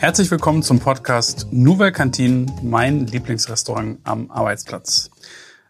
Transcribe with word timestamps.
Herzlich 0.00 0.30
willkommen 0.30 0.62
zum 0.62 0.78
Podcast 0.78 1.48
Nouvelle 1.50 1.92
Cantine, 1.92 2.46
mein 2.62 3.06
Lieblingsrestaurant 3.06 3.98
am 4.04 4.30
Arbeitsplatz. 4.30 5.10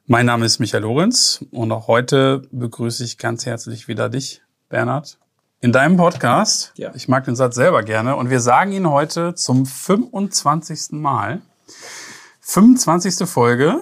Mein 0.06 0.26
Name 0.26 0.46
ist 0.46 0.60
Michael 0.60 0.84
Lorenz 0.84 1.44
und 1.50 1.72
auch 1.72 1.88
heute 1.88 2.42
begrüße 2.52 3.02
ich 3.02 3.18
ganz 3.18 3.44
herzlich 3.44 3.88
wieder 3.88 4.08
dich, 4.08 4.40
Bernhard, 4.68 5.18
in 5.60 5.72
deinem 5.72 5.96
Podcast. 5.96 6.72
Ja. 6.76 6.92
Ich 6.94 7.08
mag 7.08 7.24
den 7.24 7.34
Satz 7.34 7.56
selber 7.56 7.82
gerne 7.82 8.14
und 8.14 8.30
wir 8.30 8.38
sagen 8.38 8.70
ihn 8.70 8.88
heute 8.88 9.34
zum 9.34 9.66
25. 9.66 10.92
Mal. 10.92 11.40
25. 12.38 13.28
Folge. 13.28 13.80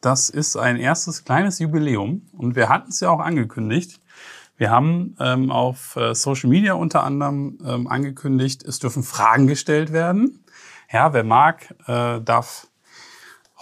Das 0.00 0.28
ist 0.28 0.56
ein 0.56 0.76
erstes 0.76 1.24
kleines 1.24 1.60
Jubiläum 1.60 2.22
und 2.32 2.56
wir 2.56 2.68
hatten 2.68 2.90
es 2.90 2.98
ja 2.98 3.10
auch 3.10 3.20
angekündigt. 3.20 4.00
Wir 4.56 4.70
haben 4.70 5.16
ähm, 5.18 5.50
auf 5.50 5.96
äh, 5.96 6.14
Social 6.14 6.48
Media 6.48 6.74
unter 6.74 7.02
anderem 7.02 7.58
ähm, 7.66 7.86
angekündigt, 7.88 8.62
es 8.62 8.78
dürfen 8.78 9.02
Fragen 9.02 9.46
gestellt 9.46 9.92
werden. 9.92 10.44
Ja, 10.92 11.12
wer 11.12 11.24
mag, 11.24 11.74
äh, 11.86 12.20
darf 12.20 12.68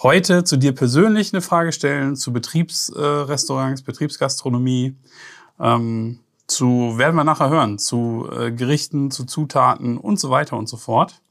heute 0.03 0.45
zu 0.45 0.59
dir 0.59 0.75
persönlich 0.75 1.33
eine 1.33 1.41
Frage 1.41 1.73
stellen, 1.73 2.17
zu 2.17 2.33
Betriebsrestaurants, 2.33 3.81
äh, 3.81 3.85
Betriebsgastronomie, 3.85 4.97
ähm, 5.59 6.19
zu, 6.47 6.99
werden 6.99 7.15
wir 7.15 7.25
nachher 7.25 7.49
hören, 7.49 7.79
zu 7.79 8.29
äh, 8.31 8.53
Gerichten, 8.53 9.11
zu 9.11 9.25
Zutaten 9.25 9.97
und 9.97 10.21
so 10.21 10.29
weiter 10.29 10.59
und 10.59 10.69
so 10.69 10.77
fort. 10.77 11.23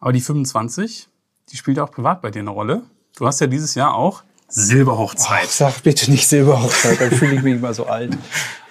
Aber 0.00 0.12
die 0.12 0.20
25, 0.20 1.08
die 1.50 1.56
spielt 1.56 1.78
auch 1.78 1.92
privat 1.92 2.22
bei 2.22 2.32
dir 2.32 2.40
eine 2.40 2.50
Rolle. 2.50 2.82
Du 3.16 3.26
hast 3.26 3.40
ja 3.40 3.46
dieses 3.46 3.76
Jahr 3.76 3.94
auch 3.94 4.24
Silberhochzeit. 4.54 5.44
Oh, 5.44 5.48
sag 5.50 5.82
bitte 5.82 6.10
nicht 6.10 6.28
Silberhochzeit, 6.28 7.00
dann 7.00 7.10
fühle 7.10 7.36
ich 7.36 7.42
mich 7.42 7.54
immer 7.54 7.72
so 7.72 7.86
alt. 7.86 8.16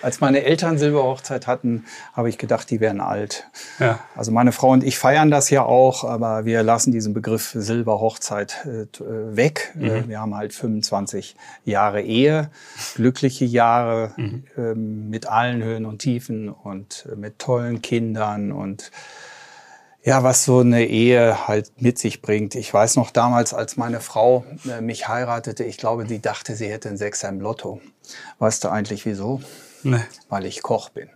Als 0.03 0.19
meine 0.19 0.43
Eltern 0.43 0.77
Silberhochzeit 0.77 1.47
hatten, 1.47 1.85
habe 2.13 2.29
ich 2.29 2.37
gedacht, 2.37 2.69
die 2.69 2.79
wären 2.79 3.01
alt. 3.01 3.47
Ja. 3.79 3.99
Also 4.15 4.31
meine 4.31 4.52
Frau 4.52 4.69
und 4.69 4.83
ich 4.83 4.97
feiern 4.97 5.31
das 5.31 5.49
ja 5.49 5.63
auch, 5.63 6.03
aber 6.03 6.45
wir 6.45 6.61
lassen 6.61 6.91
diesen 6.91 7.13
Begriff 7.13 7.52
Silberhochzeit 7.55 8.65
äh, 8.65 8.81
äh 8.81 9.35
weg. 9.35 9.73
Mhm. 9.75 9.85
Äh, 9.85 10.07
wir 10.07 10.19
haben 10.19 10.35
halt 10.35 10.53
25 10.53 11.35
Jahre 11.65 12.02
Ehe, 12.02 12.52
glückliche 12.95 13.45
Jahre 13.45 14.13
mhm. 14.17 14.43
äh, 14.57 14.75
mit 14.75 15.27
allen 15.27 15.63
Höhen 15.63 15.85
und 15.85 15.99
Tiefen 15.99 16.49
und 16.49 17.07
äh, 17.11 17.15
mit 17.15 17.39
tollen 17.39 17.81
Kindern 17.81 18.52
und 18.52 18.91
ja, 20.03 20.23
was 20.23 20.45
so 20.45 20.59
eine 20.59 20.85
Ehe 20.85 21.47
halt 21.47 21.71
mit 21.80 21.99
sich 21.99 22.21
bringt. 22.21 22.55
Ich 22.55 22.73
weiß 22.73 22.95
noch 22.95 23.11
damals, 23.11 23.53
als 23.53 23.77
meine 23.77 23.99
Frau 23.99 24.45
äh, 24.67 24.81
mich 24.81 25.08
heiratete, 25.08 25.63
ich 25.63 25.77
glaube, 25.77 26.05
die 26.05 26.21
dachte, 26.21 26.55
sie 26.55 26.67
hätte 26.67 26.89
einen 26.89 26.97
Sechser 26.97 27.30
im 27.30 27.39
Lotto. 27.39 27.81
Weißt 28.39 28.63
du 28.63 28.69
eigentlich 28.69 29.05
wieso? 29.05 29.41
Nee. 29.83 30.02
Weil 30.30 30.45
ich 30.45 30.63
Koch 30.63 30.89
bin. 30.89 31.09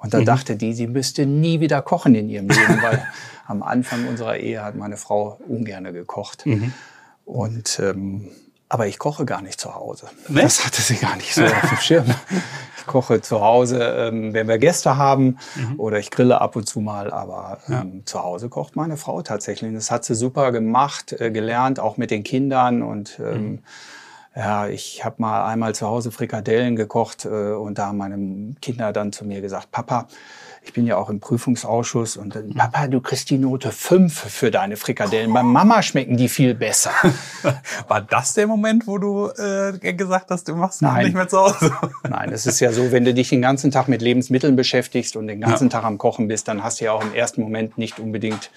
Und 0.00 0.14
da 0.14 0.20
mhm. 0.20 0.24
dachte 0.24 0.56
die, 0.56 0.72
sie 0.72 0.86
müsste 0.86 1.26
nie 1.26 1.60
wieder 1.60 1.82
kochen 1.82 2.14
in 2.14 2.28
ihrem 2.28 2.48
Leben, 2.48 2.82
weil 2.82 3.06
am 3.46 3.62
Anfang 3.62 4.08
unserer 4.08 4.36
Ehe 4.36 4.62
hat 4.64 4.76
meine 4.76 4.96
Frau 4.96 5.38
ungerne 5.46 5.92
gekocht. 5.92 6.46
Mhm. 6.46 6.72
Und 7.24 7.78
ähm, 7.80 8.30
aber 8.72 8.86
ich 8.86 8.98
koche 8.98 9.26
gar 9.26 9.42
nicht 9.42 9.60
zu 9.60 9.74
Hause. 9.74 10.06
Nee? 10.28 10.40
Das 10.40 10.64
hatte 10.64 10.80
sie 10.80 10.96
gar 10.96 11.16
nicht 11.16 11.34
so 11.34 11.44
auf 11.44 11.68
dem 11.68 11.78
Schirm. 11.78 12.06
Ich 12.78 12.86
koche 12.88 13.20
zu 13.20 13.40
Hause, 13.40 13.80
ähm, 13.80 14.34
wenn 14.34 14.48
wir 14.48 14.58
Gäste 14.58 14.96
haben 14.96 15.38
mhm. 15.54 15.78
oder 15.78 16.00
ich 16.00 16.10
grille 16.10 16.40
ab 16.40 16.56
und 16.56 16.66
zu 16.66 16.80
mal, 16.80 17.12
aber 17.12 17.58
ähm, 17.68 17.92
ja. 17.98 18.04
zu 18.06 18.24
Hause 18.24 18.48
kocht 18.48 18.74
meine 18.74 18.96
Frau 18.96 19.22
tatsächlich. 19.22 19.72
Das 19.72 19.92
hat 19.92 20.04
sie 20.04 20.16
super 20.16 20.50
gemacht, 20.50 21.12
äh, 21.12 21.30
gelernt, 21.30 21.78
auch 21.78 21.96
mit 21.96 22.10
den 22.10 22.24
Kindern 22.24 22.82
und 22.82 23.20
ähm, 23.20 23.42
mhm. 23.42 23.58
Ja, 24.34 24.66
ich 24.66 25.04
habe 25.04 25.16
mal 25.18 25.44
einmal 25.44 25.74
zu 25.74 25.86
Hause 25.86 26.10
Frikadellen 26.10 26.74
gekocht 26.74 27.26
äh, 27.26 27.52
und 27.52 27.78
da 27.78 27.88
haben 27.88 27.98
meine 27.98 28.54
Kinder 28.60 28.92
dann 28.92 29.12
zu 29.12 29.26
mir 29.26 29.42
gesagt, 29.42 29.70
Papa, 29.70 30.08
ich 30.64 30.72
bin 30.72 30.86
ja 30.86 30.96
auch 30.96 31.10
im 31.10 31.18
Prüfungsausschuss 31.18 32.16
und 32.16 32.36
dann, 32.36 32.54
Papa, 32.54 32.86
du 32.86 33.00
kriegst 33.00 33.30
die 33.30 33.38
Note 33.38 33.72
5 33.72 34.12
für 34.12 34.50
deine 34.50 34.76
Frikadellen. 34.76 35.32
Bei 35.32 35.42
Mama 35.42 35.82
schmecken 35.82 36.16
die 36.16 36.28
viel 36.28 36.54
besser. 36.54 36.92
War 37.88 38.00
das 38.00 38.34
der 38.34 38.46
Moment, 38.46 38.86
wo 38.86 38.98
du 38.98 39.28
äh, 39.30 39.76
gesagt 39.92 40.30
hast, 40.30 40.48
du 40.48 40.54
machst 40.54 40.80
Nein. 40.80 41.06
nicht 41.06 41.14
mehr 41.14 41.28
zu 41.28 41.38
Hause? 41.38 41.72
Nein, 42.08 42.32
es 42.32 42.46
ist 42.46 42.60
ja 42.60 42.72
so, 42.72 42.92
wenn 42.92 43.04
du 43.04 43.12
dich 43.12 43.28
den 43.28 43.42
ganzen 43.42 43.70
Tag 43.70 43.88
mit 43.88 44.02
Lebensmitteln 44.02 44.54
beschäftigst 44.54 45.16
und 45.16 45.26
den 45.26 45.40
ganzen 45.40 45.64
ja. 45.64 45.70
Tag 45.70 45.84
am 45.84 45.98
Kochen 45.98 46.28
bist, 46.28 46.46
dann 46.46 46.62
hast 46.62 46.80
du 46.80 46.84
ja 46.84 46.92
auch 46.92 47.02
im 47.02 47.12
ersten 47.12 47.42
Moment 47.42 47.76
nicht 47.76 47.98
unbedingt 47.98 48.50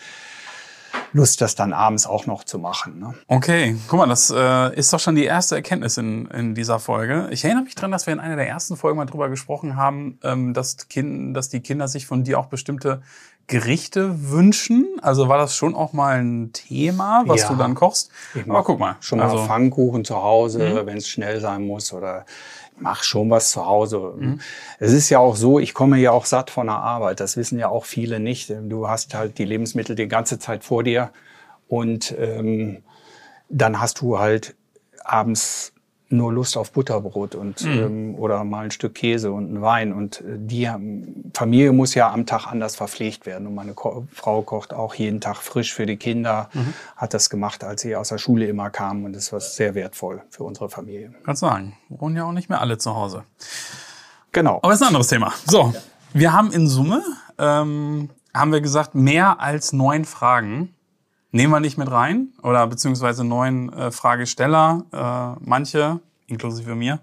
Lust, 1.13 1.39
das 1.39 1.55
dann 1.55 1.71
abends 1.71 2.05
auch 2.05 2.25
noch 2.25 2.43
zu 2.43 2.59
machen. 2.59 2.99
Ne? 2.99 3.13
Okay, 3.27 3.77
guck 3.87 3.99
mal, 3.99 4.07
das 4.07 4.33
äh, 4.35 4.75
ist 4.75 4.91
doch 4.91 4.99
schon 4.99 5.15
die 5.15 5.23
erste 5.23 5.55
Erkenntnis 5.55 5.97
in, 5.97 6.25
in 6.27 6.55
dieser 6.55 6.79
Folge. 6.79 7.29
Ich 7.31 7.45
erinnere 7.45 7.63
mich 7.63 7.75
dran, 7.75 7.91
dass 7.91 8.05
wir 8.05 8.13
in 8.13 8.19
einer 8.19 8.35
der 8.35 8.47
ersten 8.47 8.75
Folgen 8.75 8.97
mal 8.97 9.05
drüber 9.05 9.29
gesprochen 9.29 9.77
haben, 9.77 10.19
ähm, 10.23 10.53
dass, 10.53 10.89
kind, 10.89 11.35
dass 11.35 11.49
die 11.49 11.61
Kinder 11.61 11.87
sich 11.87 12.05
von 12.05 12.23
dir 12.23 12.37
auch 12.37 12.47
bestimmte 12.47 13.01
Gerichte 13.47 14.31
wünschen. 14.31 14.87
Also 15.01 15.29
war 15.29 15.37
das 15.37 15.55
schon 15.55 15.75
auch 15.75 15.93
mal 15.93 16.19
ein 16.19 16.51
Thema, 16.51 17.23
was 17.27 17.41
ja. 17.41 17.49
du 17.49 17.55
dann 17.55 17.75
kochst? 17.75 18.09
Ich 18.33 18.49
Aber 18.49 18.63
guck 18.63 18.79
mal. 18.79 18.95
Schon 19.01 19.19
mal 19.19 19.25
also, 19.25 19.45
Pfannkuchen 19.45 20.03
zu 20.03 20.15
Hause, 20.15 20.59
mhm. 20.59 20.85
wenn 20.85 20.97
es 20.97 21.07
schnell 21.07 21.39
sein 21.39 21.65
muss 21.65 21.93
oder 21.93 22.25
mach 22.77 23.03
schon 23.03 23.29
was 23.29 23.51
zu 23.51 23.65
Hause. 23.65 24.13
Mhm. 24.17 24.39
Es 24.79 24.91
ist 24.91 25.09
ja 25.09 25.19
auch 25.19 25.35
so, 25.35 25.59
ich 25.59 25.73
komme 25.73 25.97
ja 25.97 26.11
auch 26.11 26.25
satt 26.25 26.49
von 26.49 26.67
der 26.67 26.77
Arbeit. 26.77 27.19
Das 27.19 27.37
wissen 27.37 27.59
ja 27.59 27.69
auch 27.69 27.85
viele 27.85 28.19
nicht. 28.19 28.49
Du 28.49 28.87
hast 28.87 29.13
halt 29.13 29.37
die 29.37 29.45
Lebensmittel 29.45 29.95
die 29.95 30.07
ganze 30.07 30.39
Zeit 30.39 30.63
vor 30.63 30.83
dir 30.83 31.11
und 31.67 32.13
ähm, 32.17 32.83
dann 33.49 33.79
hast 33.79 34.01
du 34.01 34.19
halt 34.19 34.55
abends 35.03 35.73
nur 36.09 36.31
Lust 36.31 36.55
auf 36.57 36.71
Butterbrot 36.71 37.35
und 37.35 37.63
mhm. 37.63 37.71
ähm, 37.71 38.15
oder 38.15 38.43
mal 38.43 38.65
ein 38.65 38.71
Stück 38.71 38.95
Käse 38.95 39.31
und 39.31 39.51
ein 39.51 39.61
Wein. 39.61 39.93
Und 39.93 40.21
äh, 40.21 40.37
die 40.37 40.69
Familie 41.33 41.71
muss 41.71 41.95
ja 41.95 42.11
am 42.11 42.25
Tag 42.25 42.47
anders 42.47 42.75
verpflegt 42.75 43.25
werden. 43.25 43.47
Und 43.47 43.55
meine 43.55 43.73
Ko 43.73 44.07
Frau 44.11 44.41
kocht 44.41 44.73
auch 44.73 44.93
jeden 44.93 45.21
Tag 45.21 45.37
frisch 45.37 45.73
für 45.73 45.85
die 45.85 45.97
Kinder, 45.97 46.49
mhm. 46.53 46.73
hat 46.95 47.13
das 47.13 47.29
gemacht, 47.29 47.63
als 47.63 47.81
sie 47.81 47.95
aus 47.95 48.09
der 48.09 48.17
Schule 48.17 48.45
immer 48.45 48.69
kamen. 48.69 49.05
Und 49.05 49.15
das 49.15 49.33
war 49.33 49.39
sehr 49.39 49.73
wertvoll 49.73 50.21
für 50.29 50.43
unsere 50.43 50.69
Familie. 50.69 51.13
Kannst 51.23 51.41
sagen, 51.41 51.75
wohnen 51.89 52.15
ja 52.15 52.25
auch 52.25 52.31
nicht 52.31 52.49
mehr 52.49 52.61
alle 52.61 52.77
zu 52.77 52.95
Hause. 52.95 53.23
Genau. 54.31 54.57
Aber 54.57 54.69
das 54.69 54.75
ist 54.75 54.83
ein 54.83 54.89
anderes 54.89 55.07
Thema. 55.07 55.33
So, 55.45 55.73
wir 56.13 56.33
haben 56.33 56.51
in 56.51 56.67
Summe, 56.67 57.01
ähm, 57.39 58.09
haben 58.33 58.51
wir 58.51 58.61
gesagt, 58.61 58.93
mehr 58.93 59.39
als 59.39 59.73
neun 59.73 60.05
Fragen 60.05 60.74
nehmen 61.35 61.51
wir 61.51 61.59
nicht 61.59 61.77
mit 61.77 61.91
rein 61.91 62.29
oder 62.41 62.65
beziehungsweise 62.65 63.23
neun 63.23 63.71
äh, 63.73 63.91
Fragesteller. 63.91 64.85
Äh, 64.91 65.45
manche, 65.45 65.99
inklusive 66.27 66.75
mir, 66.75 66.99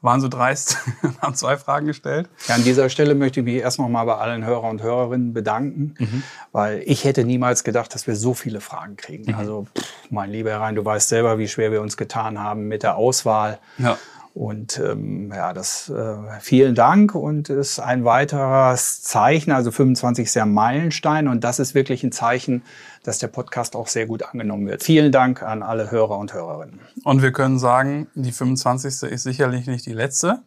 waren 0.00 0.20
so 0.20 0.28
dreist 0.28 0.78
und 1.02 1.20
haben 1.20 1.34
zwei 1.34 1.58
Fragen 1.58 1.86
gestellt. 1.86 2.30
Ja, 2.46 2.54
an 2.54 2.64
dieser 2.64 2.88
Stelle 2.88 3.14
möchte 3.14 3.40
ich 3.40 3.44
mich 3.44 3.56
erst 3.56 3.78
noch 3.78 3.88
mal 3.88 4.04
bei 4.04 4.16
allen 4.16 4.44
Hörer 4.44 4.64
und 4.64 4.82
Hörerinnen 4.82 5.34
bedanken, 5.34 5.94
mhm. 5.98 6.22
weil 6.52 6.82
ich 6.86 7.04
hätte 7.04 7.24
niemals 7.24 7.62
gedacht, 7.62 7.94
dass 7.94 8.06
wir 8.06 8.16
so 8.16 8.32
viele 8.32 8.60
Fragen 8.60 8.96
kriegen. 8.96 9.30
Mhm. 9.30 9.38
Also, 9.38 9.66
pff, 9.76 9.86
mein 10.08 10.30
lieber 10.30 10.50
Herr 10.50 10.60
Rhein, 10.60 10.74
du 10.74 10.84
weißt 10.84 11.08
selber, 11.08 11.38
wie 11.38 11.48
schwer 11.48 11.70
wir 11.70 11.82
uns 11.82 11.96
getan 11.96 12.38
haben 12.38 12.68
mit 12.68 12.82
der 12.82 12.96
Auswahl. 12.96 13.58
Ja. 13.76 13.98
Und 14.38 14.78
ähm, 14.78 15.32
ja, 15.34 15.52
das 15.52 15.88
äh, 15.88 16.14
vielen 16.38 16.76
Dank 16.76 17.16
und 17.16 17.48
ist 17.48 17.80
ein 17.80 18.04
weiteres 18.04 19.02
Zeichen, 19.02 19.50
also 19.50 19.72
25 19.72 20.26
ist 20.26 20.34
ja 20.34 20.46
Meilenstein 20.46 21.26
und 21.26 21.42
das 21.42 21.58
ist 21.58 21.74
wirklich 21.74 22.04
ein 22.04 22.12
Zeichen, 22.12 22.62
dass 23.02 23.18
der 23.18 23.26
Podcast 23.26 23.74
auch 23.74 23.88
sehr 23.88 24.06
gut 24.06 24.22
angenommen 24.22 24.68
wird. 24.68 24.84
Vielen 24.84 25.10
Dank 25.10 25.42
an 25.42 25.64
alle 25.64 25.90
Hörer 25.90 26.18
und 26.18 26.34
Hörerinnen. 26.34 26.78
Und 27.02 27.20
wir 27.20 27.32
können 27.32 27.58
sagen, 27.58 28.06
die 28.14 28.30
25. 28.30 29.10
ist 29.10 29.24
sicherlich 29.24 29.66
nicht 29.66 29.84
die 29.86 29.92
letzte. 29.92 30.38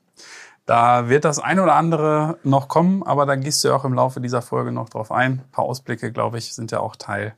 Da 0.66 1.10
wird 1.10 1.26
das 1.26 1.40
ein 1.40 1.60
oder 1.60 1.76
andere 1.76 2.38
noch 2.44 2.70
kommen, 2.70 3.04
aber 3.04 3.26
da 3.26 3.36
gehst 3.36 3.62
du 3.66 3.68
ja 3.68 3.76
auch 3.76 3.84
im 3.84 3.94
Laufe 3.94 4.22
dieser 4.22 4.42
Folge 4.42 4.72
noch 4.72 4.88
drauf 4.88 5.12
ein. 5.12 5.32
Ein 5.32 5.52
paar 5.52 5.66
Ausblicke, 5.66 6.14
glaube 6.14 6.38
ich, 6.38 6.54
sind 6.54 6.72
ja 6.72 6.80
auch 6.80 6.96
Teil 6.96 7.36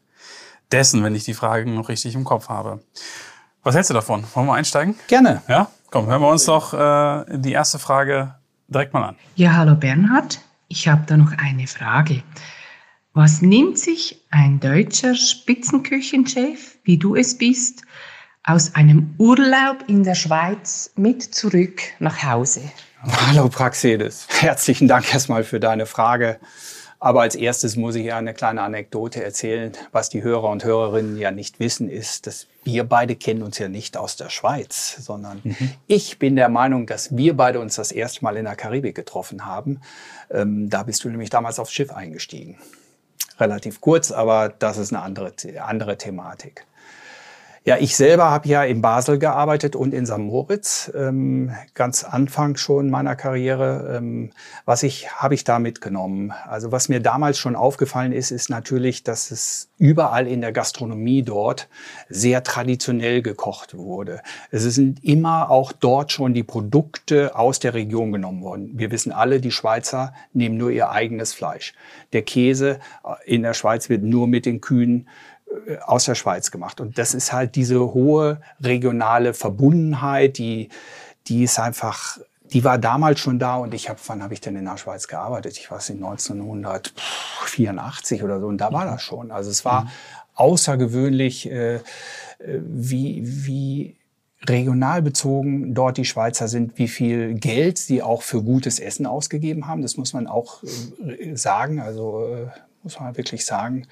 dessen, 0.72 1.04
wenn 1.04 1.16
ich 1.16 1.24
die 1.24 1.34
Fragen 1.34 1.74
noch 1.74 1.90
richtig 1.90 2.14
im 2.14 2.26
Kopf 2.26 2.50
habe. 2.50 2.80
Was 3.64 3.76
hältst 3.76 3.92
du 3.92 3.94
davon? 3.94 4.26
Wollen 4.34 4.48
wir 4.48 4.56
einsteigen? 4.56 4.96
Gerne. 5.08 5.42
Ja? 5.48 5.70
Komm, 5.90 6.08
hören 6.08 6.22
wir 6.22 6.28
uns 6.28 6.44
doch 6.44 6.74
äh, 6.74 7.38
die 7.38 7.54
erste 7.54 7.80
Frage 7.80 8.36
direkt 8.68 8.94
mal 8.94 9.06
an. 9.06 9.16
Ja, 9.36 9.54
hallo 9.54 9.76
Bernhard. 9.76 10.42
Ich 10.68 10.90
habe 10.90 11.04
da 11.08 11.16
noch 11.16 11.32
eine 11.38 11.66
Frage. 11.68 12.24
Was 13.14 13.42
nimmt 13.42 13.80
sich 13.80 14.20
ein 14.32 14.60
deutscher 14.60 15.16
Spitzenküchenchef, 15.16 16.78
wie 16.84 16.98
du 16.98 17.16
es 17.16 17.38
bist, 17.38 17.84
aus 18.44 18.76
einem 18.76 19.16
Urlaub 19.18 19.86
in 19.88 20.04
der 20.04 20.16
Schweiz 20.16 20.92
mit 20.98 21.24
zurück 21.24 21.80
nach 22.00 22.22
Hause? 22.22 22.64
Hallo 23.28 23.48
Praxedes. 23.48 24.28
Herzlichen 24.42 24.90
Dank 24.90 25.14
erstmal 25.14 25.46
für 25.46 25.62
deine 25.62 25.86
Frage. 25.86 26.38
Aber 27.04 27.20
als 27.20 27.36
erstes 27.36 27.76
muss 27.76 27.96
ich 27.96 28.06
ja 28.06 28.18
eine 28.18 28.34
kleine 28.34 28.62
Anekdote 28.62 29.22
erzählen. 29.22 29.74
Was 29.92 30.08
die 30.08 30.24
Hörer 30.24 30.48
und 30.50 30.64
Hörerinnen 30.64 31.18
ja 31.18 31.32
nicht 31.32 31.60
wissen, 31.60 31.90
ist, 31.90 32.28
dass 32.28 32.48
wir 32.64 32.86
beide 32.86 33.18
kennen 33.18 33.44
uns 33.44 33.58
ja 33.60 33.68
nicht 33.68 33.98
aus 33.98 34.16
der 34.16 34.30
Schweiz, 34.30 35.00
sondern 35.02 35.42
mhm. 35.44 35.72
ich 35.86 36.18
bin 36.18 36.38
der 36.38 36.48
Meinung, 36.48 36.86
dass 36.86 37.14
wir 37.14 37.36
beide 37.36 37.60
uns 37.60 37.76
das 37.76 37.92
erste 37.92 38.24
Mal 38.24 38.38
in 38.38 38.46
der 38.46 38.56
Karibik 38.56 38.96
getroffen 38.96 39.46
haben. 39.46 39.82
Ähm, 40.32 40.70
da 40.70 40.84
bist 40.84 41.04
du 41.04 41.10
nämlich 41.10 41.30
damals 41.30 41.60
aufs 41.60 41.74
Schiff 41.74 41.92
eingestiegen. 41.92 42.58
Relativ 43.38 43.82
kurz, 43.82 44.14
aber 44.14 44.48
das 44.48 44.78
ist 44.78 44.94
eine 44.94 45.04
andere, 45.04 45.34
andere 45.62 45.98
Thematik. 45.98 46.66
Ja, 47.66 47.78
ich 47.78 47.96
selber 47.96 48.30
habe 48.30 48.50
ja 48.50 48.66
in 48.66 48.82
Basel 48.82 49.18
gearbeitet 49.18 49.78
und 49.78 49.94
in 49.94 50.06
St. 50.06 50.18
Moritz, 50.18 50.92
ähm, 50.94 51.52
ganz 51.74 52.04
Anfang 52.04 52.58
schon 52.58 52.90
meiner 52.90 53.16
Karriere. 53.16 53.96
Ähm, 53.96 54.32
was 54.66 54.84
ich 54.84 55.10
habe 55.14 55.34
ich 55.34 55.46
da 55.46 55.60
mitgenommen? 55.60 56.34
Also 56.46 56.74
was 56.74 56.90
mir 56.90 57.00
damals 57.00 57.40
schon 57.40 57.56
aufgefallen 57.56 58.12
ist, 58.12 58.32
ist 58.32 58.50
natürlich, 58.50 59.06
dass 59.06 59.32
es 59.32 59.70
überall 59.78 60.28
in 60.28 60.42
der 60.42 60.52
Gastronomie 60.52 61.24
dort 61.24 61.70
sehr 62.10 62.44
traditionell 62.44 63.22
gekocht 63.22 63.78
wurde. 63.78 64.22
Es 64.52 64.64
sind 64.64 65.02
immer 65.02 65.50
auch 65.50 65.72
dort 65.72 66.12
schon 66.12 66.34
die 66.34 66.44
Produkte 66.44 67.34
aus 67.38 67.60
der 67.60 67.76
Region 67.76 68.12
genommen 68.12 68.44
worden. 68.44 68.72
Wir 68.74 68.92
wissen 68.92 69.14
alle, 69.14 69.40
die 69.40 69.52
Schweizer 69.52 70.14
nehmen 70.34 70.58
nur 70.58 70.72
ihr 70.72 70.90
eigenes 70.90 71.34
Fleisch. 71.34 71.74
Der 72.12 72.24
Käse 72.24 72.82
in 73.26 73.42
der 73.42 73.54
Schweiz 73.54 73.88
wird 73.88 74.04
nur 74.04 74.28
mit 74.28 74.46
den 74.46 74.60
Kühen 74.60 75.08
äh, 75.08 75.33
aus 75.86 76.06
der 76.06 76.16
Schweiz 76.16 76.50
gemacht. 76.52 76.80
Und 76.82 76.98
das 76.98 77.14
ist 77.14 77.32
halt 77.34 77.56
diese 77.56 77.80
hohe 77.80 78.42
regionale 78.62 79.34
Verbundenheit, 79.34 80.38
die, 80.38 80.70
die 81.28 81.44
ist 81.44 81.60
einfach, 81.60 82.20
die 82.52 82.64
war 82.64 82.78
damals 82.78 83.20
schon 83.20 83.40
da 83.40 83.58
und 83.58 83.74
ich 83.74 83.90
habe, 83.90 84.00
wann 84.08 84.24
habe 84.24 84.34
ich 84.34 84.40
denn 84.42 84.56
in 84.56 84.66
der 84.66 84.78
Schweiz 84.78 85.08
gearbeitet? 85.08 85.58
Ich 85.58 85.72
weiß 85.72 85.90
nicht, 85.90 86.04
1984 86.04 88.24
oder 88.24 88.40
so 88.40 88.48
und 88.48 88.60
da 88.60 88.72
war 88.72 88.86
das 88.86 89.02
schon. 89.02 89.32
Also 89.32 89.50
es 89.50 89.66
war 89.66 89.92
außergewöhnlich, 90.36 91.52
äh, 91.52 91.80
wie, 92.40 93.22
wie 93.24 93.96
regional 94.48 95.02
bezogen 95.02 95.74
dort 95.74 95.98
die 95.98 96.06
Schweizer 96.06 96.48
sind, 96.48 96.78
wie 96.78 96.88
viel 96.88 97.36
Geld 97.36 97.78
sie 97.78 98.02
auch 98.02 98.22
für 98.22 98.44
gutes 98.44 98.80
Essen 98.80 99.06
ausgegeben 99.06 99.68
haben. 99.68 99.82
Das 99.82 99.98
muss 99.98 100.14
man 100.14 100.28
auch 100.28 100.64
äh, 100.64 101.36
sagen, 101.36 101.80
also 101.80 102.26
äh, 102.26 102.48
muss 102.84 103.00
man 103.00 103.16
wirklich 103.16 103.46
sagen. 103.46 103.88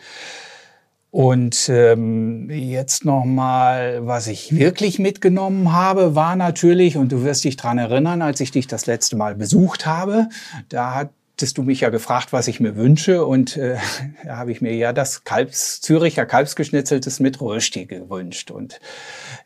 Und 1.12 1.68
ähm, 1.68 2.50
jetzt 2.50 3.04
nochmal, 3.04 4.08
was 4.08 4.28
ich 4.28 4.56
wirklich 4.56 4.98
mitgenommen 4.98 5.74
habe, 5.74 6.16
war 6.16 6.38
natürlich, 6.38 6.96
und 6.96 7.12
du 7.12 7.24
wirst 7.24 7.44
dich 7.44 7.58
dran 7.58 7.78
erinnern, 7.78 8.22
als 8.22 8.40
ich 8.40 8.52
dich 8.52 8.66
das 8.66 8.86
letzte 8.86 9.18
Mal 9.18 9.36
besucht 9.36 9.86
habe, 9.86 10.30
da 10.69 11.10
hattest 11.41 11.57
du 11.57 11.63
mich 11.63 11.81
ja 11.81 11.89
gefragt, 11.89 12.33
was 12.33 12.47
ich 12.47 12.59
mir 12.59 12.75
wünsche. 12.75 13.25
Und 13.25 13.57
äh, 13.57 13.77
da 14.23 14.38
habe 14.38 14.51
ich 14.51 14.61
mir 14.61 14.75
ja 14.75 14.93
das 14.93 15.23
Kalbs, 15.23 15.81
Züricher 15.81 16.27
Kalbsgeschnitzeltes 16.27 17.19
mit 17.19 17.41
Rösti 17.41 17.88
gewünscht. 17.88 18.51
Und 18.51 18.79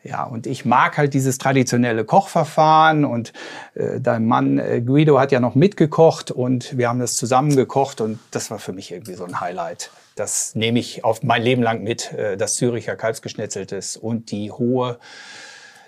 ja, 0.04 0.24
und 0.24 0.46
ich 0.46 0.66
mag 0.66 0.98
halt 0.98 1.14
dieses 1.14 1.38
traditionelle 1.38 2.04
Kochverfahren. 2.04 3.06
Und 3.06 3.32
äh, 3.74 3.98
dein 3.98 4.26
Mann 4.26 4.58
äh, 4.58 4.82
Guido 4.82 5.18
hat 5.18 5.32
ja 5.32 5.40
noch 5.40 5.54
mitgekocht 5.54 6.30
und 6.30 6.76
wir 6.76 6.90
haben 6.90 6.98
das 7.00 7.16
zusammen 7.16 7.56
gekocht. 7.56 8.02
Und 8.02 8.18
das 8.30 8.50
war 8.50 8.58
für 8.58 8.74
mich 8.74 8.92
irgendwie 8.92 9.14
so 9.14 9.24
ein 9.24 9.40
Highlight. 9.40 9.90
Das 10.16 10.54
nehme 10.54 10.78
ich 10.78 11.02
auf 11.02 11.22
mein 11.22 11.42
Leben 11.42 11.62
lang 11.62 11.82
mit, 11.82 12.12
äh, 12.12 12.36
das 12.36 12.56
Züricher 12.56 12.94
Kalbsgeschnetzeltes 12.96 13.96
und 13.96 14.30
die 14.30 14.52
hohe, 14.52 14.98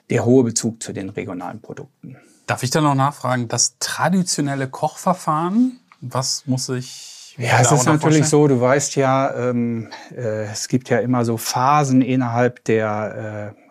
der 0.09 0.25
hohe 0.25 0.45
Bezug 0.45 0.83
zu 0.83 0.95
den 0.95 1.11
regionalen 1.11 1.61
Produkten. 1.61 2.17
Darf 2.47 2.63
ich 2.63 2.71
da 2.71 2.81
noch 2.81 2.95
nachfragen, 2.95 3.49
das 3.49 3.77
traditionelle 3.79 4.69
Kochverfahren, 4.69 5.81
was 6.01 6.45
muss 6.47 6.69
ich 6.69 7.19
ja, 7.39 7.61
es 7.61 7.71
ist 7.71 7.87
natürlich 7.87 8.27
so, 8.27 8.49
du 8.49 8.61
weißt 8.61 8.97
ja, 8.97 9.33
ähm, 9.33 9.91
äh, 10.11 10.47
es 10.47 10.67
gibt 10.67 10.91
ja 10.91 10.99
immer 10.99 11.25
so 11.25 11.37
Phasen 11.37 12.03
innerhalb 12.03 12.65
der 12.65 13.55
äh, 13.57 13.68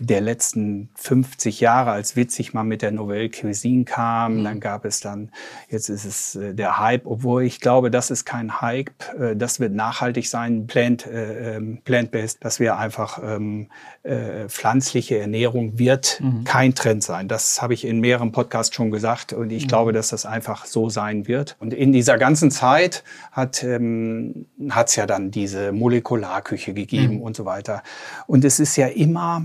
der 0.00 0.20
letzten 0.20 0.88
50 0.94 1.60
Jahre, 1.60 1.90
als 1.90 2.14
witzig 2.14 2.54
mal 2.54 2.62
mit 2.62 2.82
der 2.82 2.92
Nouvelle 2.92 3.30
Cuisine 3.30 3.84
kam. 3.84 4.38
Mhm. 4.38 4.44
Dann 4.44 4.60
gab 4.60 4.84
es 4.84 5.00
dann, 5.00 5.30
jetzt 5.68 5.88
ist 5.88 6.04
es 6.04 6.36
äh, 6.36 6.54
der 6.54 6.78
Hype, 6.78 7.06
obwohl 7.06 7.42
ich 7.42 7.60
glaube, 7.60 7.90
das 7.90 8.10
ist 8.10 8.24
kein 8.24 8.60
Hype. 8.60 8.90
Äh, 9.18 9.36
das 9.36 9.60
wird 9.60 9.74
nachhaltig 9.74 10.28
sein, 10.28 10.66
plant, 10.66 11.06
äh, 11.06 11.56
ähm, 11.56 11.80
plant-based, 11.84 12.44
dass 12.44 12.60
wir 12.60 12.76
einfach 12.76 13.20
ähm, 13.22 13.68
äh, 14.04 14.48
pflanzliche 14.48 15.18
Ernährung 15.18 15.78
wird 15.78 16.20
mhm. 16.20 16.44
kein 16.44 16.74
Trend 16.74 17.02
sein. 17.02 17.28
Das 17.28 17.60
habe 17.60 17.74
ich 17.74 17.84
in 17.84 18.00
mehreren 18.00 18.32
Podcasts 18.32 18.74
schon 18.74 18.90
gesagt 18.90 19.32
und 19.32 19.50
ich 19.50 19.64
mhm. 19.64 19.68
glaube, 19.68 19.92
dass 19.92 20.08
das 20.08 20.26
einfach 20.26 20.66
so 20.66 20.88
sein 20.90 21.26
wird. 21.26 21.56
Und 21.58 21.74
in 21.74 21.92
dieser 21.92 22.18
ganzen 22.18 22.50
Zeit 22.50 23.02
hat 23.32 23.64
ähm, 23.64 24.46
es 24.84 24.96
ja 24.96 25.06
dann 25.06 25.30
diese 25.30 25.72
Molekularküche 25.72 26.72
gegeben 26.72 27.16
mhm. 27.16 27.22
und 27.22 27.36
so 27.36 27.44
weiter. 27.44 27.82
Und 28.26 28.44
es 28.44 28.60
ist 28.60 28.76
ja 28.76 28.86
immer 28.86 29.44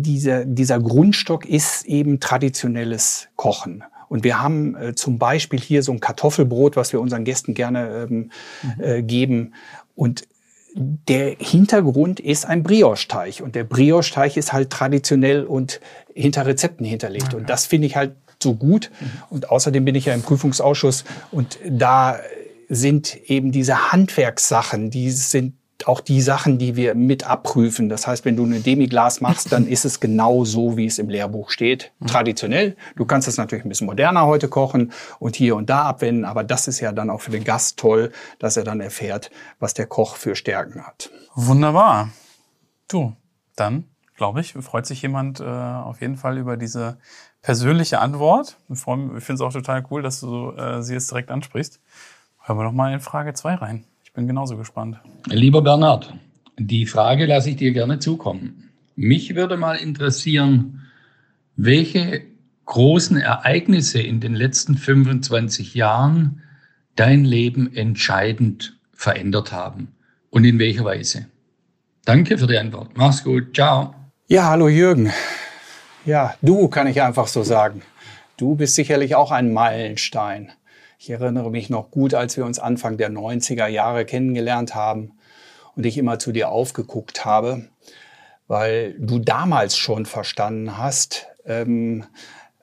dieser, 0.00 0.44
dieser 0.44 0.80
Grundstock 0.80 1.46
ist 1.46 1.84
eben 1.84 2.20
traditionelles 2.20 3.28
Kochen. 3.36 3.84
Und 4.08 4.24
wir 4.24 4.42
haben 4.42 4.74
äh, 4.76 4.94
zum 4.94 5.18
Beispiel 5.18 5.60
hier 5.60 5.82
so 5.82 5.92
ein 5.92 6.00
Kartoffelbrot, 6.00 6.76
was 6.76 6.92
wir 6.92 7.00
unseren 7.00 7.24
Gästen 7.24 7.54
gerne 7.54 8.08
ähm, 8.10 8.30
mhm. 8.62 8.84
äh, 8.84 9.02
geben. 9.02 9.54
Und 9.94 10.28
der 10.74 11.36
Hintergrund 11.38 12.20
ist 12.20 12.46
ein 12.46 12.62
Brioche-Teig. 12.62 13.42
Und 13.42 13.54
der 13.54 13.64
Brioche-Teig 13.64 14.36
ist 14.36 14.52
halt 14.52 14.70
traditionell 14.70 15.44
und 15.44 15.80
hinter 16.14 16.46
Rezepten 16.46 16.84
hinterlegt. 16.86 17.28
Okay. 17.28 17.36
Und 17.36 17.50
das 17.50 17.66
finde 17.66 17.86
ich 17.86 17.96
halt 17.96 18.14
so 18.42 18.54
gut. 18.54 18.90
Mhm. 19.00 19.06
Und 19.30 19.50
außerdem 19.50 19.84
bin 19.84 19.94
ich 19.94 20.06
ja 20.06 20.14
im 20.14 20.22
Prüfungsausschuss 20.22 21.04
und 21.30 21.58
da 21.68 22.18
sind 22.68 23.16
eben 23.30 23.52
diese 23.52 23.92
Handwerkssachen, 23.92 24.90
die 24.90 25.10
sind 25.10 25.54
auch 25.88 26.00
die 26.00 26.20
Sachen, 26.20 26.58
die 26.58 26.76
wir 26.76 26.94
mit 26.94 27.28
abprüfen. 27.28 27.88
Das 27.88 28.06
heißt, 28.06 28.24
wenn 28.24 28.36
du 28.36 28.44
eine 28.44 28.60
Demiglas 28.60 29.20
machst, 29.20 29.52
dann 29.52 29.66
ist 29.66 29.84
es 29.84 30.00
genau 30.00 30.44
so, 30.44 30.76
wie 30.76 30.86
es 30.86 30.98
im 30.98 31.08
Lehrbuch 31.08 31.50
steht. 31.50 31.92
Traditionell. 32.06 32.76
Du 32.96 33.04
kannst 33.04 33.28
es 33.28 33.36
natürlich 33.36 33.64
ein 33.64 33.68
bisschen 33.68 33.86
moderner 33.86 34.26
heute 34.26 34.48
kochen 34.48 34.92
und 35.18 35.36
hier 35.36 35.56
und 35.56 35.70
da 35.70 35.82
abwenden, 35.82 36.24
aber 36.24 36.44
das 36.44 36.68
ist 36.68 36.80
ja 36.80 36.92
dann 36.92 37.10
auch 37.10 37.20
für 37.20 37.30
den 37.30 37.44
Gast 37.44 37.78
toll, 37.78 38.12
dass 38.38 38.56
er 38.56 38.64
dann 38.64 38.80
erfährt, 38.80 39.30
was 39.58 39.74
der 39.74 39.86
Koch 39.86 40.16
für 40.16 40.36
Stärken 40.36 40.86
hat. 40.86 41.10
Wunderbar. 41.34 42.10
Du, 42.88 43.14
dann 43.56 43.84
glaube 44.16 44.40
ich, 44.40 44.52
freut 44.52 44.86
sich 44.86 45.02
jemand 45.02 45.40
äh, 45.40 45.44
auf 45.44 46.00
jeden 46.00 46.16
Fall 46.16 46.38
über 46.38 46.56
diese 46.56 46.98
persönliche 47.40 47.98
Antwort. 47.98 48.56
Ich 48.68 48.78
finde 48.78 49.34
es 49.34 49.40
auch 49.40 49.52
total 49.52 49.84
cool, 49.90 50.02
dass 50.02 50.20
du 50.20 50.52
äh, 50.52 50.82
sie 50.82 50.94
jetzt 50.94 51.10
direkt 51.10 51.30
ansprichst. 51.30 51.80
Hören 52.44 52.58
wir 52.58 52.64
doch 52.64 52.72
mal 52.72 52.92
in 52.92 53.00
Frage 53.00 53.34
2 53.34 53.54
rein. 53.54 53.84
Ich 54.12 54.14
bin 54.14 54.26
genauso 54.26 54.58
gespannt. 54.58 54.98
Lieber 55.24 55.62
Bernhard, 55.62 56.12
die 56.58 56.84
Frage 56.84 57.24
lasse 57.24 57.48
ich 57.48 57.56
dir 57.56 57.72
gerne 57.72 57.98
zukommen. 57.98 58.68
Mich 58.94 59.34
würde 59.34 59.56
mal 59.56 59.76
interessieren, 59.76 60.82
welche 61.56 62.20
großen 62.66 63.16
Ereignisse 63.16 64.02
in 64.02 64.20
den 64.20 64.34
letzten 64.34 64.76
25 64.76 65.72
Jahren 65.72 66.42
dein 66.94 67.24
Leben 67.24 67.74
entscheidend 67.74 68.78
verändert 68.92 69.50
haben 69.50 69.94
und 70.28 70.44
in 70.44 70.58
welcher 70.58 70.84
Weise. 70.84 71.28
Danke 72.04 72.36
für 72.36 72.46
die 72.46 72.58
Antwort. 72.58 72.90
Mach's 72.94 73.24
gut. 73.24 73.54
Ciao. 73.54 73.94
Ja, 74.28 74.50
hallo 74.50 74.68
Jürgen. 74.68 75.10
Ja, 76.04 76.34
du 76.42 76.68
kann 76.68 76.86
ich 76.86 77.00
einfach 77.00 77.28
so 77.28 77.44
sagen. 77.44 77.80
Du 78.36 78.56
bist 78.56 78.74
sicherlich 78.74 79.14
auch 79.14 79.30
ein 79.30 79.54
Meilenstein. 79.54 80.52
Ich 81.04 81.10
erinnere 81.10 81.50
mich 81.50 81.68
noch 81.68 81.90
gut, 81.90 82.14
als 82.14 82.36
wir 82.36 82.44
uns 82.44 82.60
Anfang 82.60 82.96
der 82.96 83.10
90er 83.10 83.66
Jahre 83.66 84.04
kennengelernt 84.04 84.76
haben 84.76 85.14
und 85.74 85.84
ich 85.84 85.98
immer 85.98 86.20
zu 86.20 86.30
dir 86.30 86.50
aufgeguckt 86.50 87.24
habe, 87.24 87.64
weil 88.46 88.94
du 89.00 89.18
damals 89.18 89.76
schon 89.76 90.06
verstanden 90.06 90.78
hast, 90.78 91.26
ähm, 91.44 92.04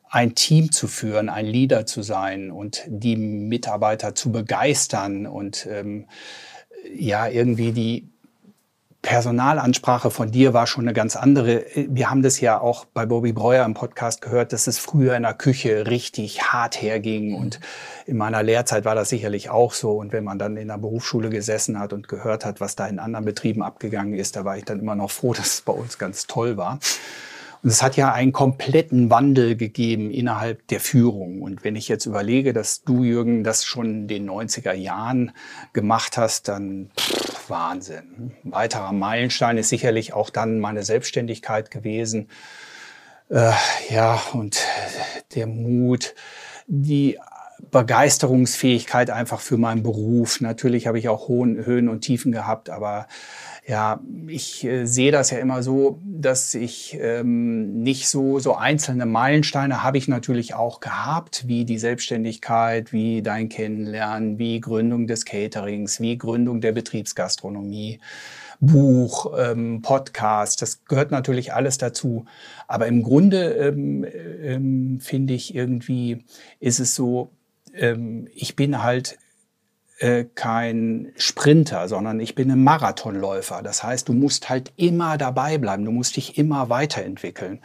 ein 0.09 0.35
Team 0.35 0.71
zu 0.71 0.87
führen, 0.87 1.27
ein 1.27 1.47
Leader 1.47 1.85
zu 1.85 2.01
sein 2.01 2.49
und 2.49 2.83
die 2.87 3.17
Mitarbeiter 3.17 4.15
zu 4.15 4.31
begeistern 4.31 5.27
und 5.27 5.67
ähm, 5.69 6.07
ja 6.97 7.27
irgendwie 7.27 7.73
die 7.73 8.07
Personalansprache 9.01 10.11
von 10.11 10.29
dir 10.29 10.53
war 10.53 10.67
schon 10.67 10.83
eine 10.83 10.93
ganz 10.93 11.15
andere. 11.15 11.65
Wir 11.73 12.09
haben 12.09 12.21
das 12.21 12.41
ja 12.41 12.59
auch 12.59 12.83
bei 12.83 13.05
Bobby 13.05 13.31
Breuer 13.31 13.63
im 13.63 13.73
Podcast 13.73 14.21
gehört, 14.21 14.51
dass 14.51 14.67
es 14.67 14.77
früher 14.77 15.15
in 15.15 15.23
der 15.23 15.33
Küche 15.33 15.87
richtig 15.87 16.41
hart 16.43 16.81
herging. 16.81 17.33
Und 17.33 17.61
in 18.05 18.17
meiner 18.17 18.43
Lehrzeit 18.43 18.83
war 18.83 18.95
das 18.95 19.07
sicherlich 19.07 19.49
auch 19.49 19.71
so. 19.73 19.91
Und 19.91 20.11
wenn 20.11 20.25
man 20.25 20.37
dann 20.37 20.57
in 20.57 20.67
der 20.67 20.77
Berufsschule 20.77 21.29
gesessen 21.29 21.79
hat 21.79 21.93
und 21.93 22.09
gehört 22.09 22.43
hat, 22.43 22.59
was 22.59 22.75
da 22.75 22.87
in 22.87 22.99
anderen 22.99 23.23
Betrieben 23.23 23.63
abgegangen 23.63 24.15
ist, 24.15 24.35
da 24.35 24.43
war 24.43 24.57
ich 24.57 24.65
dann 24.65 24.81
immer 24.81 24.95
noch 24.95 25.11
froh, 25.11 25.33
dass 25.37 25.53
es 25.53 25.61
bei 25.61 25.73
uns 25.73 25.97
ganz 25.97 26.27
toll 26.27 26.57
war. 26.57 26.79
Und 27.63 27.69
es 27.69 27.81
hat 27.81 27.95
ja 27.95 28.11
einen 28.13 28.33
kompletten 28.33 29.09
Wandel 29.09 29.55
gegeben 29.55 30.11
innerhalb 30.11 30.67
der 30.67 30.79
Führung. 30.81 31.41
Und 31.41 31.63
wenn 31.63 31.75
ich 31.77 31.87
jetzt 31.87 32.05
überlege, 32.05 32.51
dass 32.53 32.83
du, 32.83 33.03
Jürgen, 33.03 33.43
das 33.43 33.65
schon 33.65 33.85
in 33.85 34.07
den 34.07 34.29
90er 34.29 34.73
Jahren 34.73 35.31
gemacht 35.73 36.17
hast, 36.17 36.47
dann 36.47 36.89
pff, 36.97 37.38
Wahnsinn. 37.49 38.33
Ein 38.43 38.51
weiterer 38.51 38.91
Meilenstein 38.91 39.57
ist 39.57 39.69
sicherlich 39.69 40.13
auch 40.13 40.29
dann 40.29 40.59
meine 40.59 40.83
Selbstständigkeit 40.83 41.71
gewesen. 41.71 42.29
Äh, 43.29 43.51
ja, 43.89 44.21
und 44.33 44.59
der 45.35 45.47
Mut, 45.47 46.15
die 46.67 47.17
Begeisterungsfähigkeit 47.71 49.09
einfach 49.09 49.41
für 49.41 49.57
meinen 49.57 49.83
Beruf. 49.83 50.41
Natürlich 50.41 50.87
habe 50.87 50.97
ich 50.97 51.09
auch 51.09 51.27
hohen 51.27 51.65
Höhen 51.65 51.89
und 51.89 52.01
Tiefen 52.01 52.31
gehabt, 52.31 52.69
aber 52.69 53.07
ja, 53.69 54.01
ich 54.25 54.63
äh, 54.63 54.85
sehe 54.85 55.11
das 55.11 55.29
ja 55.29 55.37
immer 55.37 55.61
so, 55.61 55.99
dass 56.03 56.55
ich 56.55 56.97
ähm, 56.99 57.83
nicht 57.83 58.07
so, 58.07 58.39
so 58.39 58.55
einzelne 58.55 59.05
Meilensteine 59.05 59.83
habe 59.83 59.99
ich 59.99 60.07
natürlich 60.07 60.55
auch 60.55 60.79
gehabt, 60.79 61.47
wie 61.47 61.65
die 61.65 61.77
Selbstständigkeit, 61.77 62.91
wie 62.91 63.21
dein 63.21 63.47
Kennenlernen, 63.47 64.39
wie 64.39 64.59
Gründung 64.59 65.05
des 65.05 65.23
Caterings, 65.23 66.01
wie 66.01 66.17
Gründung 66.17 66.61
der 66.61 66.71
Betriebsgastronomie. 66.71 67.99
Buch, 68.59 69.33
ähm, 69.37 69.83
Podcast, 69.83 70.63
das 70.63 70.83
gehört 70.85 71.11
natürlich 71.11 71.53
alles 71.53 71.77
dazu. 71.77 72.25
Aber 72.67 72.87
im 72.87 73.03
Grunde 73.03 73.51
ähm, 73.53 74.03
ähm, 74.41 74.99
finde 74.99 75.35
ich 75.35 75.53
irgendwie, 75.53 76.25
ist 76.59 76.79
es 76.79 76.95
so, 76.95 77.29
ähm, 77.75 78.27
ich 78.33 78.55
bin 78.55 78.81
halt 78.81 79.19
äh, 79.99 80.25
kein 80.35 81.11
Sprinter, 81.17 81.87
sondern 81.87 82.19
ich 82.19 82.35
bin 82.35 82.51
ein 82.51 82.63
Marathonläufer. 82.63 83.61
Das 83.61 83.83
heißt, 83.83 84.07
du 84.07 84.13
musst 84.13 84.49
halt 84.49 84.71
immer 84.75 85.17
dabei 85.17 85.57
bleiben, 85.57 85.85
du 85.85 85.91
musst 85.91 86.15
dich 86.15 86.37
immer 86.37 86.69
weiterentwickeln. 86.69 87.61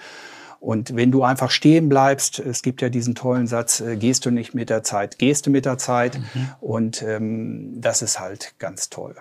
Und 0.60 0.96
wenn 0.96 1.12
du 1.12 1.22
einfach 1.22 1.50
stehen 1.50 1.88
bleibst, 1.90 2.38
es 2.38 2.62
gibt 2.62 2.80
ja 2.80 2.88
diesen 2.88 3.14
tollen 3.14 3.46
Satz, 3.46 3.80
äh, 3.80 3.96
gehst 3.96 4.24
du 4.26 4.30
nicht 4.30 4.54
mit 4.54 4.70
der 4.70 4.82
Zeit, 4.82 5.18
gehst 5.18 5.46
du 5.46 5.50
mit 5.50 5.66
der 5.66 5.78
Zeit. 5.78 6.18
Mhm. 6.18 6.48
Und 6.60 7.02
ähm, 7.02 7.80
das 7.80 8.02
ist 8.02 8.18
halt 8.18 8.54
ganz 8.58 8.88
toll. 8.88 9.14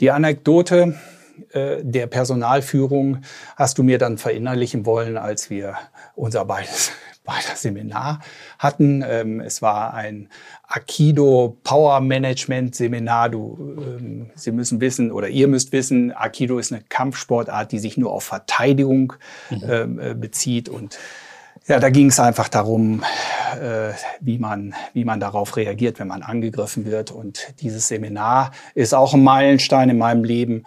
Die 0.00 0.10
Anekdote 0.10 0.96
äh, 1.52 1.76
der 1.82 2.06
Personalführung 2.08 3.22
hast 3.56 3.78
du 3.78 3.82
mir 3.82 3.98
dann 3.98 4.18
verinnerlichen 4.18 4.84
wollen, 4.84 5.16
als 5.16 5.48
wir 5.48 5.76
unser 6.14 6.44
beides 6.44 6.92
beider 7.24 7.56
Seminar 7.56 8.20
hatten. 8.58 9.02
Ähm, 9.06 9.40
es 9.40 9.62
war 9.62 9.94
ein 9.94 10.28
Aikido 10.68 11.56
Power 11.64 12.00
Management 12.00 12.74
Seminar. 12.74 13.30
Du, 13.30 13.76
ähm, 13.78 14.30
Sie 14.34 14.52
müssen 14.52 14.80
wissen 14.80 15.10
oder 15.10 15.28
ihr 15.28 15.48
müsst 15.48 15.72
wissen, 15.72 16.12
Aikido 16.12 16.58
ist 16.58 16.72
eine 16.72 16.82
Kampfsportart, 16.82 17.72
die 17.72 17.78
sich 17.78 17.96
nur 17.96 18.12
auf 18.12 18.24
Verteidigung 18.24 19.14
mhm. 19.50 19.62
ähm, 19.66 19.98
äh, 19.98 20.14
bezieht 20.14 20.68
und 20.68 20.98
ja, 21.66 21.80
da 21.80 21.88
ging 21.88 22.08
es 22.08 22.20
einfach 22.20 22.48
darum, 22.48 23.02
äh, 23.58 23.92
wie, 24.20 24.38
man, 24.38 24.74
wie 24.92 25.06
man 25.06 25.18
darauf 25.18 25.56
reagiert, 25.56 25.98
wenn 25.98 26.08
man 26.08 26.22
angegriffen 26.22 26.84
wird. 26.84 27.10
Und 27.10 27.54
dieses 27.60 27.88
Seminar 27.88 28.50
ist 28.74 28.92
auch 28.92 29.14
ein 29.14 29.24
Meilenstein 29.24 29.88
in 29.88 29.96
meinem 29.96 30.24
Leben, 30.24 30.64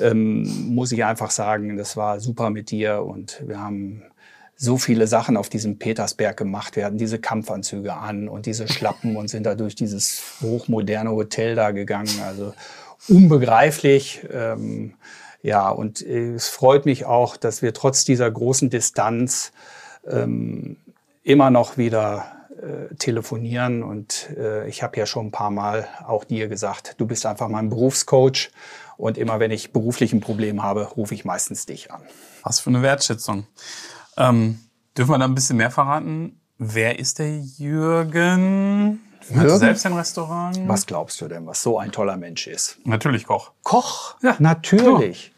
ähm, 0.00 0.74
muss 0.74 0.90
ich 0.92 1.04
einfach 1.04 1.30
sagen. 1.30 1.76
Das 1.76 1.98
war 1.98 2.18
super 2.20 2.48
mit 2.48 2.70
dir 2.70 3.02
und 3.02 3.42
wir 3.46 3.60
haben 3.60 4.04
so 4.60 4.76
viele 4.76 5.06
Sachen 5.06 5.36
auf 5.36 5.48
diesem 5.48 5.78
Petersberg 5.78 6.36
gemacht 6.36 6.74
werden, 6.74 6.98
diese 6.98 7.20
Kampfanzüge 7.20 7.94
an 7.94 8.28
und 8.28 8.44
diese 8.44 8.66
Schlappen 8.66 9.16
und 9.16 9.28
sind 9.28 9.44
da 9.44 9.54
durch 9.54 9.76
dieses 9.76 10.20
hochmoderne 10.42 11.12
Hotel 11.12 11.54
da 11.54 11.70
gegangen. 11.70 12.10
Also 12.26 12.54
unbegreiflich. 13.08 14.26
Ähm, 14.32 14.94
ja, 15.42 15.68
und 15.68 16.02
es 16.02 16.48
freut 16.48 16.86
mich 16.86 17.04
auch, 17.04 17.36
dass 17.36 17.62
wir 17.62 17.72
trotz 17.72 18.04
dieser 18.04 18.28
großen 18.28 18.68
Distanz 18.68 19.52
ähm, 20.04 20.76
immer 21.22 21.50
noch 21.50 21.78
wieder 21.78 22.26
äh, 22.60 22.92
telefonieren. 22.96 23.84
Und 23.84 24.30
äh, 24.36 24.68
ich 24.68 24.82
habe 24.82 24.98
ja 24.98 25.06
schon 25.06 25.26
ein 25.26 25.30
paar 25.30 25.52
Mal 25.52 25.86
auch 26.04 26.24
dir 26.24 26.48
gesagt, 26.48 26.96
du 26.98 27.06
bist 27.06 27.24
einfach 27.26 27.48
mein 27.48 27.68
Berufscoach. 27.68 28.50
Und 28.96 29.16
immer 29.18 29.38
wenn 29.38 29.52
ich 29.52 29.72
beruflich 29.72 30.12
ein 30.12 30.20
Problem 30.20 30.64
habe, 30.64 30.82
rufe 30.96 31.14
ich 31.14 31.24
meistens 31.24 31.66
dich 31.66 31.92
an. 31.92 32.02
Was 32.42 32.58
für 32.58 32.70
eine 32.70 32.82
Wertschätzung. 32.82 33.46
Ähm, 34.18 34.58
dürfen 34.96 35.12
wir 35.12 35.18
da 35.18 35.24
ein 35.24 35.34
bisschen 35.34 35.56
mehr 35.56 35.70
verraten? 35.70 36.40
Wer 36.58 36.98
ist 36.98 37.20
der 37.20 37.38
Jürgen? 37.38 39.00
Hat 39.34 39.50
selbst 39.50 39.86
ein 39.86 39.92
Restaurant? 39.92 40.58
Was 40.66 40.86
glaubst 40.86 41.20
du 41.20 41.28
denn, 41.28 41.46
was 41.46 41.62
so 41.62 41.78
ein 41.78 41.92
toller 41.92 42.16
Mensch 42.16 42.46
ist? 42.46 42.78
Natürlich 42.84 43.26
Koch. 43.26 43.52
Koch? 43.62 44.16
Ja, 44.22 44.36
natürlich. 44.38 45.32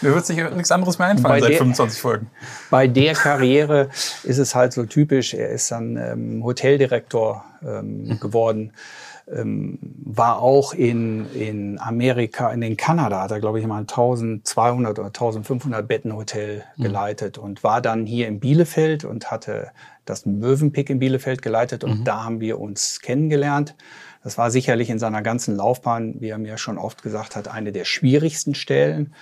Mir 0.00 0.14
wird 0.14 0.26
sich 0.26 0.36
nichts 0.36 0.72
anderes 0.72 0.98
mehr 0.98 1.08
einfallen 1.08 1.34
bei 1.34 1.40
seit 1.40 1.50
der, 1.50 1.58
25 1.58 2.00
Folgen. 2.00 2.30
Bei 2.70 2.88
der 2.88 3.14
Karriere 3.14 3.90
ist 4.24 4.38
es 4.38 4.54
halt 4.54 4.72
so 4.72 4.84
typisch. 4.84 5.34
Er 5.34 5.50
ist 5.50 5.70
dann 5.70 5.96
ähm, 5.96 6.44
Hoteldirektor 6.44 7.44
ähm, 7.62 8.04
mhm. 8.04 8.20
geworden 8.20 8.72
ähm, 9.32 9.78
war 9.80 10.40
auch 10.40 10.74
in, 10.74 11.30
in 11.32 11.78
Amerika, 11.80 12.52
in 12.52 12.60
den 12.60 12.76
Kanada, 12.76 13.22
hat 13.22 13.30
er, 13.30 13.40
glaube 13.40 13.58
ich, 13.58 13.66
mal 13.66 13.76
ein 13.78 13.88
1200 13.88 14.98
oder 14.98 15.08
1500 15.08 15.86
Betten 15.86 16.14
Hotel 16.14 16.64
mhm. 16.76 16.82
geleitet 16.82 17.38
mhm. 17.38 17.44
und 17.44 17.64
war 17.64 17.80
dann 17.80 18.06
hier 18.06 18.28
in 18.28 18.40
Bielefeld 18.40 19.04
und 19.04 19.30
hatte 19.30 19.70
das 20.04 20.26
Mövenpick 20.26 20.90
in 20.90 20.98
Bielefeld 20.98 21.40
geleitet 21.40 21.84
und 21.84 22.00
mhm. 22.00 22.04
da 22.04 22.24
haben 22.24 22.40
wir 22.40 22.60
uns 22.60 23.00
kennengelernt. 23.00 23.74
Das 24.22 24.36
war 24.36 24.50
sicherlich 24.50 24.90
in 24.90 24.98
seiner 24.98 25.22
ganzen 25.22 25.56
Laufbahn, 25.56 26.20
wie 26.20 26.28
er 26.28 26.38
mir 26.38 26.58
schon 26.58 26.78
oft 26.78 27.02
gesagt 27.02 27.36
hat, 27.36 27.48
eine 27.48 27.72
der 27.72 27.84
schwierigsten 27.84 28.54
Stellen, 28.54 29.14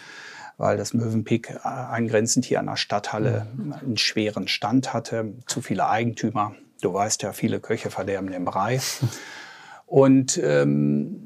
weil 0.59 0.77
das 0.77 0.95
Mövenpick 0.95 1.51
äh, 1.51 1.69
angrenzend 1.69 2.45
hier 2.45 2.59
an 2.59 2.67
der 2.67 2.77
Stadthalle 2.77 3.47
mhm. 3.55 3.73
einen 3.73 3.97
schweren 3.99 4.49
Stand 4.49 4.93
hatte, 4.93 5.33
zu 5.47 5.61
viele 5.61 5.89
Eigentümer. 5.89 6.57
Du 6.81 6.93
weißt 6.93 7.23
ja, 7.23 7.33
viele 7.33 7.61
Köche 7.61 7.91
verderben 7.91 8.33
den 8.33 8.45
Brei. 8.45 8.81
Und 9.93 10.41
ähm, 10.43 11.19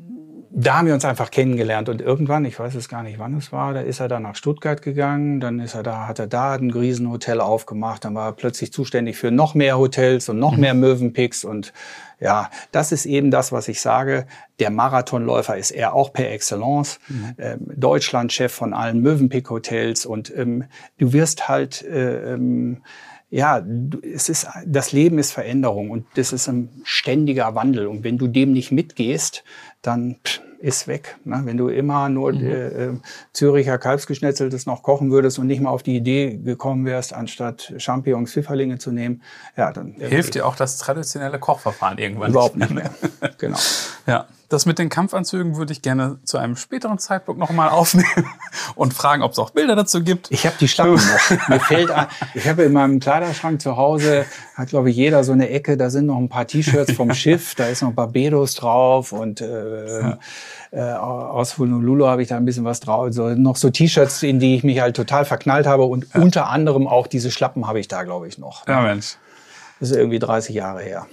da 0.50 0.78
haben 0.78 0.88
wir 0.88 0.94
uns 0.94 1.04
einfach 1.04 1.30
kennengelernt 1.30 1.88
und 1.88 2.00
irgendwann, 2.00 2.44
ich 2.44 2.58
weiß 2.58 2.74
es 2.74 2.88
gar 2.88 3.04
nicht, 3.04 3.20
wann 3.20 3.36
es 3.36 3.52
war, 3.52 3.74
da 3.74 3.80
ist 3.80 4.00
er 4.00 4.08
dann 4.08 4.24
nach 4.24 4.34
Stuttgart 4.34 4.82
gegangen, 4.82 5.38
dann 5.38 5.60
ist 5.60 5.76
er 5.76 5.84
da, 5.84 6.08
hat 6.08 6.18
er 6.18 6.26
da 6.26 6.54
ein 6.54 6.72
Riesenhotel 6.72 7.40
aufgemacht, 7.40 8.04
dann 8.04 8.16
war 8.16 8.30
er 8.30 8.32
plötzlich 8.32 8.72
zuständig 8.72 9.18
für 9.18 9.30
noch 9.30 9.54
mehr 9.54 9.78
Hotels 9.78 10.28
und 10.28 10.40
noch 10.40 10.54
mhm. 10.54 10.60
mehr 10.62 10.74
Mövenpicks 10.74 11.44
und 11.44 11.72
ja, 12.18 12.50
das 12.72 12.90
ist 12.90 13.06
eben 13.06 13.30
das, 13.30 13.52
was 13.52 13.68
ich 13.68 13.80
sage. 13.80 14.26
Der 14.58 14.70
Marathonläufer 14.70 15.56
ist 15.56 15.70
er 15.70 15.94
auch 15.94 16.12
per 16.12 16.32
Excellence, 16.32 16.98
mhm. 17.06 17.34
ähm, 17.38 17.70
Deutschlandchef 17.76 18.50
von 18.50 18.74
allen 18.74 19.00
Mövenpick-Hotels 19.00 20.06
und 20.06 20.36
ähm, 20.36 20.64
du 20.98 21.12
wirst 21.12 21.48
halt 21.48 21.84
äh, 21.84 22.32
ähm, 22.32 22.82
ja, 23.28 23.64
es 24.02 24.28
ist, 24.28 24.46
das 24.64 24.92
Leben 24.92 25.18
ist 25.18 25.32
Veränderung 25.32 25.90
und 25.90 26.06
das 26.14 26.32
ist 26.32 26.48
ein 26.48 26.68
ständiger 26.84 27.54
Wandel. 27.54 27.86
Und 27.86 28.04
wenn 28.04 28.18
du 28.18 28.28
dem 28.28 28.52
nicht 28.52 28.70
mitgehst, 28.70 29.42
dann 29.82 30.16
ist 30.58 30.88
weg. 30.88 31.16
Ne? 31.24 31.42
Wenn 31.44 31.56
du 31.56 31.68
immer 31.68 32.08
nur 32.08 32.32
mhm. 32.32 32.46
äh, 32.46 32.66
äh 32.66 32.94
Züricher 33.32 33.78
Kalbsgeschnetzeltes 33.78 34.66
noch 34.66 34.82
kochen 34.82 35.10
würdest 35.10 35.38
und 35.38 35.46
nicht 35.46 35.60
mal 35.60 35.70
auf 35.70 35.82
die 35.82 35.96
Idee 35.96 36.38
gekommen 36.38 36.86
wärst, 36.86 37.12
anstatt 37.12 37.74
Champignons, 37.78 38.32
Pfifferlinge 38.32 38.78
zu 38.78 38.90
nehmen, 38.90 39.22
ja, 39.56 39.72
dann 39.72 39.94
hilft 39.98 40.34
dir 40.34 40.46
auch 40.46 40.56
das 40.56 40.78
traditionelle 40.78 41.38
Kochverfahren 41.38 41.98
irgendwann 41.98 42.30
überhaupt 42.30 42.56
nicht 42.56 42.70
mehr. 42.70 42.90
genau. 43.38 43.58
Ja, 44.06 44.28
das 44.48 44.66
mit 44.66 44.78
den 44.78 44.88
Kampfanzügen 44.88 45.56
würde 45.56 45.72
ich 45.72 45.82
gerne 45.82 46.18
zu 46.24 46.38
einem 46.38 46.56
späteren 46.56 46.98
Zeitpunkt 46.98 47.40
nochmal 47.40 47.68
aufnehmen 47.68 48.26
und 48.76 48.94
fragen, 48.94 49.22
ob 49.22 49.32
es 49.32 49.38
auch 49.38 49.50
Bilder 49.50 49.74
dazu 49.74 50.02
gibt. 50.02 50.30
Ich 50.30 50.46
habe 50.46 50.56
die 50.60 50.68
Schlappen 50.68 50.94
noch. 50.94 51.48
Mir 51.48 51.60
fällt 51.60 51.90
an, 51.90 52.06
ich 52.34 52.48
habe 52.48 52.62
in 52.62 52.72
meinem 52.72 53.00
Kleiderschrank 53.00 53.60
zu 53.60 53.76
Hause, 53.76 54.24
hat 54.54 54.68
glaube 54.68 54.90
ich 54.90 54.96
jeder 54.96 55.24
so 55.24 55.32
eine 55.32 55.48
Ecke, 55.50 55.76
da 55.76 55.90
sind 55.90 56.06
noch 56.06 56.18
ein 56.18 56.28
paar 56.28 56.46
T-Shirts 56.46 56.92
vom 56.92 57.12
Schiff, 57.14 57.54
da 57.54 57.66
ist 57.66 57.82
noch 57.82 57.92
Barbados 57.92 58.54
drauf 58.54 59.12
und 59.12 59.40
äh, 59.40 60.16
äh, 60.70 60.80
aus 60.80 61.58
Honolulu 61.58 62.06
habe 62.06 62.22
ich 62.22 62.28
da 62.28 62.36
ein 62.36 62.44
bisschen 62.44 62.64
was 62.64 62.80
drauf. 62.80 63.08
So, 63.10 63.30
noch 63.30 63.56
so 63.56 63.70
T-Shirts, 63.70 64.22
in 64.22 64.38
die 64.38 64.56
ich 64.56 64.64
mich 64.64 64.80
halt 64.80 64.96
total 64.96 65.24
verknallt 65.24 65.66
habe 65.66 65.84
und 65.84 66.06
ja. 66.14 66.20
unter 66.20 66.48
anderem 66.48 66.86
auch 66.86 67.06
diese 67.06 67.30
Schlappen 67.30 67.66
habe 67.66 67.80
ich 67.80 67.88
da 67.88 68.04
glaube 68.04 68.28
ich 68.28 68.38
noch. 68.38 68.66
Ja, 68.68 68.80
Mensch. 68.82 69.16
Das 69.80 69.90
ist 69.90 69.96
irgendwie 69.96 70.18
30 70.18 70.54
Jahre 70.54 70.82
her. 70.82 71.06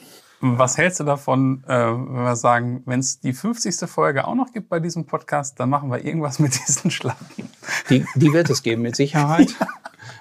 Was 0.45 0.77
hältst 0.77 0.99
du 0.99 1.05
davon, 1.05 1.63
äh, 1.67 1.73
wenn 1.73 2.25
wir 2.25 2.35
sagen, 2.35 2.83
wenn 2.85 2.99
es 2.99 3.21
die 3.21 3.31
50. 3.31 3.89
Folge 3.89 4.27
auch 4.27 4.35
noch 4.35 4.51
gibt 4.51 4.67
bei 4.67 4.81
diesem 4.81 5.05
Podcast, 5.05 5.57
dann 5.57 5.69
machen 5.69 5.89
wir 5.89 6.03
irgendwas 6.03 6.37
mit 6.39 6.53
diesen 6.67 6.91
Schlappen? 6.91 7.49
Die, 7.89 8.05
die 8.15 8.33
wird 8.33 8.49
es 8.49 8.61
geben, 8.61 8.81
mit 8.81 8.97
Sicherheit. 8.97 9.55
Ja. 9.57 9.67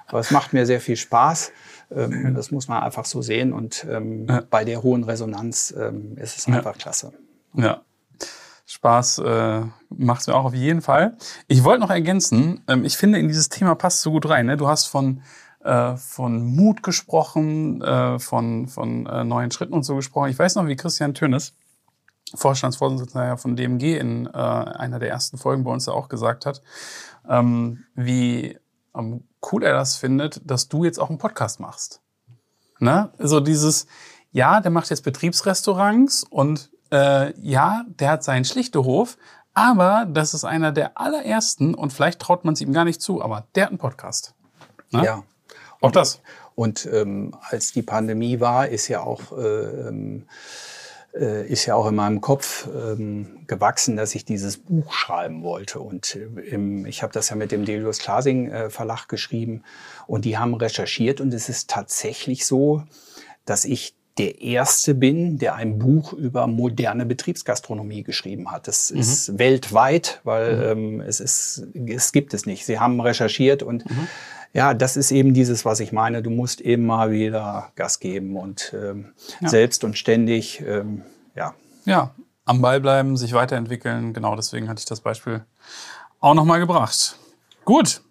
Aber 0.06 0.20
es 0.20 0.30
macht 0.30 0.52
mir 0.52 0.64
sehr 0.64 0.80
viel 0.80 0.94
Spaß. 0.94 1.50
Ähm, 1.90 2.34
das 2.36 2.52
muss 2.52 2.68
man 2.68 2.84
einfach 2.84 3.04
so 3.04 3.20
sehen. 3.20 3.52
Und 3.52 3.84
ähm, 3.90 4.26
ja. 4.28 4.44
bei 4.48 4.64
der 4.64 4.84
hohen 4.84 5.02
Resonanz 5.02 5.74
ähm, 5.76 6.16
ist 6.16 6.38
es 6.38 6.46
einfach 6.46 6.78
klasse. 6.78 7.12
Ja. 7.54 7.82
Spaß 8.64 9.18
äh, 9.18 9.62
macht 9.90 10.20
es 10.20 10.28
mir 10.28 10.34
auch 10.34 10.44
auf 10.44 10.54
jeden 10.54 10.82
Fall. 10.82 11.16
Ich 11.48 11.64
wollte 11.64 11.80
noch 11.80 11.90
ergänzen, 11.90 12.62
ähm, 12.68 12.84
ich 12.84 12.96
finde, 12.96 13.18
in 13.18 13.26
dieses 13.26 13.48
Thema 13.48 13.74
passt 13.74 14.02
so 14.02 14.12
gut 14.12 14.28
rein. 14.28 14.46
Ne? 14.46 14.56
Du 14.56 14.68
hast 14.68 14.86
von 14.86 15.22
äh, 15.64 15.96
von 15.96 16.44
Mut 16.44 16.82
gesprochen, 16.82 17.80
äh, 17.82 18.18
von, 18.18 18.68
von 18.68 19.06
äh, 19.06 19.24
neuen 19.24 19.50
Schritten 19.50 19.74
und 19.74 19.84
so 19.84 19.96
gesprochen. 19.96 20.30
Ich 20.30 20.38
weiß 20.38 20.56
noch, 20.56 20.66
wie 20.66 20.76
Christian 20.76 21.14
Tönnes, 21.14 21.54
Vorstandsvorsitzender 22.34 23.36
von 23.36 23.56
DMG, 23.56 23.98
in 23.98 24.26
äh, 24.26 24.30
einer 24.30 24.98
der 24.98 25.10
ersten 25.10 25.38
Folgen 25.38 25.64
bei 25.64 25.70
uns 25.70 25.88
auch 25.88 26.08
gesagt 26.08 26.46
hat, 26.46 26.62
ähm, 27.28 27.84
wie 27.94 28.58
ähm, 28.96 29.24
cool 29.50 29.62
er 29.62 29.74
das 29.74 29.96
findet, 29.96 30.40
dass 30.48 30.68
du 30.68 30.84
jetzt 30.84 30.98
auch 30.98 31.10
einen 31.10 31.18
Podcast 31.18 31.60
machst. 31.60 32.00
Ne? 32.78 33.12
So 33.18 33.40
dieses, 33.40 33.86
ja, 34.32 34.60
der 34.60 34.70
macht 34.70 34.90
jetzt 34.90 35.04
Betriebsrestaurants 35.04 36.24
und 36.24 36.70
äh, 36.90 37.38
ja, 37.40 37.84
der 37.86 38.10
hat 38.10 38.24
seinen 38.24 38.44
Schlichtehof, 38.44 39.16
aber 39.54 40.06
das 40.08 40.34
ist 40.34 40.44
einer 40.44 40.72
der 40.72 40.98
allerersten 40.98 41.74
und 41.74 41.92
vielleicht 41.92 42.20
traut 42.20 42.44
man 42.44 42.54
es 42.54 42.60
ihm 42.60 42.72
gar 42.72 42.84
nicht 42.84 43.00
zu, 43.00 43.22
aber 43.22 43.46
der 43.54 43.64
hat 43.64 43.70
einen 43.70 43.78
Podcast. 43.78 44.34
Ne? 44.90 45.04
Ja. 45.04 45.22
Auch 45.82 45.92
das. 45.92 46.20
Und 46.54 46.88
ähm, 46.92 47.34
als 47.40 47.72
die 47.72 47.82
Pandemie 47.82 48.40
war, 48.40 48.68
ist 48.68 48.88
ja 48.88 49.02
auch 49.02 49.36
äh, 49.36 49.88
ähm, 49.88 50.26
äh, 51.14 51.46
ist 51.46 51.66
ja 51.66 51.74
auch 51.74 51.86
in 51.88 51.94
meinem 51.94 52.20
Kopf 52.20 52.68
ähm, 52.74 53.44
gewachsen, 53.46 53.96
dass 53.96 54.14
ich 54.14 54.24
dieses 54.24 54.56
Buch 54.56 54.92
schreiben 54.92 55.42
wollte. 55.42 55.80
Und 55.80 56.16
äh, 56.16 56.40
im, 56.40 56.86
ich 56.86 57.02
habe 57.02 57.12
das 57.12 57.28
ja 57.28 57.36
mit 57.36 57.52
dem 57.52 57.64
Delius 57.64 57.98
Klasing 57.98 58.50
äh, 58.50 58.70
Verlag 58.70 59.08
geschrieben 59.08 59.62
und 60.06 60.24
die 60.24 60.38
haben 60.38 60.54
recherchiert 60.54 61.20
und 61.20 61.34
es 61.34 61.48
ist 61.48 61.68
tatsächlich 61.68 62.46
so, 62.46 62.84
dass 63.44 63.64
ich 63.64 63.94
der 64.18 64.42
Erste 64.42 64.94
bin, 64.94 65.38
der 65.38 65.54
ein 65.54 65.78
Buch 65.78 66.12
über 66.12 66.46
moderne 66.46 67.06
Betriebsgastronomie 67.06 68.02
geschrieben 68.02 68.50
hat. 68.50 68.68
Das 68.68 68.90
mhm. 68.90 69.00
ist 69.00 69.38
weltweit, 69.38 70.20
weil 70.24 70.74
mhm. 70.74 71.00
ähm, 71.00 71.00
es, 71.00 71.20
ist, 71.20 71.66
es 71.86 72.12
gibt 72.12 72.34
es 72.34 72.44
nicht. 72.44 72.66
Sie 72.66 72.78
haben 72.78 73.00
recherchiert 73.00 73.62
und 73.62 73.88
mhm. 73.88 74.08
Ja, 74.52 74.74
das 74.74 74.96
ist 74.96 75.10
eben 75.10 75.32
dieses, 75.34 75.64
was 75.64 75.80
ich 75.80 75.92
meine. 75.92 76.22
Du 76.22 76.30
musst 76.30 76.60
eben 76.60 76.86
mal 76.86 77.10
wieder 77.10 77.70
Gas 77.74 78.00
geben 78.00 78.36
und 78.36 78.74
ähm, 78.74 79.12
ja. 79.40 79.48
selbst 79.48 79.84
und 79.84 79.96
ständig, 79.96 80.60
ähm, 80.60 81.02
ja. 81.34 81.54
Ja, 81.84 82.10
am 82.44 82.60
Ball 82.60 82.80
bleiben, 82.80 83.16
sich 83.16 83.32
weiterentwickeln. 83.32 84.12
Genau 84.12 84.36
deswegen 84.36 84.68
hatte 84.68 84.80
ich 84.80 84.84
das 84.84 85.00
Beispiel 85.00 85.44
auch 86.20 86.34
nochmal 86.34 86.60
gebracht. 86.60 87.18
Gut, 87.64 88.02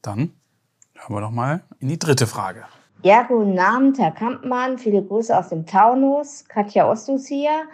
dann 0.00 0.32
hören 0.94 1.16
wir 1.16 1.20
doch 1.20 1.30
mal 1.30 1.62
in 1.80 1.88
die 1.88 1.98
dritte 1.98 2.26
Frage. 2.26 2.64
Ja, 3.02 3.24
guten 3.24 3.58
Abend, 3.58 3.98
Herr 3.98 4.12
Kampmann. 4.12 4.78
Viele 4.78 5.02
Grüße 5.02 5.36
aus 5.36 5.50
dem 5.50 5.66
Taunus. 5.66 6.44
Katja 6.48 6.88
Ostus 6.88 7.26
hier. 7.26 7.64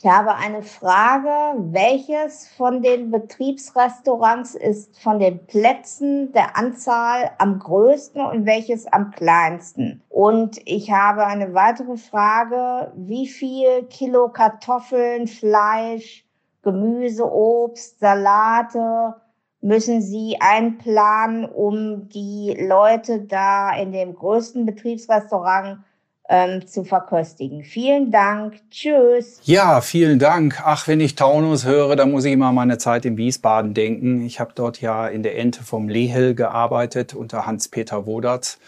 Ich 0.00 0.06
habe 0.06 0.36
eine 0.36 0.62
Frage. 0.62 1.58
Welches 1.72 2.46
von 2.56 2.82
den 2.82 3.10
Betriebsrestaurants 3.10 4.54
ist 4.54 4.96
von 5.00 5.18
den 5.18 5.44
Plätzen 5.46 6.30
der 6.30 6.56
Anzahl 6.56 7.32
am 7.38 7.58
größten 7.58 8.24
und 8.24 8.46
welches 8.46 8.86
am 8.86 9.10
kleinsten? 9.10 10.00
Und 10.08 10.60
ich 10.66 10.92
habe 10.92 11.26
eine 11.26 11.52
weitere 11.52 11.96
Frage. 11.96 12.92
Wie 12.94 13.26
viel 13.26 13.86
Kilo 13.90 14.28
Kartoffeln, 14.28 15.26
Fleisch, 15.26 16.24
Gemüse, 16.62 17.28
Obst, 17.28 17.98
Salate, 17.98 19.16
müssen 19.60 20.00
Sie 20.00 20.36
einplanen, 20.38 21.44
um 21.44 22.08
die 22.08 22.56
Leute 22.60 23.22
da 23.22 23.74
in 23.76 23.90
dem 23.90 24.14
größten 24.14 24.64
Betriebsrestaurant 24.64 25.80
ähm, 26.28 26.66
zu 26.66 26.84
verköstigen. 26.84 27.64
Vielen 27.64 28.10
Dank. 28.10 28.60
Tschüss. 28.70 29.40
Ja, 29.44 29.80
vielen 29.80 30.18
Dank. 30.18 30.60
Ach, 30.62 30.86
wenn 30.86 31.00
ich 31.00 31.14
Taunus 31.14 31.64
höre, 31.64 31.96
dann 31.96 32.10
muss 32.10 32.24
ich 32.24 32.32
immer 32.32 32.48
an 32.48 32.54
meine 32.54 32.78
Zeit 32.78 33.06
in 33.06 33.16
Wiesbaden 33.16 33.72
denken. 33.74 34.24
Ich 34.26 34.38
habe 34.38 34.52
dort 34.54 34.80
ja 34.80 35.08
in 35.08 35.22
der 35.22 35.38
Ente 35.38 35.62
vom 35.62 35.88
Lehel 35.88 36.34
gearbeitet 36.34 37.14
unter 37.14 37.46
Hans-Peter 37.46 38.06
Wodatz. 38.06 38.58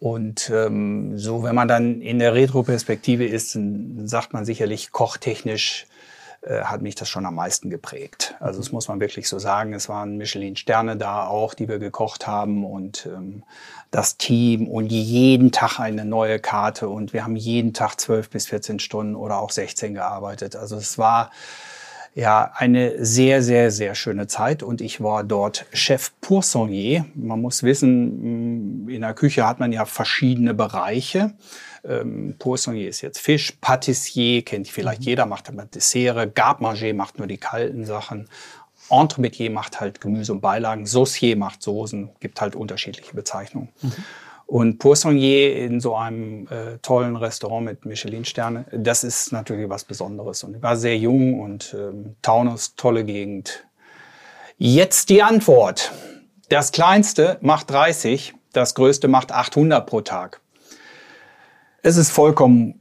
Und 0.00 0.50
ähm, 0.52 1.18
so, 1.18 1.42
wenn 1.42 1.54
man 1.54 1.68
dann 1.68 2.00
in 2.00 2.18
der 2.18 2.34
Retroperspektive 2.34 3.24
ist, 3.26 3.54
dann 3.54 4.08
sagt 4.08 4.32
man 4.32 4.44
sicherlich 4.44 4.92
kochtechnisch 4.92 5.86
äh, 6.42 6.62
hat 6.62 6.80
mich 6.80 6.94
das 6.94 7.08
schon 7.08 7.26
am 7.26 7.34
meisten 7.34 7.68
geprägt. 7.68 8.34
Also 8.40 8.60
das 8.60 8.72
muss 8.72 8.88
man 8.88 8.98
wirklich 8.98 9.28
so 9.28 9.38
sagen. 9.38 9.74
Es 9.74 9.88
waren 9.88 10.16
Michelin-Sterne 10.16 10.96
da 10.96 11.26
auch, 11.26 11.52
die 11.52 11.68
wir 11.68 11.78
gekocht 11.78 12.26
haben 12.26 12.64
und 12.64 13.06
ähm, 13.06 13.42
das 13.90 14.16
Team 14.16 14.66
und 14.66 14.90
jeden 14.90 15.52
Tag 15.52 15.80
eine 15.80 16.04
neue 16.04 16.38
Karte 16.38 16.88
und 16.88 17.12
wir 17.12 17.24
haben 17.24 17.36
jeden 17.36 17.74
Tag 17.74 18.00
zwölf 18.00 18.30
bis 18.30 18.46
14 18.46 18.78
Stunden 18.78 19.16
oder 19.16 19.38
auch 19.40 19.50
16 19.50 19.94
gearbeitet. 19.94 20.56
Also 20.56 20.76
es 20.76 20.96
war 20.96 21.30
ja 22.14 22.52
eine 22.54 23.04
sehr, 23.04 23.42
sehr, 23.42 23.70
sehr 23.70 23.94
schöne 23.94 24.26
Zeit 24.26 24.62
und 24.62 24.80
ich 24.80 25.02
war 25.02 25.24
dort 25.24 25.66
Chef 25.72 26.10
Pourcennier. 26.20 27.04
Man 27.14 27.40
muss 27.40 27.62
wissen, 27.62 28.88
in 28.88 29.00
der 29.00 29.14
Küche 29.14 29.46
hat 29.46 29.60
man 29.60 29.72
ja 29.72 29.84
verschiedene 29.84 30.54
Bereiche. 30.54 31.34
Ähm, 31.84 32.34
Poissonnier 32.38 32.88
ist 32.88 33.00
jetzt 33.00 33.18
Fisch, 33.18 33.52
Patissier 33.60 34.44
kennt 34.44 34.68
vielleicht 34.68 35.00
mhm. 35.00 35.06
jeder, 35.06 35.26
macht 35.26 35.48
aber 35.48 35.64
Dessert, 35.64 36.34
Garde-Manger 36.34 36.94
macht 36.94 37.18
nur 37.18 37.26
die 37.26 37.38
kalten 37.38 37.84
Sachen. 37.84 38.28
Entremetier 38.90 39.50
macht 39.50 39.80
halt 39.80 40.00
Gemüse 40.00 40.32
und 40.32 40.40
Beilagen, 40.40 40.84
Saucier 40.84 41.36
macht 41.36 41.62
Soßen, 41.62 42.10
gibt 42.18 42.40
halt 42.40 42.56
unterschiedliche 42.56 43.14
Bezeichnungen. 43.14 43.68
Mhm. 43.82 43.92
Und 44.46 44.78
Poissonnier 44.78 45.54
in 45.54 45.78
so 45.78 45.94
einem 45.94 46.48
äh, 46.48 46.78
tollen 46.82 47.14
Restaurant 47.14 47.64
mit 47.64 47.86
Michelin-Sterne, 47.86 48.64
das 48.72 49.04
ist 49.04 49.30
natürlich 49.30 49.68
was 49.68 49.84
Besonderes. 49.84 50.42
Und 50.42 50.56
ich 50.56 50.62
war 50.62 50.76
sehr 50.76 50.98
jung 50.98 51.40
und 51.40 51.72
ähm, 51.78 52.16
Taunus, 52.20 52.74
tolle 52.74 53.04
Gegend. 53.04 53.64
Jetzt 54.58 55.08
die 55.08 55.22
Antwort. 55.22 55.92
Das 56.48 56.72
kleinste 56.72 57.38
macht 57.42 57.70
30, 57.70 58.34
das 58.52 58.74
größte 58.74 59.06
macht 59.06 59.30
800 59.30 59.86
pro 59.86 60.00
Tag. 60.00 60.40
Es 61.82 61.96
ist 61.96 62.10
vollkommen 62.10 62.80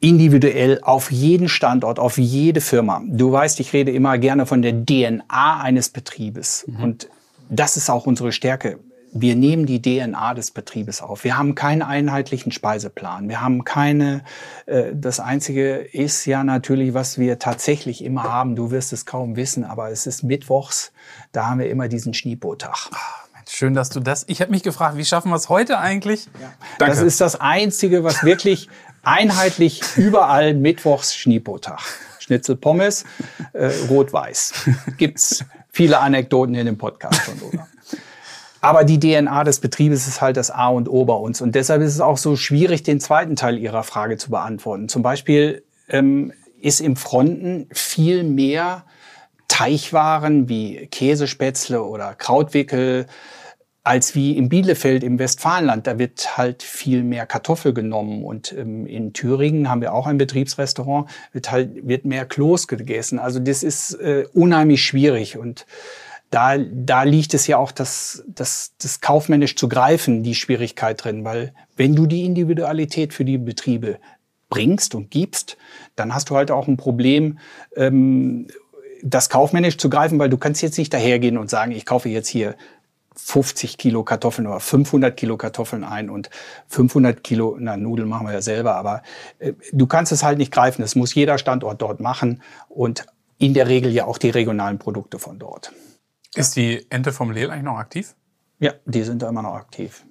individuell 0.00 0.80
auf 0.82 1.10
jeden 1.10 1.48
Standort, 1.48 1.98
auf 1.98 2.18
jede 2.18 2.60
Firma. 2.60 3.02
Du 3.06 3.32
weißt, 3.32 3.58
ich 3.60 3.72
rede 3.72 3.90
immer 3.90 4.18
gerne 4.18 4.44
von 4.44 4.60
der 4.60 4.84
DNA 4.84 5.60
eines 5.60 5.88
Betriebes. 5.88 6.66
Mhm. 6.66 6.82
Und 6.82 7.08
das 7.48 7.76
ist 7.76 7.88
auch 7.88 8.06
unsere 8.06 8.32
Stärke. 8.32 8.80
Wir 9.16 9.36
nehmen 9.36 9.64
die 9.64 9.80
DNA 9.80 10.34
des 10.34 10.50
Betriebes 10.50 11.00
auf. 11.00 11.22
Wir 11.22 11.38
haben 11.38 11.54
keinen 11.54 11.82
einheitlichen 11.82 12.50
Speiseplan. 12.50 13.28
Wir 13.28 13.40
haben 13.40 13.64
keine, 13.64 14.24
äh, 14.66 14.90
das 14.92 15.20
Einzige 15.20 15.76
ist 15.76 16.26
ja 16.26 16.42
natürlich, 16.42 16.92
was 16.94 17.16
wir 17.16 17.38
tatsächlich 17.38 18.04
immer 18.04 18.24
haben. 18.24 18.56
Du 18.56 18.72
wirst 18.72 18.92
es 18.92 19.06
kaum 19.06 19.36
wissen, 19.36 19.64
aber 19.64 19.90
es 19.90 20.06
ist 20.06 20.24
Mittwochs. 20.24 20.92
Da 21.30 21.46
haben 21.46 21.60
wir 21.60 21.70
immer 21.70 21.86
diesen 21.88 22.12
Schneepotag. 22.12 22.90
Schön, 23.48 23.74
dass 23.74 23.90
du 23.90 24.00
das. 24.00 24.24
Ich 24.28 24.40
habe 24.40 24.50
mich 24.50 24.62
gefragt, 24.62 24.96
wie 24.96 25.04
schaffen 25.04 25.30
wir 25.30 25.36
es 25.36 25.48
heute 25.48 25.78
eigentlich? 25.78 26.26
Ja. 26.40 26.52
Danke. 26.78 26.94
Das 26.94 27.02
ist 27.02 27.20
das 27.20 27.40
Einzige, 27.40 28.04
was 28.04 28.24
wirklich 28.24 28.68
einheitlich 29.02 29.82
überall 29.96 30.54
Mittwochs 30.54 31.14
Schneepotag. 31.14 31.80
Schnitzel 32.18 32.56
Pommes, 32.56 33.04
äh, 33.52 33.70
rot-weiß. 33.88 34.70
Gibt's 34.96 35.44
viele 35.70 35.98
Anekdoten 35.98 36.54
in 36.54 36.66
dem 36.66 36.78
Podcast 36.78 37.20
von 37.20 37.38
oder? 37.40 37.68
Aber 38.62 38.84
die 38.84 38.98
DNA 38.98 39.44
des 39.44 39.60
Betriebes 39.60 40.08
ist 40.08 40.22
halt 40.22 40.38
das 40.38 40.50
A 40.50 40.68
und 40.68 40.88
O 40.88 41.04
bei 41.04 41.12
uns. 41.12 41.42
Und 41.42 41.54
deshalb 41.54 41.82
ist 41.82 41.92
es 41.92 42.00
auch 42.00 42.16
so 42.16 42.34
schwierig, 42.34 42.82
den 42.82 42.98
zweiten 42.98 43.36
Teil 43.36 43.58
Ihrer 43.58 43.82
Frage 43.82 44.16
zu 44.16 44.30
beantworten. 44.30 44.88
Zum 44.88 45.02
Beispiel 45.02 45.62
ähm, 45.88 46.32
ist 46.62 46.80
im 46.80 46.96
Fronten 46.96 47.68
viel 47.72 48.24
mehr 48.24 48.86
Teichwaren 49.48 50.48
wie 50.48 50.86
Käsespätzle 50.86 51.82
oder 51.82 52.14
Krautwickel 52.14 53.06
als 53.84 54.14
wie 54.14 54.36
in 54.36 54.48
Bielefeld 54.48 55.04
im 55.04 55.18
Westfalenland. 55.18 55.86
Da 55.86 55.98
wird 55.98 56.38
halt 56.38 56.62
viel 56.62 57.04
mehr 57.04 57.26
Kartoffel 57.26 57.74
genommen. 57.74 58.24
Und 58.24 58.52
ähm, 58.52 58.86
in 58.86 59.12
Thüringen 59.12 59.68
haben 59.68 59.82
wir 59.82 59.92
auch 59.92 60.06
ein 60.06 60.16
Betriebsrestaurant, 60.16 61.08
wird 61.32 61.52
halt 61.52 61.86
wird 61.86 62.06
mehr 62.06 62.24
Kloß 62.24 62.66
gegessen. 62.66 63.18
Also 63.18 63.40
das 63.40 63.62
ist 63.62 63.92
äh, 63.94 64.24
unheimlich 64.32 64.82
schwierig. 64.82 65.36
Und 65.36 65.66
da, 66.30 66.56
da 66.56 67.02
liegt 67.02 67.34
es 67.34 67.46
ja 67.46 67.58
auch 67.58 67.72
das, 67.72 68.24
das, 68.26 68.72
das 68.80 69.02
kaufmännisch 69.02 69.54
zu 69.54 69.68
greifen, 69.68 70.22
die 70.22 70.34
Schwierigkeit 70.34 71.04
drin. 71.04 71.24
Weil 71.24 71.52
wenn 71.76 71.94
du 71.94 72.06
die 72.06 72.24
Individualität 72.24 73.12
für 73.12 73.26
die 73.26 73.38
Betriebe 73.38 73.98
bringst 74.48 74.94
und 74.94 75.10
gibst, 75.10 75.58
dann 75.94 76.14
hast 76.14 76.30
du 76.30 76.36
halt 76.36 76.50
auch 76.50 76.68
ein 76.68 76.78
Problem, 76.78 77.38
ähm, 77.76 78.46
das 79.04 79.28
kaufmännisch 79.28 79.76
zu 79.76 79.90
greifen, 79.90 80.18
weil 80.18 80.30
du 80.30 80.38
kannst 80.38 80.62
jetzt 80.62 80.78
nicht 80.78 80.92
dahergehen 80.92 81.36
und 81.36 81.50
sagen, 81.50 81.72
ich 81.72 81.84
kaufe 81.84 82.08
jetzt 82.08 82.28
hier 82.28 82.56
50 83.16 83.76
Kilo 83.76 84.02
Kartoffeln 84.02 84.48
oder 84.48 84.60
500 84.60 85.14
Kilo 85.16 85.36
Kartoffeln 85.36 85.84
ein 85.84 86.08
und 86.08 86.30
500 86.68 87.22
Kilo, 87.22 87.56
na, 87.60 87.76
Nudeln 87.76 88.08
machen 88.08 88.26
wir 88.26 88.32
ja 88.32 88.42
selber, 88.42 88.74
aber 88.74 89.02
äh, 89.38 89.52
du 89.72 89.86
kannst 89.86 90.10
es 90.10 90.24
halt 90.24 90.38
nicht 90.38 90.52
greifen. 90.52 90.82
Das 90.82 90.96
muss 90.96 91.14
jeder 91.14 91.36
Standort 91.38 91.82
dort 91.82 92.00
machen 92.00 92.42
und 92.68 93.06
in 93.38 93.52
der 93.52 93.68
Regel 93.68 93.92
ja 93.92 94.06
auch 94.06 94.18
die 94.18 94.30
regionalen 94.30 94.78
Produkte 94.78 95.18
von 95.18 95.38
dort. 95.38 95.72
Ist 96.34 96.56
die 96.56 96.86
Ente 96.90 97.12
vom 97.12 97.30
Lehl 97.30 97.50
eigentlich 97.50 97.64
noch 97.64 97.78
aktiv? 97.78 98.16
Ja, 98.58 98.72
die 98.86 99.02
sind 99.02 99.22
da 99.22 99.28
immer 99.28 99.42
noch 99.42 99.54
aktiv. 99.54 100.04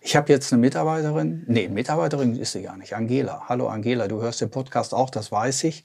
Ich 0.00 0.14
habe 0.14 0.32
jetzt 0.32 0.52
eine 0.52 0.60
Mitarbeiterin, 0.60 1.44
nee, 1.48 1.68
Mitarbeiterin 1.68 2.36
ist 2.36 2.52
sie 2.52 2.62
gar 2.62 2.76
nicht, 2.76 2.94
Angela. 2.94 3.42
Hallo 3.48 3.68
Angela, 3.68 4.06
du 4.06 4.22
hörst 4.22 4.40
den 4.40 4.50
Podcast 4.50 4.94
auch, 4.94 5.10
das 5.10 5.32
weiß 5.32 5.64
ich. 5.64 5.84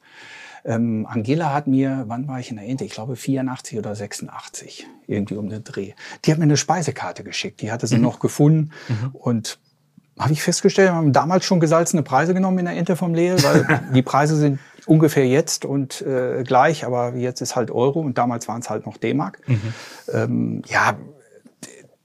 Ähm, 0.65 1.07
Angela 1.09 1.53
hat 1.53 1.67
mir, 1.67 2.05
wann 2.07 2.27
war 2.27 2.39
ich 2.39 2.51
in 2.51 2.57
der 2.57 2.67
Ente? 2.67 2.83
Ich 2.83 2.91
glaube 2.91 3.15
84 3.15 3.77
oder 3.77 3.95
86, 3.95 4.87
irgendwie 5.07 5.35
um 5.35 5.49
den 5.49 5.63
Dreh. 5.63 5.93
Die 6.23 6.31
hat 6.31 6.37
mir 6.37 6.43
eine 6.43 6.57
Speisekarte 6.57 7.23
geschickt. 7.23 7.61
Die 7.61 7.71
hatte 7.71 7.87
sie 7.87 7.97
mhm. 7.97 8.03
noch 8.03 8.19
gefunden 8.19 8.71
mhm. 8.87 9.09
und 9.13 9.59
habe 10.19 10.33
ich 10.33 10.43
festgestellt, 10.43 10.89
wir 10.89 10.95
haben 10.95 11.13
damals 11.13 11.45
schon 11.45 11.59
gesalzene 11.59 12.03
Preise 12.03 12.33
genommen 12.33 12.59
in 12.59 12.65
der 12.65 12.75
Ente 12.75 12.95
vom 12.95 13.15
Lehl, 13.15 13.41
weil 13.43 13.81
die 13.93 14.01
Preise 14.01 14.35
sind 14.35 14.59
ungefähr 14.85 15.27
jetzt 15.27 15.65
und 15.65 16.01
äh, 16.01 16.43
gleich, 16.43 16.85
aber 16.85 17.15
jetzt 17.15 17.41
ist 17.41 17.55
halt 17.55 17.71
Euro 17.71 17.99
und 17.99 18.17
damals 18.17 18.47
waren 18.47 18.61
es 18.61 18.69
halt 18.69 18.85
noch 18.85 18.97
D-Mark. 18.97 19.39
Mhm. 19.47 19.73
Ähm, 20.11 20.61
ja, 20.67 20.95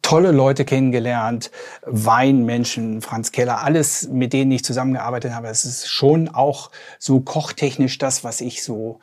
tolle 0.06 0.30
Leute 0.30 0.64
kennengelernt, 0.64 1.50
Weinmenschen, 1.84 3.02
Franz 3.02 3.32
Keller, 3.32 3.64
alles, 3.64 4.08
mit 4.08 4.32
denen 4.32 4.52
ich 4.52 4.64
zusammengearbeitet 4.64 5.34
habe. 5.34 5.48
Es 5.48 5.64
ist 5.64 5.88
schon 5.88 6.28
auch 6.28 6.70
so 7.00 7.18
kochtechnisch 7.18 7.98
das, 7.98 8.22
was 8.22 8.40
ich 8.40 8.62
so 8.62 9.00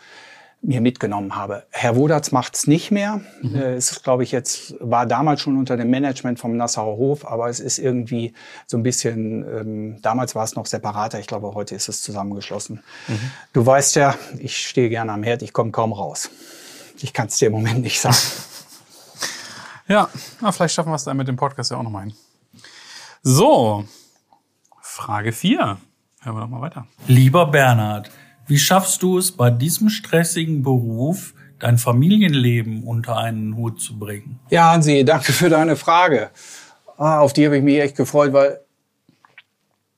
mir 0.62 0.80
mitgenommen 0.80 1.36
habe. 1.36 1.66
Herr 1.72 1.98
Wodatz 1.98 2.32
macht's 2.32 2.68
nicht 2.68 2.90
mehr. 2.90 3.20
Mhm. 3.42 3.54
Äh, 3.54 3.74
es 3.74 3.92
ist, 3.92 4.04
glaube 4.06 4.24
ich, 4.24 4.32
jetzt, 4.32 4.76
war 4.80 5.06
damals 5.06 5.42
schon 5.42 5.58
unter 5.58 5.76
dem 5.76 5.90
Management 5.90 6.40
vom 6.40 6.56
Nassauer 6.56 6.96
Hof, 6.96 7.30
aber 7.30 7.50
es 7.50 7.60
ist 7.60 7.80
irgendwie 7.80 8.32
so 8.66 8.78
ein 8.78 8.84
bisschen, 8.84 9.44
ähm, 9.44 10.02
damals 10.02 10.36
war 10.36 10.46
es 10.46 10.56
noch 10.56 10.68
separater, 10.68 11.20
ich 11.20 11.28
glaube, 11.28 11.54
heute 11.54 11.76
ist 11.76 11.90
es 11.90 12.02
zusammengeschlossen. 12.02 12.82
Mhm. 13.10 13.32
Du 13.52 13.66
weißt 13.66 13.98
ja, 13.98 14.16
ich 14.40 14.56
stehe 14.56 14.88
gerne 14.88 15.12
am 15.12 15.24
Herd, 15.24 15.42
ich 15.42 15.52
komme 15.52 15.72
kaum 15.72 15.92
raus. 15.92 16.30
Ich 17.02 17.12
kann 17.12 17.28
es 17.28 17.36
dir 17.36 17.48
im 17.48 17.52
Moment 17.52 17.82
nicht 17.82 18.00
sagen. 18.00 18.16
Ja, 19.88 20.10
na, 20.42 20.52
vielleicht 20.52 20.74
schaffen 20.74 20.92
wir 20.92 20.96
es 20.96 21.04
dann 21.04 21.18
mit 21.18 21.28
dem 21.28 21.36
Podcast 21.36 21.72
ja 21.72 21.78
auch 21.78 21.84
nochmal 21.84 22.06
hin. 22.06 22.14
So, 23.22 23.86
Frage 24.82 25.32
4. 25.32 25.78
Hören 26.22 26.36
wir 26.36 26.42
doch 26.42 26.50
mal 26.50 26.62
weiter. 26.62 26.88
Lieber 27.08 27.48
Bernhard, 27.48 28.10
wie 28.48 28.60
schaffst 28.60 29.04
du 29.04 29.18
es 29.18 29.32
bei 29.32 29.50
diesem 29.50 29.90
stressigen 29.90 30.64
Beruf, 30.64 31.34
dein 31.60 31.78
Familienleben 31.78 32.84
unter 32.84 33.18
einen 33.18 33.56
Hut 33.56 33.82
zu 33.82 33.98
bringen? 33.98 34.40
Ja, 34.50 34.72
Hansi, 34.72 35.04
danke 35.04 35.34
für 35.34 35.50
deine 35.50 35.76
Frage. 35.76 36.32
Ah, 36.98 37.20
auf 37.20 37.34
die 37.34 37.46
habe 37.46 37.58
ich 37.58 37.64
mich 37.64 37.80
echt 37.80 37.98
gefreut, 37.98 38.34
weil 38.34 38.60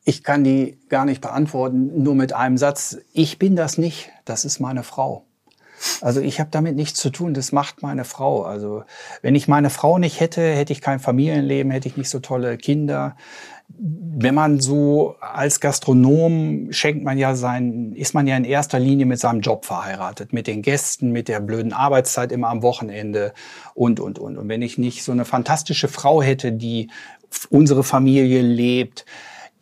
ich 0.04 0.24
kann 0.24 0.44
die 0.44 0.80
gar 0.88 1.06
nicht 1.06 1.22
beantworten, 1.22 2.04
nur 2.04 2.16
mit 2.16 2.34
einem 2.34 2.58
Satz. 2.58 2.98
Ich 3.12 3.40
bin 3.40 3.56
das 3.56 3.78
nicht, 3.78 4.10
das 4.24 4.46
ist 4.46 4.60
meine 4.60 4.84
Frau. 4.84 5.25
Also 6.02 6.22
ich 6.22 6.40
habe 6.40 6.50
damit 6.52 6.76
nichts 6.76 7.00
zu 7.00 7.10
tun, 7.10 7.34
das 7.34 7.52
macht 7.52 7.82
meine 7.82 8.06
Frau. 8.06 8.44
Also 8.44 8.84
wenn 9.22 9.36
ich 9.36 9.48
meine 9.48 9.70
Frau 9.70 9.98
nicht 9.98 10.20
hätte, 10.20 10.42
hätte 10.42 10.74
ich 10.74 10.82
kein 10.82 11.00
Familienleben, 11.00 11.72
hätte 11.72 11.88
ich 11.88 11.98
nicht 11.98 12.10
so 12.10 12.20
tolle 12.20 12.58
Kinder. 12.58 13.16
Wenn 13.68 14.36
man 14.36 14.60
so 14.60 15.16
als 15.20 15.60
Gastronom 15.60 16.72
schenkt 16.72 17.04
man 17.04 17.18
ja 17.18 17.36
sein, 17.36 17.94
ist 17.96 18.14
man 18.14 18.28
ja 18.28 18.38
in 18.38 18.46
erster 18.46 18.80
Linie 18.80 19.06
mit 19.06 19.20
seinem 19.20 19.42
Job 19.42 19.66
verheiratet, 19.66 20.34
mit 20.34 20.48
den 20.48 20.62
Gästen, 20.62 21.12
mit 21.12 21.28
der 21.28 21.40
blöden 21.40 21.74
Arbeitszeit 21.74 22.32
immer 22.32 22.50
am 22.50 22.62
Wochenende 22.62 23.34
und, 23.74 24.00
und, 24.00 24.20
und. 24.20 24.38
Und 24.38 24.50
wenn 24.50 24.62
ich 24.62 24.78
nicht 24.78 25.04
so 25.04 25.12
eine 25.12 25.26
fantastische 25.26 25.88
Frau 25.88 26.22
hätte, 26.22 26.52
die 26.52 26.90
unsere 27.50 27.84
Familie 27.84 28.42
lebt, 28.42 29.06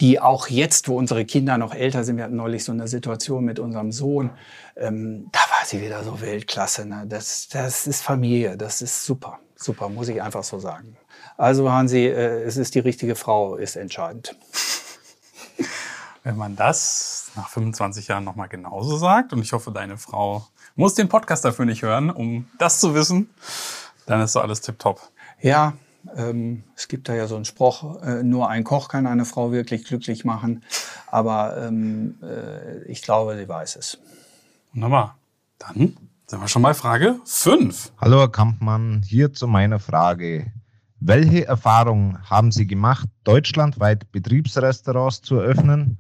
die 0.02 0.20
auch 0.20 0.48
jetzt, 0.48 0.88
wo 0.88 0.98
unsere 0.98 1.26
Kinder 1.26 1.58
noch 1.58 1.74
älter 1.74 2.04
sind, 2.04 2.18
wir 2.18 2.26
hatten 2.26 2.36
neulich 2.36 2.64
so 2.64 2.72
eine 2.72 2.88
Situation 2.88 3.46
mit 3.46 3.60
unserem 3.60 3.92
Sohn, 3.92 4.32
ähm, 4.76 5.30
da 5.32 5.40
war 5.40 5.66
sie 5.66 5.82
wieder 5.82 6.04
so 6.04 6.20
Weltklasse. 6.22 6.86
Ne? 6.86 7.06
Das, 7.08 7.48
das 7.50 7.88
ist 7.88 8.02
Familie, 8.02 8.58
das 8.58 8.82
ist 8.82 9.06
super, 9.06 9.40
super, 9.56 9.90
muss 9.90 10.08
ich 10.08 10.22
einfach 10.22 10.44
so 10.44 10.60
sagen. 10.60 10.98
Also 11.38 11.72
Hansi, 11.72 12.06
äh, 12.06 12.44
es 12.44 12.58
ist 12.58 12.76
die 12.76 12.80
richtige 12.80 13.16
Frau, 13.16 13.56
ist 13.56 13.76
entscheidend. 13.76 14.36
Wenn 16.24 16.38
man 16.38 16.56
das 16.56 17.32
nach 17.36 17.50
25 17.50 18.08
Jahren 18.08 18.24
nochmal 18.24 18.48
genauso 18.48 18.98
sagt, 18.98 19.34
und 19.34 19.42
ich 19.42 19.54
hoffe, 19.54 19.72
deine 19.72 19.98
Frau 19.98 20.46
muss 20.76 20.96
den 20.96 21.10
Podcast 21.10 21.46
dafür 21.46 21.66
nicht 21.66 21.82
hören, 21.84 22.10
um 22.10 22.48
das 22.58 22.80
zu 22.80 22.96
wissen, 22.96 23.30
dann 24.06 24.22
ist 24.22 24.34
so 24.34 24.40
alles 24.40 24.62
tipptopp. 24.62 25.02
Ja, 25.42 25.74
ähm, 26.16 26.64
es 26.76 26.88
gibt 26.88 27.10
da 27.10 27.16
ja 27.16 27.28
so 27.28 27.36
einen 27.36 27.46
Spruch, 27.46 28.02
äh, 28.02 28.24
nur 28.24 28.50
ein 28.50 28.64
Koch 28.64 28.90
kann 28.90 29.08
eine 29.08 29.26
Frau 29.26 29.52
wirklich 29.52 29.86
glücklich 29.86 30.26
machen. 30.26 30.64
Aber 31.08 31.58
ähm, 31.58 32.16
äh, 32.22 32.84
ich 32.84 33.02
glaube, 33.02 33.38
sie 33.38 33.48
weiß 33.48 33.76
es. 33.76 33.98
Wunderbar. 34.74 35.18
Dann 35.60 35.96
sind 36.28 36.42
wir 36.42 36.48
schon 36.48 36.62
bei 36.62 36.74
Frage 36.74 37.20
5. 37.26 37.94
Hallo 38.00 38.20
Herr 38.20 38.32
Kampmann, 38.32 39.02
hier 39.06 39.34
zu 39.34 39.48
meiner 39.48 39.80
Frage. 39.80 40.52
Welche 41.00 41.46
Erfahrungen 41.46 42.18
haben 42.30 42.52
Sie 42.52 42.66
gemacht, 42.66 43.10
deutschlandweit 43.26 44.12
Betriebsrestaurants 44.12 45.22
zu 45.22 45.36
eröffnen, 45.36 45.98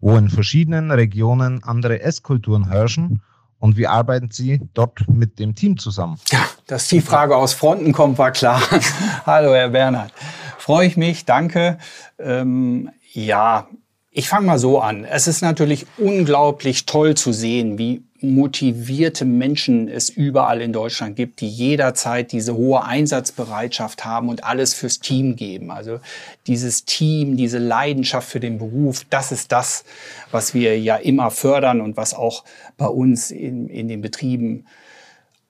wo 0.00 0.16
in 0.16 0.28
verschiedenen 0.28 0.90
Regionen 0.92 1.64
andere 1.64 2.00
Esskulturen 2.02 2.68
herrschen? 2.68 3.20
Und 3.64 3.78
wie 3.78 3.86
arbeiten 3.86 4.28
Sie 4.30 4.60
dort 4.74 5.08
mit 5.08 5.38
dem 5.38 5.54
Team 5.54 5.78
zusammen? 5.78 6.18
Ja, 6.30 6.46
dass 6.66 6.88
die 6.88 7.00
Frage 7.00 7.34
aus 7.34 7.54
Fronten 7.54 7.92
kommt, 7.92 8.18
war 8.18 8.30
klar. 8.30 8.60
Hallo, 9.24 9.54
Herr 9.54 9.70
Bernhard. 9.70 10.12
Freue 10.58 10.86
ich 10.86 10.98
mich, 10.98 11.24
danke. 11.24 11.78
Ähm, 12.18 12.90
ja, 13.14 13.66
ich 14.10 14.28
fange 14.28 14.48
mal 14.48 14.58
so 14.58 14.80
an. 14.80 15.06
Es 15.06 15.26
ist 15.28 15.40
natürlich 15.40 15.86
unglaublich 15.96 16.84
toll 16.84 17.14
zu 17.14 17.32
sehen, 17.32 17.78
wie 17.78 18.04
motivierte 18.24 19.24
Menschen 19.24 19.88
es 19.88 20.08
überall 20.08 20.60
in 20.60 20.72
Deutschland 20.72 21.16
gibt, 21.16 21.40
die 21.40 21.48
jederzeit 21.48 22.32
diese 22.32 22.56
hohe 22.56 22.84
Einsatzbereitschaft 22.84 24.04
haben 24.04 24.28
und 24.28 24.44
alles 24.44 24.74
fürs 24.74 25.00
Team 25.00 25.36
geben. 25.36 25.70
Also 25.70 26.00
dieses 26.46 26.84
Team, 26.84 27.36
diese 27.36 27.58
Leidenschaft 27.58 28.28
für 28.28 28.40
den 28.40 28.58
Beruf, 28.58 29.04
das 29.10 29.32
ist 29.32 29.52
das, 29.52 29.84
was 30.30 30.54
wir 30.54 30.78
ja 30.78 30.96
immer 30.96 31.30
fördern 31.30 31.80
und 31.80 31.96
was 31.96 32.14
auch 32.14 32.44
bei 32.76 32.86
uns 32.86 33.30
in, 33.30 33.68
in 33.68 33.88
den 33.88 34.00
Betrieben 34.00 34.64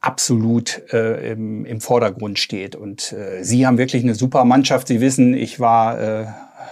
absolut 0.01 0.83
äh, 0.93 1.33
im, 1.33 1.65
im 1.65 1.81
Vordergrund 1.81 2.39
steht. 2.39 2.77
Und 2.77 3.13
äh, 3.13 3.43
Sie 3.43 3.67
haben 3.67 3.79
wirklich 3.79 4.03
eine 4.03 4.15
super 4.15 4.45
Mannschaft. 4.45 4.89
Sie 4.89 5.01
wissen, 5.01 5.35
ich 5.35 5.61
war 5.61 6.01
äh, 6.01 6.27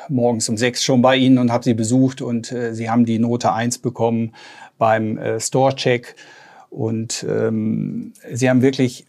morgens 0.08 0.48
um 0.48 0.56
sechs 0.56 0.82
schon 0.82 1.02
bei 1.02 1.16
Ihnen 1.16 1.38
und 1.38 1.52
habe 1.52 1.64
Sie 1.64 1.74
besucht 1.74 2.22
und 2.22 2.52
äh, 2.52 2.74
Sie 2.74 2.90
haben 2.90 3.04
die 3.04 3.18
Note 3.18 3.52
eins 3.52 3.78
bekommen 3.78 4.34
beim 4.78 5.18
äh, 5.18 5.40
Store-Check. 5.40 6.16
Und 6.70 7.24
ähm, 7.28 8.12
Sie 8.32 8.48
haben 8.48 8.62
wirklich 8.62 9.06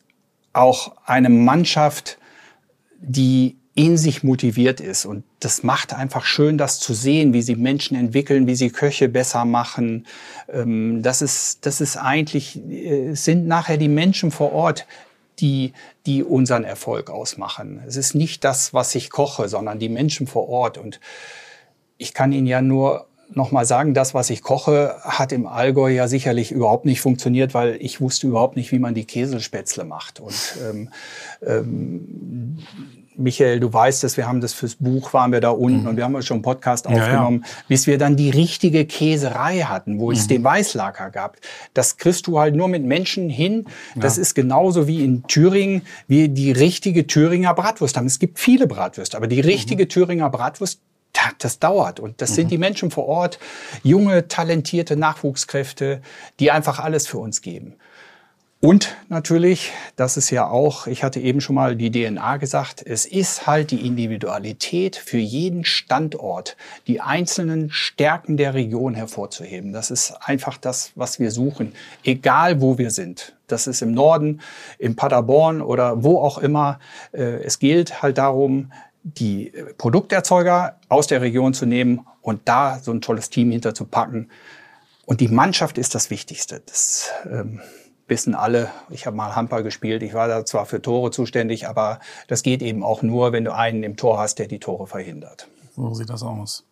auch 0.52 0.94
eine 1.06 1.30
Mannschaft, 1.30 2.18
die 3.00 3.58
in 3.76 3.98
sich 3.98 4.24
motiviert 4.24 4.80
ist. 4.80 5.06
Und 5.06 5.24
das 5.40 5.64
macht 5.64 5.94
einfach 5.94 6.26
schön, 6.26 6.58
das 6.58 6.80
zu 6.80 6.94
sehen, 6.94 7.34
wie 7.34 7.42
sie 7.42 7.56
Menschen 7.56 7.98
entwickeln, 7.98 8.46
wie 8.46 8.56
sie 8.56 8.70
Köche 8.70 9.10
besser 9.10 9.46
machen. 9.46 10.06
Ähm, 10.48 11.02
das 11.02 11.22
ist, 11.22 11.66
das 11.66 11.82
ist 11.82 11.98
eigentlich, 11.98 12.58
äh, 12.70 13.16
sind 13.16 13.48
nachher 13.48 13.78
die 13.78 13.88
Menschen 13.88 14.30
vor 14.30 14.54
Ort, 14.54 14.86
die, 15.40 15.74
die 16.06 16.24
unseren 16.24 16.64
Erfolg 16.64 17.10
ausmachen. 17.10 17.82
Es 17.88 17.96
ist 17.96 18.16
nicht 18.16 18.44
das, 18.44 18.74
was 18.74 18.96
ich 18.96 19.10
koche, 19.10 19.50
sondern 19.50 19.80
die 19.80 19.90
Menschen 19.90 20.28
vor 20.28 20.48
Ort. 20.50 20.78
Und 20.78 21.00
ich 21.98 22.14
kann 22.14 22.32
Ihnen 22.32 22.48
ja 22.48 22.62
nur 22.62 23.08
noch 23.36 23.52
mal 23.52 23.66
sagen, 23.66 23.94
das, 23.94 24.14
was 24.14 24.30
ich 24.30 24.44
koche, 24.44 24.96
hat 25.02 25.32
im 25.32 25.48
Allgäu 25.48 25.90
ja 25.90 26.08
sicherlich 26.08 26.52
überhaupt 26.52 26.86
nicht 26.86 27.02
funktioniert, 27.02 27.54
weil 27.54 27.78
ich 27.80 28.00
wusste 28.02 28.28
überhaupt 28.28 28.56
nicht, 28.56 28.72
wie 28.72 28.80
man 28.80 28.94
die 28.94 29.06
Käsespätzle 29.06 29.86
macht. 29.86 30.20
Und 30.20 30.58
ähm, 30.64 30.90
ähm, 31.46 32.60
Michael, 33.16 33.60
du 33.60 33.72
weißt 33.72 34.04
es, 34.04 34.18
wir 34.18 34.28
haben 34.28 34.42
das 34.42 34.54
fürs 34.54 34.76
Buch, 34.76 35.14
waren 35.14 35.32
wir 35.32 35.42
da 35.42 35.50
unten 35.50 35.82
mhm. 35.82 35.88
und 35.88 35.98
wir 35.98 36.04
haben 36.04 36.22
schon 36.22 36.36
einen 36.36 36.42
Podcast 36.44 36.88
aufgenommen, 36.88 37.42
ja, 37.44 37.48
ja. 37.48 37.64
bis 37.68 37.88
wir 37.88 37.98
dann 37.98 38.16
die 38.16 38.30
richtige 38.30 38.86
Käserei 38.86 39.62
hatten, 39.62 40.00
wo 40.00 40.08
mhm. 40.08 40.18
es 40.18 40.28
den 40.28 40.44
Weißlaker 40.44 41.10
gab. 41.12 41.38
Das 41.74 41.98
kriegst 41.98 42.28
du 42.28 42.40
halt 42.40 42.56
nur 42.56 42.68
mit 42.68 42.84
Menschen 42.84 43.30
hin. 43.30 43.66
Das 43.96 44.18
ja. 44.18 44.22
ist 44.22 44.36
genauso 44.36 44.88
wie 44.88 45.04
in 45.04 45.24
Thüringen, 45.24 45.84
wie 46.08 46.30
die 46.30 46.52
richtige 46.52 47.08
Thüringer 47.08 47.54
Bratwurst 47.54 47.98
haben. 47.98 48.08
Es 48.08 48.20
gibt 48.20 48.40
viele 48.40 48.68
Bratwürste, 48.68 49.18
aber 49.18 49.28
die 49.28 49.42
richtige 49.42 49.84
mhm. 49.84 49.90
Thüringer 49.90 50.30
Bratwurst, 50.30 50.80
das 51.40 51.60
dauert. 51.60 52.00
Und 52.00 52.22
das 52.22 52.36
sind 52.36 52.46
mhm. 52.46 52.50
die 52.50 52.58
Menschen 52.58 52.92
vor 52.92 53.06
Ort, 53.06 53.40
junge, 53.84 54.28
talentierte 54.28 54.96
Nachwuchskräfte, 54.96 56.02
die 56.40 56.52
einfach 56.52 56.80
alles 56.80 57.08
für 57.08 57.20
uns 57.20 57.42
geben. 57.42 57.76
Und 58.64 58.96
natürlich, 59.10 59.74
das 59.98 60.16
ist 60.16 60.30
ja 60.30 60.48
auch, 60.48 60.88
ich 60.88 61.04
hatte 61.04 61.20
eben 61.20 61.42
schon 61.42 61.56
mal 61.56 61.76
die 61.76 61.92
DNA 61.92 62.38
gesagt, 62.38 62.82
es 62.82 63.06
ist 63.06 63.46
halt 63.46 63.72
die 63.72 63.86
Individualität 63.86 64.96
für 64.96 65.18
jeden 65.18 65.66
Standort, 65.66 66.56
die 66.88 67.02
einzelnen 67.02 67.72
Stärken 67.72 68.38
der 68.38 68.54
Region 68.54 68.96
hervorzuheben. 68.96 69.74
Das 69.74 69.92
ist 69.92 70.14
einfach 70.22 70.56
das, 70.56 70.94
was 70.96 71.20
wir 71.20 71.30
suchen, 71.30 71.74
egal 72.06 72.62
wo 72.62 72.78
wir 72.78 72.92
sind. 72.92 73.36
Das 73.48 73.68
ist 73.68 73.82
im 73.82 73.94
Norden, 73.94 74.40
im 74.80 74.96
Paderborn 74.96 75.62
oder 75.62 76.02
wo 76.02 76.20
auch 76.20 76.38
immer. 76.38 76.80
Äh, 77.12 77.44
es 77.44 77.60
gilt 77.60 78.02
halt 78.02 78.18
darum, 78.18 78.72
die 79.04 79.52
Produkterzeuger 79.78 80.80
aus 80.88 81.08
der 81.08 81.20
Region 81.20 81.54
zu 81.54 81.66
nehmen 81.66 82.08
und 82.22 82.40
da 82.46 82.80
so 82.82 82.94
ein 82.94 83.02
tolles 83.02 83.30
Team 83.30 83.52
hinterzupacken. 83.52 84.32
Und 85.06 85.20
die 85.20 85.28
Mannschaft 85.28 85.78
ist 85.78 85.96
das 85.96 86.10
Wichtigste. 86.10 86.62
Das, 86.66 87.10
ähm, 87.30 87.60
wissen 88.14 88.36
alle, 88.36 88.70
ich 88.92 89.08
habe 89.08 89.18
mal 89.18 89.36
Handball 89.36 89.64
gespielt, 89.64 90.04
ich 90.04 90.14
war 90.14 90.28
da 90.28 90.46
zwar 90.46 90.68
für 90.68 90.80
Tore 90.80 91.10
zuständig, 91.10 91.68
aber 91.68 92.00
das 92.28 92.44
geht 92.44 92.62
eben 92.62 92.84
auch 92.84 93.02
nur, 93.02 93.32
wenn 93.32 93.44
du 93.44 93.56
einen 93.56 93.82
im 93.82 93.96
Tor 93.98 94.20
hast, 94.20 94.38
der 94.38 94.48
die 94.48 94.60
Tore 94.60 94.86
verhindert. 94.86 95.48
So 95.76 95.92
sieht 95.96 96.12
das 96.12 96.22
aus. 96.22 96.64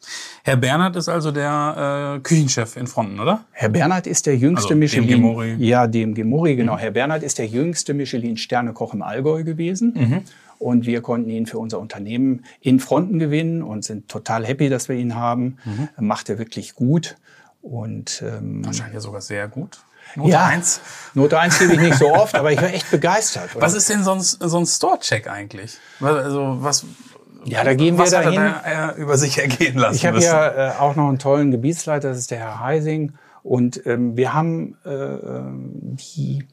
Herr 0.43 0.57
Bernhard 0.57 0.95
ist 0.95 1.09
also 1.09 1.31
der 1.31 2.17
äh, 2.17 2.19
Küchenchef 2.19 2.77
in 2.77 2.85
Fronten, 2.85 3.19
oder? 3.19 3.45
Herr 3.53 3.69
Bernhard 3.69 4.05
ist 4.05 4.27
der 4.27 4.37
jüngste 4.37 4.69
also 4.69 4.75
Michelin. 4.75 5.07
Dem 5.07 5.21
Gemori. 5.21 5.55
Ja, 5.57 5.87
dem 5.87 6.13
Gemori, 6.13 6.55
genau. 6.55 6.75
Mhm. 6.75 6.77
Herr 6.77 6.91
Bernhard 6.91 7.23
ist 7.23 7.39
der 7.39 7.47
jüngste 7.47 7.95
Michelin-Sternekoch 7.95 8.93
im 8.93 9.01
Allgäu 9.01 9.43
gewesen. 9.43 9.93
Mhm. 9.95 10.21
Und 10.59 10.85
wir 10.85 11.01
konnten 11.01 11.31
ihn 11.31 11.47
für 11.47 11.57
unser 11.57 11.79
Unternehmen 11.79 12.45
in 12.59 12.79
Fronten 12.79 13.17
gewinnen 13.17 13.63
und 13.63 13.83
sind 13.83 14.07
total 14.07 14.45
happy, 14.45 14.69
dass 14.69 14.87
wir 14.87 14.95
ihn 14.95 15.15
haben. 15.15 15.57
Mhm. 15.65 16.05
Macht 16.05 16.29
er 16.29 16.37
wirklich 16.37 16.75
gut. 16.75 17.17
Und 17.63 18.23
ähm, 18.23 18.63
wahrscheinlich 18.63 18.93
ja 18.93 18.99
sogar 18.99 19.21
sehr 19.21 19.47
gut. 19.47 19.79
Note 20.15 20.31
ja, 20.31 20.45
1. 20.45 20.81
Note 21.13 21.39
1 21.39 21.59
gebe 21.59 21.73
ich 21.73 21.79
nicht 21.79 21.97
so 21.97 22.13
oft, 22.13 22.35
aber 22.35 22.51
ich 22.51 22.61
war 22.61 22.73
echt 22.73 22.89
begeistert. 22.91 23.55
Oder? 23.55 23.65
Was 23.65 23.73
ist 23.73 23.89
denn 23.89 24.03
so 24.03 24.11
ein, 24.11 24.21
so 24.21 24.57
ein 24.57 24.65
Store-Check 24.65 25.27
eigentlich? 25.27 25.77
Also 25.99 26.57
was, 26.59 26.85
ja, 27.45 27.63
da 27.63 27.73
gehen 27.73 27.97
wir 27.97 28.03
was 28.03 28.11
dahin. 28.11 28.39
Hat 28.39 28.65
er 28.65 28.95
über 28.95 29.17
sich 29.17 29.37
ergehen 29.41 29.77
lassen 29.77 29.95
Ich 29.95 30.05
habe 30.05 30.19
ja 30.19 30.69
äh, 30.69 30.71
auch 30.79 30.95
noch 30.95 31.07
einen 31.07 31.19
tollen 31.19 31.51
Gebietsleiter, 31.51 32.09
das 32.09 32.17
ist 32.17 32.31
der 32.31 32.39
Herr 32.39 32.59
Heising. 32.59 33.13
Und 33.43 33.85
ähm, 33.87 34.15
wir 34.15 34.33
haben 34.33 34.77
äh, 34.85 34.89
ähm, 34.89 35.97
die 36.15 36.45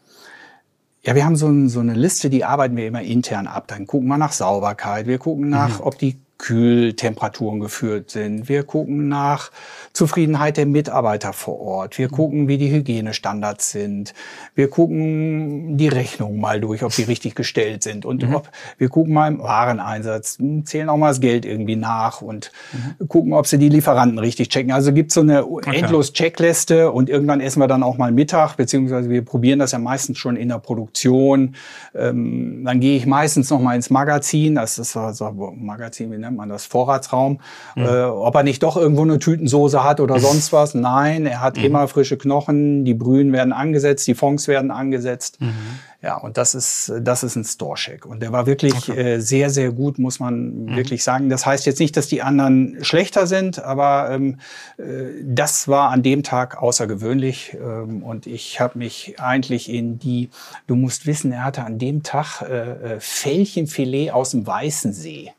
ja, 1.02 1.14
wir 1.14 1.24
haben 1.24 1.36
so, 1.36 1.46
ein, 1.46 1.68
so, 1.68 1.80
eine 1.80 1.94
Liste, 1.94 2.28
die 2.28 2.44
arbeiten 2.44 2.76
wir 2.76 2.86
immer 2.86 3.00
intern 3.00 3.46
ab. 3.46 3.64
Dann 3.68 3.86
gucken 3.86 4.08
wir 4.08 4.18
nach 4.18 4.32
Sauberkeit, 4.32 5.06
wir 5.06 5.18
gucken 5.18 5.48
nach, 5.48 5.78
mhm. 5.78 5.86
ob 5.86 5.96
die 5.96 6.18
Kühltemperaturen 6.38 7.58
geführt 7.58 8.10
sind. 8.10 8.48
Wir 8.48 8.62
gucken 8.62 9.08
nach 9.08 9.50
Zufriedenheit 9.92 10.56
der 10.56 10.66
Mitarbeiter 10.66 11.32
vor 11.32 11.58
Ort. 11.60 11.98
Wir 11.98 12.08
gucken, 12.08 12.46
wie 12.46 12.58
die 12.58 12.70
Hygienestandards 12.70 13.72
sind. 13.72 14.14
Wir 14.54 14.70
gucken 14.70 15.76
die 15.76 15.88
Rechnungen 15.88 16.40
mal 16.40 16.60
durch, 16.60 16.84
ob 16.84 16.92
die 16.92 17.02
richtig 17.02 17.34
gestellt 17.34 17.82
sind. 17.82 18.06
Und 18.06 18.22
mhm. 18.22 18.36
ob, 18.36 18.50
wir 18.78 18.88
gucken 18.88 19.14
mal 19.14 19.26
im 19.26 19.40
Wareneinsatz, 19.40 20.38
zählen 20.62 20.88
auch 20.88 20.96
mal 20.96 21.08
das 21.08 21.20
Geld 21.20 21.44
irgendwie 21.44 21.74
nach 21.74 22.22
und 22.22 22.52
mhm. 22.72 23.08
gucken, 23.08 23.32
ob 23.32 23.48
sie 23.48 23.58
die 23.58 23.68
Lieferanten 23.68 24.20
richtig 24.20 24.48
checken. 24.48 24.70
Also 24.70 24.92
gibt 24.92 25.10
so 25.10 25.22
eine 25.22 25.44
endlos 25.66 26.12
Checkliste 26.12 26.92
und 26.92 27.10
irgendwann 27.10 27.40
essen 27.40 27.60
wir 27.60 27.66
dann 27.66 27.82
auch 27.82 27.98
mal 27.98 28.12
Mittag, 28.12 28.56
beziehungsweise 28.56 29.10
wir 29.10 29.24
probieren 29.24 29.58
das 29.58 29.72
ja 29.72 29.80
meistens 29.80 30.18
schon 30.18 30.36
in 30.36 30.50
der 30.50 30.58
Produktion. 30.58 31.56
Ähm, 31.96 32.62
dann 32.64 32.78
gehe 32.78 32.96
ich 32.96 33.06
meistens 33.06 33.50
noch 33.50 33.60
mal 33.60 33.74
ins 33.74 33.90
Magazin. 33.90 34.54
Das 34.54 34.78
ist 34.78 34.96
also 34.96 35.54
Magazin, 35.56 36.12
wie 36.12 36.27
nennt 36.28 36.38
man 36.38 36.48
das? 36.48 36.66
Vorratsraum. 36.66 37.40
Mhm. 37.74 37.84
Äh, 37.84 38.04
ob 38.04 38.34
er 38.34 38.42
nicht 38.42 38.62
doch 38.62 38.76
irgendwo 38.76 39.02
eine 39.02 39.18
Tütensoße 39.18 39.82
hat 39.82 40.00
oder 40.00 40.18
sonst 40.20 40.52
was. 40.52 40.74
Nein, 40.74 41.26
er 41.26 41.40
hat 41.40 41.56
mhm. 41.56 41.64
immer 41.64 41.88
frische 41.88 42.16
Knochen, 42.16 42.84
die 42.84 42.94
Brühen 42.94 43.32
werden 43.32 43.52
angesetzt, 43.52 44.06
die 44.06 44.14
Fonds 44.14 44.48
werden 44.48 44.70
angesetzt. 44.70 45.40
Mhm. 45.40 45.54
Ja, 46.00 46.16
und 46.16 46.38
das 46.38 46.54
ist, 46.54 46.92
das 47.00 47.24
ist 47.24 47.34
ein 47.34 47.42
Store-Check. 47.42 48.06
Und 48.06 48.22
der 48.22 48.30
war 48.30 48.46
wirklich 48.46 48.88
okay. 48.88 49.14
äh, 49.14 49.20
sehr, 49.20 49.50
sehr 49.50 49.72
gut, 49.72 49.98
muss 49.98 50.20
man 50.20 50.66
mhm. 50.66 50.76
wirklich 50.76 51.02
sagen. 51.02 51.28
Das 51.28 51.44
heißt 51.44 51.66
jetzt 51.66 51.80
nicht, 51.80 51.96
dass 51.96 52.06
die 52.06 52.22
anderen 52.22 52.78
schlechter 52.82 53.26
sind, 53.26 53.58
aber 53.58 54.10
ähm, 54.12 54.38
äh, 54.76 54.84
das 55.24 55.66
war 55.66 55.90
an 55.90 56.04
dem 56.04 56.22
Tag 56.22 56.62
außergewöhnlich. 56.62 57.56
Ähm, 57.60 58.04
und 58.04 58.28
ich 58.28 58.60
habe 58.60 58.78
mich 58.78 59.18
eigentlich 59.18 59.68
in 59.68 59.98
die, 59.98 60.30
du 60.68 60.76
musst 60.76 61.06
wissen, 61.06 61.32
er 61.32 61.42
hatte 61.42 61.64
an 61.64 61.80
dem 61.80 62.04
Tag 62.04 62.42
äh, 62.42 62.94
äh 62.94 63.00
Fällchenfilet 63.00 64.12
aus 64.12 64.30
dem 64.30 64.46
Weißen 64.46 64.92
See. 64.92 65.32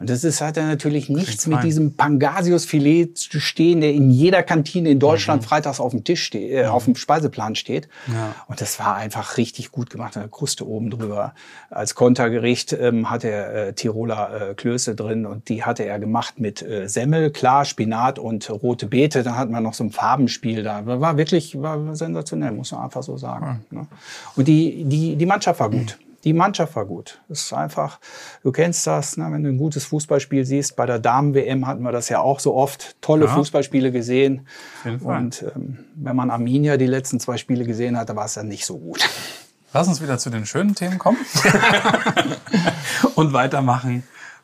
Und 0.00 0.08
das 0.08 0.24
ist, 0.24 0.40
hat 0.40 0.56
ja 0.56 0.66
natürlich 0.66 1.10
nichts 1.10 1.46
mit 1.46 1.62
diesem 1.62 1.94
Pangasius-Filet 1.94 3.18
zu 3.18 3.38
stehen, 3.38 3.82
der 3.82 3.92
in 3.92 4.10
jeder 4.10 4.42
Kantine 4.42 4.88
in 4.88 4.98
Deutschland 4.98 5.42
mhm. 5.42 5.46
freitags 5.46 5.78
auf 5.78 5.90
dem 5.90 6.04
Tisch 6.04 6.24
steht, 6.24 6.52
äh, 6.52 6.64
auf 6.64 6.86
dem 6.86 6.96
Speiseplan 6.96 7.54
steht. 7.54 7.86
Ja. 8.10 8.34
Und 8.48 8.62
das 8.62 8.78
war 8.78 8.96
einfach 8.96 9.36
richtig 9.36 9.70
gut 9.70 9.90
gemacht. 9.90 10.16
Eine 10.16 10.28
Kruste 10.28 10.66
oben 10.66 10.88
drüber. 10.88 11.34
Als 11.68 11.94
Kontergericht 11.94 12.72
ähm, 12.72 13.10
hat 13.10 13.24
er 13.24 13.68
äh, 13.68 13.72
Tiroler 13.74 14.50
äh, 14.50 14.54
Klöße 14.54 14.94
drin 14.94 15.26
und 15.26 15.50
die 15.50 15.64
hatte 15.64 15.84
er 15.84 15.98
gemacht 15.98 16.40
mit 16.40 16.62
äh, 16.62 16.88
Semmel, 16.88 17.30
klar, 17.30 17.66
Spinat 17.66 18.18
und 18.18 18.48
rote 18.48 18.86
Beete. 18.86 19.22
Dann 19.22 19.36
hat 19.36 19.50
man 19.50 19.62
noch 19.62 19.74
so 19.74 19.84
ein 19.84 19.90
Farbenspiel 19.90 20.62
da. 20.62 20.86
War 20.86 21.18
wirklich 21.18 21.60
war 21.60 21.94
sensationell, 21.94 22.52
muss 22.52 22.72
man 22.72 22.84
einfach 22.84 23.02
so 23.02 23.18
sagen. 23.18 23.66
Mhm. 23.68 23.80
Ne? 23.80 23.86
Und 24.34 24.48
die, 24.48 24.84
die, 24.84 25.16
die 25.16 25.26
Mannschaft 25.26 25.60
war 25.60 25.68
gut. 25.68 25.98
Mhm 26.00 26.09
die 26.24 26.32
Mannschaft 26.32 26.76
war 26.76 26.84
gut. 26.84 27.20
Es 27.28 27.42
ist 27.42 27.52
einfach, 27.52 27.98
du 28.42 28.52
kennst 28.52 28.86
das, 28.86 29.16
ne, 29.16 29.26
wenn 29.30 29.42
du 29.42 29.48
ein 29.48 29.58
gutes 29.58 29.84
Fußballspiel 29.86 30.44
siehst. 30.44 30.76
Bei 30.76 30.86
der 30.86 30.98
Damen-WM 30.98 31.66
hatten 31.66 31.82
wir 31.82 31.92
das 31.92 32.08
ja 32.08 32.20
auch 32.20 32.40
so 32.40 32.54
oft. 32.54 32.96
Tolle 33.00 33.26
ja. 33.26 33.34
Fußballspiele 33.34 33.92
gesehen. 33.92 34.46
Und 35.02 35.44
ähm, 35.54 35.84
wenn 35.94 36.16
man 36.16 36.30
Arminia 36.30 36.76
die 36.76 36.86
letzten 36.86 37.20
zwei 37.20 37.36
Spiele 37.36 37.64
gesehen 37.64 37.96
hat, 37.96 38.08
da 38.10 38.16
war 38.16 38.26
es 38.26 38.34
dann 38.34 38.48
nicht 38.48 38.66
so 38.66 38.78
gut. 38.78 39.08
Lass 39.72 39.86
uns 39.88 40.02
wieder 40.02 40.18
zu 40.18 40.30
den 40.30 40.46
schönen 40.46 40.74
Themen 40.74 40.98
kommen 40.98 41.18
und 43.14 43.32
weitermachen 43.32 44.02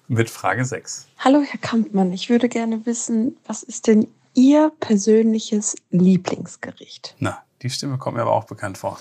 mit 0.09 0.31
Frage 0.31 0.65
6. 0.65 1.09
Hallo, 1.19 1.43
Herr 1.45 1.59
Kampmann. 1.59 2.13
Ich 2.13 2.31
würde 2.31 2.49
gerne 2.49 2.87
wissen, 2.87 3.37
was 3.47 3.63
ist 3.65 3.89
denn 3.89 4.07
Ihr 4.35 4.71
persönliches 4.81 5.77
Lieblingsgericht? 5.91 7.17
Na, 7.19 7.39
die 7.63 7.71
Stimme 7.71 7.99
kommt 7.99 8.17
mir 8.17 8.23
aber 8.23 8.33
auch 8.33 8.45
bekannt 8.45 8.79
vor. 8.79 9.01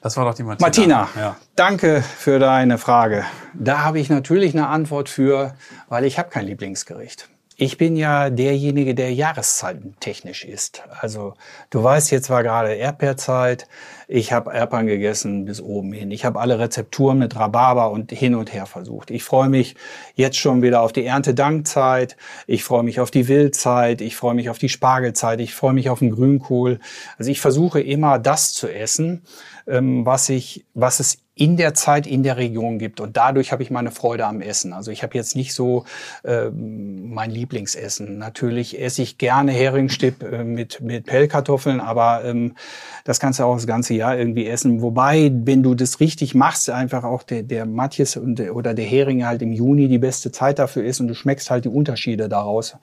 Das 0.00 0.16
war 0.16 0.24
doch 0.24 0.34
die 0.34 0.42
Martina. 0.42 0.66
Martina, 0.66 1.08
ja. 1.16 1.36
danke 1.56 2.02
für 2.02 2.38
deine 2.38 2.78
Frage. 2.78 3.24
Da 3.52 3.84
habe 3.84 4.00
ich 4.00 4.08
natürlich 4.08 4.54
eine 4.54 4.68
Antwort 4.68 5.10
für, 5.10 5.54
weil 5.88 6.04
ich 6.04 6.18
habe 6.18 6.30
kein 6.30 6.46
Lieblingsgericht. 6.46 7.28
Ich 7.62 7.76
bin 7.76 7.94
ja 7.94 8.30
derjenige, 8.30 8.94
der 8.94 9.12
Jahreszeiten 9.12 9.94
technisch 10.00 10.46
ist. 10.46 10.82
Also 11.02 11.34
du 11.68 11.82
weißt, 11.82 12.10
jetzt 12.10 12.30
war 12.30 12.42
gerade 12.42 12.72
Erdbeerzeit. 12.72 13.68
Ich 14.08 14.32
habe 14.32 14.54
Erdbeeren 14.54 14.86
gegessen 14.86 15.44
bis 15.44 15.60
oben 15.60 15.92
hin. 15.92 16.10
Ich 16.10 16.24
habe 16.24 16.40
alle 16.40 16.58
Rezepturen 16.58 17.18
mit 17.18 17.36
Rhabarber 17.36 17.90
und 17.90 18.12
hin 18.12 18.34
und 18.34 18.50
her 18.54 18.64
versucht. 18.64 19.10
Ich 19.10 19.24
freue 19.24 19.50
mich 19.50 19.76
jetzt 20.14 20.38
schon 20.38 20.62
wieder 20.62 20.80
auf 20.80 20.94
die 20.94 21.04
Erntedankzeit. 21.04 22.16
Ich 22.46 22.64
freue 22.64 22.82
mich 22.82 22.98
auf 22.98 23.10
die 23.10 23.28
Wildzeit. 23.28 24.00
Ich 24.00 24.16
freue 24.16 24.34
mich 24.34 24.48
auf 24.48 24.56
die 24.56 24.70
Spargelzeit. 24.70 25.38
Ich 25.40 25.54
freue 25.54 25.74
mich 25.74 25.90
auf 25.90 25.98
den 25.98 26.12
Grünkohl. 26.12 26.80
Also 27.18 27.30
ich 27.30 27.42
versuche 27.42 27.82
immer 27.82 28.18
das 28.18 28.54
zu 28.54 28.68
essen, 28.68 29.22
ähm, 29.66 30.06
was, 30.06 30.30
ich, 30.30 30.64
was 30.72 30.98
es 30.98 31.18
in 31.40 31.56
der 31.56 31.72
Zeit 31.72 32.06
in 32.06 32.22
der 32.22 32.36
Region 32.36 32.78
gibt. 32.78 33.00
Und 33.00 33.16
dadurch 33.16 33.50
habe 33.50 33.62
ich 33.62 33.70
meine 33.70 33.90
Freude 33.90 34.26
am 34.26 34.42
Essen. 34.42 34.74
Also 34.74 34.90
ich 34.90 35.02
habe 35.02 35.14
jetzt 35.14 35.34
nicht 35.34 35.54
so 35.54 35.86
äh, 36.22 36.50
mein 36.50 37.30
Lieblingsessen. 37.30 38.18
Natürlich 38.18 38.78
esse 38.78 39.00
ich 39.00 39.16
gerne 39.16 39.50
Heringstipp 39.50 40.22
äh, 40.22 40.44
mit, 40.44 40.82
mit 40.82 41.06
Pellkartoffeln, 41.06 41.80
aber 41.80 42.24
ähm, 42.26 42.56
das 43.04 43.20
kannst 43.20 43.38
du 43.38 43.44
auch 43.44 43.54
das 43.54 43.66
ganze 43.66 43.94
Jahr 43.94 44.18
irgendwie 44.18 44.46
essen. 44.46 44.82
Wobei, 44.82 45.32
wenn 45.32 45.62
du 45.62 45.74
das 45.74 45.98
richtig 45.98 46.34
machst, 46.34 46.68
einfach 46.68 47.04
auch 47.04 47.22
der, 47.22 47.42
der 47.42 47.64
Matjes 47.64 48.18
und, 48.18 48.38
oder 48.38 48.74
der 48.74 48.84
Hering 48.84 49.24
halt 49.24 49.40
im 49.40 49.52
Juni 49.52 49.88
die 49.88 49.98
beste 49.98 50.30
Zeit 50.32 50.58
dafür 50.58 50.84
ist 50.84 51.00
und 51.00 51.08
du 51.08 51.14
schmeckst 51.14 51.50
halt 51.50 51.64
die 51.64 51.70
Unterschiede 51.70 52.28
daraus. 52.28 52.76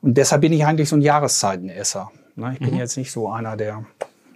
Und 0.00 0.16
deshalb 0.16 0.40
bin 0.40 0.54
ich 0.54 0.64
eigentlich 0.64 0.88
so 0.88 0.96
ein 0.96 1.02
Jahreszeitenesser. 1.02 2.10
Ne? 2.34 2.54
Ich 2.54 2.60
bin 2.60 2.72
mhm. 2.72 2.78
jetzt 2.78 2.96
nicht 2.96 3.12
so 3.12 3.30
einer, 3.30 3.58
der 3.58 3.84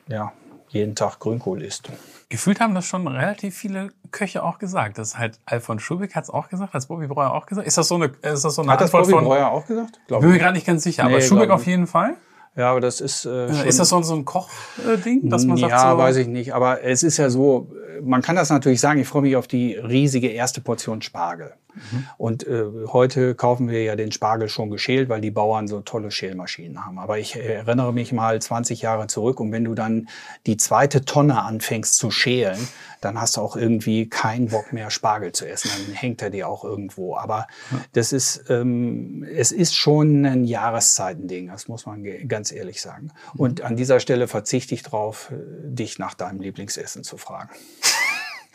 ja, 0.06 0.32
jeden 0.74 0.94
Tag 0.94 1.18
Grünkohl 1.20 1.62
isst. 1.62 1.88
Gefühlt 2.28 2.60
haben 2.60 2.74
das 2.74 2.84
schon 2.84 3.06
relativ 3.06 3.56
viele 3.56 3.90
Köche 4.10 4.42
auch 4.42 4.58
gesagt. 4.58 4.98
Das 4.98 5.08
ist 5.08 5.18
halt 5.18 5.38
Alfons 5.46 5.82
Schubeck 5.82 6.14
hat 6.14 6.24
es 6.24 6.30
auch 6.30 6.48
gesagt, 6.48 6.74
hat 6.74 6.80
es 6.80 6.86
Bobby 6.86 7.06
Breuer 7.06 7.32
auch 7.32 7.46
gesagt. 7.46 7.66
Ist 7.66 7.78
das 7.78 7.88
so 7.88 7.94
eine, 7.94 8.06
ist 8.06 8.44
das 8.44 8.54
so 8.54 8.62
eine 8.62 8.72
hat 8.72 8.82
Antwort 8.82 9.02
das 9.02 9.08
Bobby 9.08 9.12
von, 9.12 9.24
Breuer 9.24 9.48
auch 9.48 9.66
gesagt? 9.66 10.00
Glaub 10.06 10.20
bin 10.20 10.30
mir 10.30 10.38
gerade 10.38 10.54
nicht 10.54 10.66
ganz 10.66 10.82
sicher, 10.82 11.04
nee, 11.04 11.14
aber 11.14 11.22
Schubeck 11.22 11.50
auf 11.50 11.66
jeden 11.66 11.86
Fall. 11.86 12.16
Ja, 12.56 12.70
aber 12.70 12.80
das 12.80 13.00
ist. 13.00 13.24
Äh, 13.24 13.68
ist 13.68 13.80
das 13.80 13.88
so, 13.88 13.96
ein 13.96 14.24
Kochding, 14.24 15.28
dass 15.28 15.44
man 15.44 15.56
sagt? 15.56 15.72
Ja, 15.72 15.90
so 15.90 15.98
weiß 15.98 16.16
ich 16.16 16.28
nicht. 16.28 16.54
Aber 16.54 16.82
es 16.82 17.02
ist 17.02 17.16
ja 17.16 17.28
so, 17.28 17.72
man 18.02 18.22
kann 18.22 18.36
das 18.36 18.50
natürlich 18.50 18.80
sagen, 18.80 19.00
ich 19.00 19.08
freue 19.08 19.22
mich 19.22 19.36
auf 19.36 19.46
die 19.46 19.74
riesige 19.74 20.28
erste 20.28 20.60
Portion 20.60 21.02
Spargel. 21.02 21.54
Mhm. 21.74 22.06
Und 22.16 22.46
äh, 22.46 22.64
heute 22.88 23.34
kaufen 23.34 23.68
wir 23.68 23.82
ja 23.82 23.96
den 23.96 24.12
Spargel 24.12 24.48
schon 24.48 24.70
geschält, 24.70 25.08
weil 25.08 25.20
die 25.20 25.30
Bauern 25.30 25.68
so 25.68 25.80
tolle 25.80 26.10
Schälmaschinen 26.10 26.84
haben. 26.84 26.98
Aber 26.98 27.18
ich 27.18 27.36
erinnere 27.36 27.92
mich 27.92 28.12
mal 28.12 28.40
20 28.40 28.82
Jahre 28.82 29.06
zurück 29.06 29.40
und 29.40 29.52
wenn 29.52 29.64
du 29.64 29.74
dann 29.74 30.08
die 30.46 30.56
zweite 30.56 31.04
Tonne 31.04 31.42
anfängst 31.42 31.96
zu 31.96 32.10
schälen, 32.10 32.68
dann 33.00 33.20
hast 33.20 33.36
du 33.36 33.42
auch 33.42 33.56
irgendwie 33.56 34.08
keinen 34.08 34.48
Bock 34.48 34.72
mehr 34.72 34.90
Spargel 34.90 35.32
zu 35.32 35.46
essen. 35.46 35.70
Dann 35.86 35.94
hängt 35.94 36.22
er 36.22 36.30
dir 36.30 36.48
auch 36.48 36.64
irgendwo. 36.64 37.16
Aber 37.16 37.46
das 37.92 38.12
ist, 38.12 38.44
ähm, 38.48 39.26
es 39.34 39.52
ist 39.52 39.74
schon 39.74 40.24
ein 40.24 40.44
Jahreszeitending, 40.44 41.48
das 41.48 41.68
muss 41.68 41.86
man 41.86 42.04
ganz 42.28 42.50
ehrlich 42.50 42.80
sagen. 42.80 43.10
Und 43.36 43.60
an 43.60 43.76
dieser 43.76 44.00
Stelle 44.00 44.26
verzichte 44.26 44.74
ich 44.74 44.82
drauf, 44.82 45.30
äh, 45.32 45.34
dich 45.68 45.98
nach 45.98 46.14
deinem 46.14 46.40
Lieblingsessen 46.40 47.04
zu 47.04 47.16
fragen. 47.18 47.50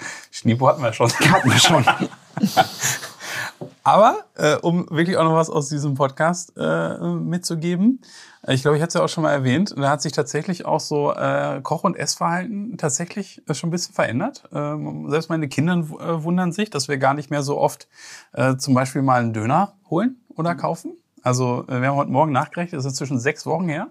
Schneebo 0.31 0.67
hatten 0.67 0.81
wir 0.81 0.93
schon. 0.93 1.11
Hatten 1.11 1.49
wir 1.49 1.59
schon. 1.59 1.85
Aber 3.83 4.25
äh, 4.35 4.55
um 4.55 4.87
wirklich 4.89 5.17
auch 5.17 5.23
noch 5.23 5.35
was 5.35 5.49
aus 5.49 5.69
diesem 5.69 5.95
Podcast 5.95 6.53
äh, 6.57 6.97
mitzugeben, 6.99 8.01
ich 8.47 8.61
glaube, 8.61 8.77
ich 8.77 8.81
hatte 8.81 8.89
es 8.89 8.93
ja 8.93 9.03
auch 9.03 9.09
schon 9.09 9.23
mal 9.23 9.31
erwähnt, 9.31 9.73
da 9.77 9.89
hat 9.89 10.01
sich 10.01 10.13
tatsächlich 10.13 10.65
auch 10.65 10.79
so 10.79 11.11
äh, 11.13 11.59
Koch- 11.61 11.83
und 11.83 11.97
Essverhalten 11.97 12.77
tatsächlich 12.77 13.41
äh, 13.47 13.53
schon 13.53 13.69
ein 13.69 13.71
bisschen 13.71 13.93
verändert. 13.93 14.43
Ähm, 14.53 15.09
selbst 15.09 15.29
meine 15.29 15.49
Kinder 15.49 15.73
äh, 15.73 16.23
wundern 16.23 16.51
sich, 16.51 16.69
dass 16.69 16.87
wir 16.87 16.97
gar 16.97 17.13
nicht 17.13 17.31
mehr 17.31 17.43
so 17.43 17.57
oft 17.57 17.87
äh, 18.33 18.55
zum 18.55 18.73
Beispiel 18.73 19.01
mal 19.01 19.19
einen 19.19 19.33
Döner 19.33 19.73
holen 19.89 20.21
oder 20.29 20.55
kaufen. 20.55 20.93
Also 21.21 21.65
äh, 21.67 21.81
wir 21.81 21.89
haben 21.89 21.97
heute 21.97 22.11
Morgen 22.11 22.31
nachgerechnet, 22.31 22.77
das 22.77 22.85
ist 22.85 22.91
inzwischen 22.93 23.19
sechs 23.19 23.45
Wochen 23.45 23.67
her. 23.67 23.87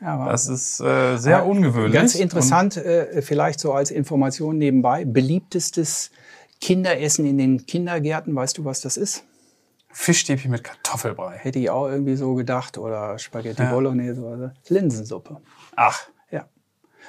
Ja, 0.00 0.28
das 0.28 0.48
ist 0.48 0.80
äh, 0.80 1.16
sehr 1.16 1.44
ungewöhnlich. 1.44 1.92
Ganz 1.92 2.14
interessant, 2.14 2.76
äh, 2.76 3.20
vielleicht 3.22 3.60
so 3.60 3.72
als 3.72 3.90
Information 3.90 4.56
nebenbei, 4.56 5.04
beliebtestes 5.04 6.10
Kinderessen 6.60 7.26
in 7.26 7.38
den 7.38 7.66
Kindergärten, 7.66 8.34
weißt 8.34 8.58
du, 8.58 8.64
was 8.64 8.80
das 8.80 8.96
ist? 8.96 9.24
Fischstäbchen 9.92 10.50
mit 10.50 10.64
Kartoffelbrei. 10.64 11.36
Hätte 11.36 11.58
ich 11.58 11.70
auch 11.70 11.88
irgendwie 11.88 12.16
so 12.16 12.34
gedacht. 12.34 12.78
Oder 12.78 13.18
Spaghetti 13.18 13.62
ja. 13.62 13.72
Bolognese 13.72 14.22
oder 14.22 14.54
Linsensuppe. 14.68 15.40
Ach. 15.76 16.08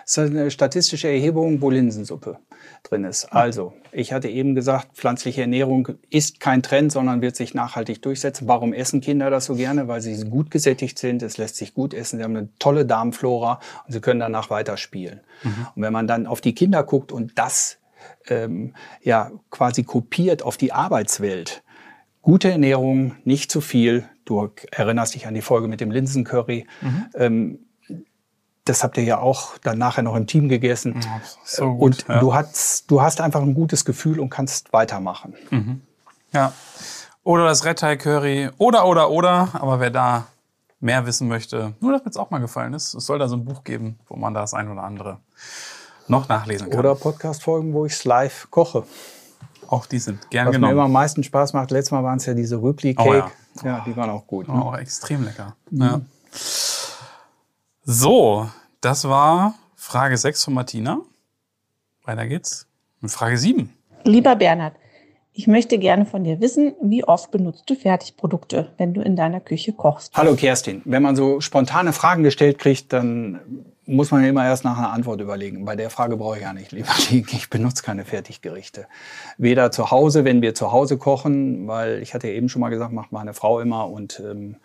Das 0.03 0.17
ist 0.17 0.31
eine 0.31 0.51
statistische 0.51 1.07
Erhebung, 1.07 1.61
wo 1.61 1.69
Linsensuppe 1.69 2.37
drin 2.83 3.03
ist. 3.03 3.25
Also, 3.25 3.73
ich 3.91 4.13
hatte 4.13 4.27
eben 4.27 4.55
gesagt, 4.55 4.95
pflanzliche 4.95 5.41
Ernährung 5.41 5.89
ist 6.09 6.39
kein 6.39 6.63
Trend, 6.63 6.91
sondern 6.91 7.21
wird 7.21 7.35
sich 7.35 7.53
nachhaltig 7.53 8.01
durchsetzen. 8.01 8.47
Warum 8.47 8.73
essen 8.73 9.01
Kinder 9.01 9.29
das 9.29 9.45
so 9.45 9.55
gerne? 9.55 9.87
Weil 9.87 10.01
sie 10.01 10.23
gut 10.29 10.51
gesättigt 10.51 10.97
sind, 10.99 11.21
es 11.23 11.37
lässt 11.37 11.55
sich 11.55 11.73
gut 11.73 11.93
essen, 11.93 12.17
sie 12.17 12.23
haben 12.23 12.35
eine 12.35 12.49
tolle 12.59 12.85
Darmflora 12.85 13.59
und 13.85 13.93
sie 13.93 14.01
können 14.01 14.19
danach 14.19 14.49
weiter 14.49 14.77
spielen. 14.77 15.21
Mhm. 15.43 15.67
Und 15.75 15.81
wenn 15.81 15.93
man 15.93 16.07
dann 16.07 16.27
auf 16.27 16.41
die 16.41 16.53
Kinder 16.53 16.83
guckt 16.83 17.11
und 17.11 17.37
das 17.37 17.77
ähm, 18.27 18.73
ja 19.03 19.31
quasi 19.49 19.83
kopiert 19.83 20.43
auf 20.43 20.57
die 20.57 20.71
Arbeitswelt, 20.71 21.63
Gute 22.21 22.51
Ernährung, 22.51 23.15
nicht 23.23 23.51
zu 23.51 23.61
viel. 23.61 24.05
Du 24.25 24.51
erinnerst 24.71 25.15
dich 25.15 25.25
an 25.25 25.33
die 25.33 25.41
Folge 25.41 25.67
mit 25.67 25.81
dem 25.81 25.89
Linsencurry. 25.89 26.67
Mhm. 26.81 27.05
Ähm, 27.15 27.59
das 28.71 28.85
habt 28.85 28.97
ihr 28.97 29.03
ja 29.03 29.19
auch 29.19 29.57
dann 29.57 29.77
nachher 29.77 30.01
noch 30.01 30.15
im 30.15 30.27
Team 30.27 30.47
gegessen. 30.47 31.01
Ja, 31.03 31.21
so 31.43 31.73
gut, 31.73 31.81
und 31.81 32.07
ja. 32.07 32.19
du, 32.19 32.33
hast, 32.33 32.89
du 32.89 33.01
hast 33.01 33.19
einfach 33.19 33.41
ein 33.41 33.53
gutes 33.53 33.83
Gefühl 33.83 34.19
und 34.21 34.29
kannst 34.29 34.71
weitermachen. 34.71 35.35
Mhm. 35.49 35.81
Ja. 36.31 36.53
oder 37.23 37.43
das 37.43 37.65
Red 37.65 37.79
Thai 37.79 37.97
Curry 37.97 38.49
oder, 38.57 38.87
oder, 38.87 39.09
oder. 39.09 39.49
Aber 39.53 39.81
wer 39.81 39.89
da 39.89 40.27
mehr 40.79 41.05
wissen 41.05 41.27
möchte, 41.27 41.73
nur 41.81 41.91
damit 41.91 42.07
es 42.07 42.15
auch 42.15 42.29
mal 42.29 42.39
gefallen 42.39 42.73
ist, 42.73 42.93
es 42.93 43.05
soll 43.05 43.19
da 43.19 43.27
so 43.27 43.35
ein 43.35 43.43
Buch 43.43 43.65
geben, 43.65 43.99
wo 44.07 44.15
man 44.15 44.33
das 44.33 44.53
ein 44.53 44.71
oder 44.71 44.83
andere 44.83 45.17
noch 46.07 46.29
nachlesen 46.29 46.69
kann. 46.69 46.79
Oder 46.79 46.95
Podcast-Folgen, 46.95 47.73
wo 47.73 47.85
ich 47.85 47.91
es 47.91 48.05
live 48.05 48.47
koche. 48.49 48.85
Auch 49.67 49.85
die 49.85 49.99
sind 49.99 50.29
gern 50.29 50.47
Was 50.47 50.53
genommen. 50.53 50.73
mir 50.73 50.79
immer 50.79 50.85
am 50.85 50.93
meisten 50.93 51.23
Spaß 51.23 51.51
macht, 51.51 51.71
letztes 51.71 51.91
Mal 51.91 52.05
waren 52.05 52.17
es 52.17 52.25
ja 52.25 52.33
diese 52.33 52.61
Rübli-Cake. 52.61 53.09
Oh 53.09 53.13
ja. 53.13 53.31
ja. 53.63 53.83
die 53.85 53.95
waren 53.97 54.09
auch 54.09 54.25
gut. 54.25 54.47
Ne? 54.47 54.53
Auch 54.53 54.77
extrem 54.77 55.25
lecker. 55.25 55.57
Ja. 55.71 55.99
So, 57.83 58.49
das 58.81 59.07
war 59.07 59.53
Frage 59.75 60.17
6 60.17 60.43
von 60.43 60.55
Martina. 60.55 61.01
Weiter 62.03 62.27
geht's. 62.27 62.67
Mit 62.99 63.11
Frage 63.11 63.37
7. 63.37 63.71
Lieber 64.03 64.35
Bernhard, 64.35 64.75
ich 65.33 65.47
möchte 65.47 65.77
gerne 65.77 66.05
von 66.05 66.23
dir 66.23 66.41
wissen, 66.41 66.73
wie 66.81 67.03
oft 67.03 67.31
benutzt 67.31 67.69
du 67.69 67.75
Fertigprodukte, 67.75 68.73
wenn 68.77 68.93
du 68.93 69.01
in 69.01 69.15
deiner 69.15 69.39
Küche 69.39 69.71
kochst? 69.71 70.13
Hallo 70.15 70.35
Kerstin, 70.35 70.81
wenn 70.85 71.01
man 71.01 71.15
so 71.15 71.39
spontane 71.39 71.93
Fragen 71.93 72.23
gestellt 72.23 72.59
kriegt, 72.59 72.91
dann 72.91 73.39
muss 73.85 74.11
man 74.11 74.23
immer 74.23 74.45
erst 74.45 74.63
nach 74.63 74.77
einer 74.77 74.91
Antwort 74.91 75.21
überlegen. 75.21 75.65
Bei 75.65 75.75
der 75.75 75.89
Frage 75.89 76.17
brauche 76.17 76.37
ich 76.37 76.43
gar 76.43 76.53
nicht 76.53 76.71
lieber 76.71 76.91
liegen. 77.09 77.29
Ich 77.31 77.49
benutze 77.49 77.83
keine 77.83 78.05
Fertiggerichte. 78.05 78.87
Weder 79.37 79.71
zu 79.71 79.91
Hause, 79.91 80.25
wenn 80.25 80.41
wir 80.41 80.55
zu 80.55 80.71
Hause 80.71 80.97
kochen, 80.97 81.67
weil 81.67 82.01
ich 82.01 82.13
hatte 82.13 82.27
ja 82.27 82.33
eben 82.33 82.49
schon 82.49 82.59
mal 82.59 82.69
gesagt, 82.69 82.93
macht 82.93 83.11
meine 83.11 83.33
Frau 83.33 83.59
immer 83.59 83.89
und 83.89 84.19
ähm, 84.19 84.57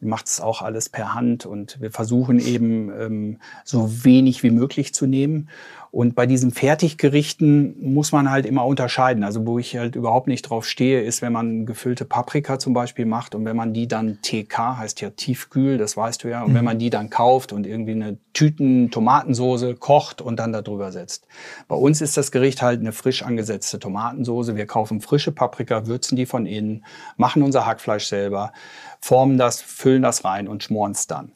macht 0.00 0.26
es 0.26 0.40
auch 0.40 0.62
alles 0.62 0.88
per 0.88 1.14
Hand 1.14 1.46
und 1.46 1.80
wir 1.80 1.90
versuchen 1.90 2.38
eben 2.38 2.90
ähm, 2.90 3.38
so 3.64 4.04
wenig 4.04 4.42
wie 4.42 4.50
möglich 4.50 4.94
zu 4.94 5.06
nehmen. 5.06 5.48
Und 5.94 6.16
bei 6.16 6.26
diesen 6.26 6.50
Fertiggerichten 6.50 7.76
muss 7.80 8.10
man 8.10 8.28
halt 8.28 8.46
immer 8.46 8.66
unterscheiden. 8.66 9.22
Also 9.22 9.46
wo 9.46 9.60
ich 9.60 9.76
halt 9.76 9.94
überhaupt 9.94 10.26
nicht 10.26 10.42
drauf 10.42 10.66
stehe, 10.66 11.00
ist, 11.00 11.22
wenn 11.22 11.32
man 11.32 11.66
gefüllte 11.66 12.04
Paprika 12.04 12.58
zum 12.58 12.74
Beispiel 12.74 13.06
macht 13.06 13.36
und 13.36 13.44
wenn 13.44 13.54
man 13.54 13.72
die 13.72 13.86
dann 13.86 14.18
TK, 14.20 14.78
heißt 14.78 15.00
ja 15.02 15.10
tiefkühl, 15.10 15.78
das 15.78 15.96
weißt 15.96 16.24
du 16.24 16.28
ja, 16.30 16.42
und 16.42 16.52
wenn 16.52 16.64
man 16.64 16.80
die 16.80 16.90
dann 16.90 17.10
kauft 17.10 17.52
und 17.52 17.64
irgendwie 17.64 17.92
eine 17.92 18.18
Tüten 18.32 18.90
Tomatensoße 18.90 19.76
kocht 19.76 20.20
und 20.20 20.40
dann 20.40 20.52
da 20.52 20.62
drüber 20.62 20.90
setzt. 20.90 21.28
Bei 21.68 21.76
uns 21.76 22.00
ist 22.00 22.16
das 22.16 22.32
Gericht 22.32 22.60
halt 22.60 22.80
eine 22.80 22.90
frisch 22.90 23.22
angesetzte 23.22 23.78
Tomatensoße. 23.78 24.56
Wir 24.56 24.66
kaufen 24.66 25.00
frische 25.00 25.30
Paprika, 25.30 25.86
würzen 25.86 26.16
die 26.16 26.26
von 26.26 26.44
innen, 26.44 26.84
machen 27.16 27.44
unser 27.44 27.66
Hackfleisch 27.66 28.06
selber, 28.06 28.52
formen 29.00 29.38
das, 29.38 29.62
füllen 29.62 30.02
das 30.02 30.24
rein 30.24 30.48
und 30.48 30.64
schmoren 30.64 30.90
es 30.90 31.06
dann. 31.06 31.30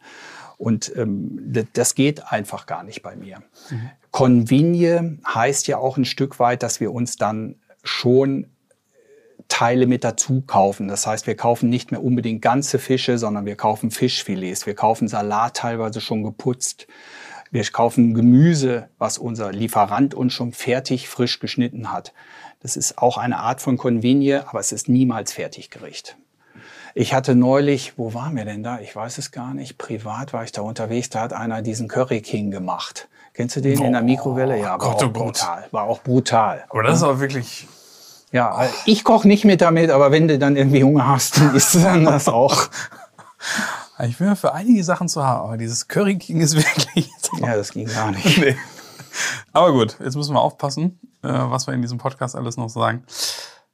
Und 0.58 0.92
ähm, 0.96 1.66
das 1.72 1.94
geht 1.94 2.32
einfach 2.32 2.66
gar 2.66 2.82
nicht 2.82 3.02
bei 3.02 3.16
mir. 3.16 3.42
Mhm. 3.70 3.90
Convigne 4.10 5.18
heißt 5.26 5.68
ja 5.68 5.78
auch 5.78 5.96
ein 5.96 6.04
Stück 6.04 6.40
weit, 6.40 6.62
dass 6.62 6.80
wir 6.80 6.92
uns 6.92 7.16
dann 7.16 7.56
schon 7.84 8.48
Teile 9.46 9.86
mit 9.86 10.04
dazu 10.04 10.42
kaufen. 10.42 10.88
Das 10.88 11.06
heißt, 11.06 11.26
wir 11.26 11.36
kaufen 11.36 11.70
nicht 11.70 11.90
mehr 11.90 12.02
unbedingt 12.02 12.42
ganze 12.42 12.78
Fische, 12.78 13.18
sondern 13.18 13.46
wir 13.46 13.56
kaufen 13.56 13.90
Fischfilets. 13.90 14.66
Wir 14.66 14.74
kaufen 14.74 15.08
Salat 15.08 15.56
teilweise 15.56 16.00
schon 16.00 16.22
geputzt. 16.22 16.86
Wir 17.50 17.64
kaufen 17.64 18.12
Gemüse, 18.12 18.90
was 18.98 19.16
unser 19.16 19.52
Lieferant 19.52 20.14
uns 20.14 20.34
schon 20.34 20.52
fertig 20.52 21.08
frisch 21.08 21.38
geschnitten 21.38 21.92
hat. 21.92 22.12
Das 22.60 22.76
ist 22.76 22.98
auch 22.98 23.16
eine 23.16 23.38
Art 23.38 23.62
von 23.62 23.78
Convigne, 23.78 24.46
aber 24.48 24.60
es 24.60 24.72
ist 24.72 24.88
niemals 24.88 25.32
Fertiggericht. 25.32 26.18
Ich 26.94 27.14
hatte 27.14 27.34
neulich, 27.34 27.94
wo 27.96 28.14
waren 28.14 28.36
wir 28.36 28.44
denn 28.44 28.62
da? 28.62 28.80
Ich 28.80 28.94
weiß 28.94 29.18
es 29.18 29.30
gar 29.30 29.54
nicht. 29.54 29.78
Privat 29.78 30.32
war 30.32 30.44
ich 30.44 30.52
da 30.52 30.62
unterwegs. 30.62 31.10
Da 31.10 31.20
hat 31.20 31.32
einer 31.32 31.62
diesen 31.62 31.88
Curry 31.88 32.20
King 32.20 32.50
gemacht. 32.50 33.08
Kennst 33.34 33.56
du 33.56 33.60
den 33.60 33.78
oh, 33.80 33.84
in 33.84 33.92
der 33.92 34.02
Mikrowelle? 34.02 34.58
Ja, 34.58 34.70
war 34.70 34.78
Gott, 34.78 34.96
auch 34.96 35.06
oh 35.06 35.10
brutal. 35.10 35.68
War 35.70 35.84
auch 35.84 36.00
brutal. 36.02 36.64
Aber 36.70 36.82
das 36.82 36.96
ist 36.96 37.02
aber 37.02 37.20
wirklich. 37.20 37.68
Ja, 38.32 38.68
ich 38.84 39.04
koche 39.04 39.26
nicht 39.26 39.44
mit 39.44 39.60
damit, 39.60 39.90
aber 39.90 40.10
wenn 40.10 40.28
du 40.28 40.38
dann 40.38 40.56
irgendwie 40.56 40.84
Hunger 40.84 41.06
hast, 41.06 41.38
dann 41.38 41.54
isst 41.54 41.74
du 41.74 41.78
dann 41.78 42.04
das 42.04 42.28
auch. 42.28 42.68
Ich 44.06 44.18
bin 44.18 44.28
ja 44.28 44.36
für 44.36 44.52
einige 44.52 44.84
Sachen 44.84 45.08
zu 45.08 45.24
haben, 45.24 45.44
aber 45.44 45.56
dieses 45.56 45.88
Curry 45.88 46.18
King 46.18 46.40
ist 46.40 46.54
wirklich. 46.56 47.10
Ja, 47.40 47.56
das 47.56 47.72
ging 47.72 47.88
gar 47.88 48.12
nicht. 48.12 48.38
Nee. 48.38 48.56
Aber 49.52 49.72
gut, 49.72 49.96
jetzt 49.98 50.14
müssen 50.14 50.34
wir 50.34 50.40
aufpassen, 50.40 51.00
was 51.22 51.66
wir 51.66 51.74
in 51.74 51.82
diesem 51.82 51.98
Podcast 51.98 52.36
alles 52.36 52.56
noch 52.56 52.68
sagen. 52.68 53.02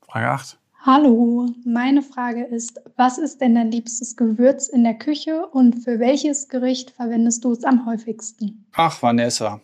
Frage 0.06 0.30
8. 0.30 0.58
Hallo, 0.86 1.46
meine 1.64 2.02
Frage 2.02 2.44
ist, 2.44 2.78
was 2.98 3.16
ist 3.16 3.40
denn 3.40 3.54
dein 3.54 3.70
liebstes 3.70 4.16
Gewürz 4.16 4.68
in 4.68 4.84
der 4.84 4.92
Küche 4.92 5.46
und 5.46 5.82
für 5.82 5.98
welches 5.98 6.50
Gericht 6.50 6.90
verwendest 6.90 7.42
du 7.42 7.52
es 7.52 7.64
am 7.64 7.86
häufigsten? 7.86 8.66
Ach, 8.74 9.02
Vanessa. 9.02 9.62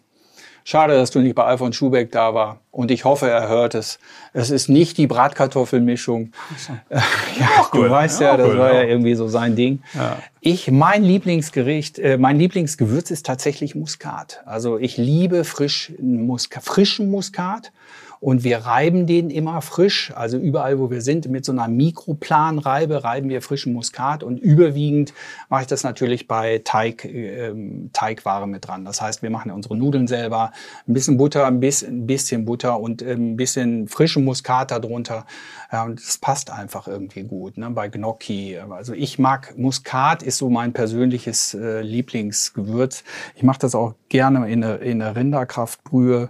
Schade, 0.64 0.94
dass 0.94 1.10
du 1.10 1.20
nicht 1.20 1.34
bei 1.34 1.44
Alfons 1.44 1.76
Schubeck 1.76 2.10
da 2.10 2.32
war. 2.32 2.60
Und 2.70 2.90
ich 2.90 3.04
hoffe, 3.04 3.28
er 3.28 3.48
hört 3.48 3.74
es. 3.74 3.98
Es 4.32 4.48
ist 4.48 4.70
nicht 4.70 4.96
die 4.96 5.06
Bratkartoffelmischung. 5.06 6.32
ja, 6.90 7.48
Auch 7.58 7.70
du 7.70 7.90
weißt 7.90 8.22
ja, 8.22 8.30
Ja, 8.30 8.36
das 8.38 8.56
war 8.56 8.72
ja 8.72 8.82
ja. 8.82 8.88
irgendwie 8.88 9.14
so 9.14 9.28
sein 9.28 9.56
Ding. 9.56 9.82
Ja. 9.92 10.16
Ich, 10.40 10.70
mein 10.70 11.04
Lieblingsgericht, 11.04 11.98
äh, 11.98 12.16
mein 12.16 12.38
Lieblingsgewürz 12.38 13.10
ist 13.10 13.26
tatsächlich 13.26 13.74
Muskat. 13.74 14.42
Also 14.46 14.78
ich 14.78 14.96
liebe 14.96 15.44
frisch, 15.44 15.92
Muska, 16.00 16.60
frischen 16.60 17.10
Muskat. 17.10 17.72
Und 18.20 18.44
wir 18.44 18.58
reiben 18.58 19.06
den 19.06 19.30
immer 19.30 19.62
frisch, 19.62 20.12
also 20.14 20.36
überall, 20.36 20.78
wo 20.78 20.90
wir 20.90 21.00
sind, 21.00 21.26
mit 21.30 21.46
so 21.46 21.52
einer 21.52 21.68
Mikroplanreibe 21.68 23.02
reiben 23.02 23.30
wir 23.30 23.40
frischen 23.40 23.72
Muskat. 23.72 24.22
Und 24.22 24.38
überwiegend 24.38 25.14
mache 25.48 25.62
ich 25.62 25.66
das 25.66 25.84
natürlich 25.84 26.28
bei 26.28 26.60
Teig, 26.62 27.06
ähm, 27.06 27.88
Teigware 27.94 28.46
mit 28.46 28.68
dran. 28.68 28.84
Das 28.84 29.00
heißt, 29.00 29.22
wir 29.22 29.30
machen 29.30 29.50
unsere 29.50 29.74
Nudeln 29.74 30.06
selber, 30.06 30.52
ein 30.86 30.92
bisschen 30.92 31.16
Butter, 31.16 31.46
ein 31.46 31.60
bisschen, 31.60 32.02
ein 32.02 32.06
bisschen 32.06 32.44
Butter 32.44 32.78
und 32.78 33.00
ähm, 33.00 33.32
ein 33.32 33.36
bisschen 33.36 33.88
frischen 33.88 34.22
Muskat 34.26 34.70
darunter. 34.70 35.24
Ja, 35.72 35.84
und 35.84 35.98
das 35.98 36.18
passt 36.18 36.50
einfach 36.50 36.88
irgendwie 36.88 37.22
gut 37.22 37.56
ne? 37.56 37.70
bei 37.70 37.88
Gnocchi. 37.88 38.58
Also 38.58 38.92
ich 38.92 39.18
mag 39.18 39.56
Muskat, 39.56 40.22
ist 40.22 40.36
so 40.36 40.50
mein 40.50 40.74
persönliches 40.74 41.54
äh, 41.54 41.80
Lieblingsgewürz. 41.80 43.02
Ich 43.34 43.44
mache 43.44 43.60
das 43.60 43.74
auch 43.74 43.94
gerne 44.10 44.46
in 44.50 44.60
der, 44.60 44.82
in 44.82 44.98
der 44.98 45.16
Rinderkraftbrühe. 45.16 46.28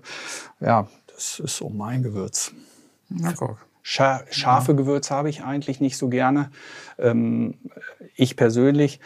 Ja, 0.60 0.86
das 1.20 1.38
ist 1.38 1.56
so 1.58 1.68
mein 1.68 2.02
Gewürz. 2.02 2.52
Na, 3.10 3.32
guck. 3.32 3.66
Scha 3.82 4.24
scharfe 4.30 4.74
Gewürze 4.74 5.14
habe 5.14 5.28
ich 5.28 5.42
eigentlich 5.42 5.80
nicht 5.80 5.98
so 5.98 6.08
gerne. 6.08 6.50
Ähm, 6.98 7.54
ich 8.16 8.36
persönlich, 8.36 9.00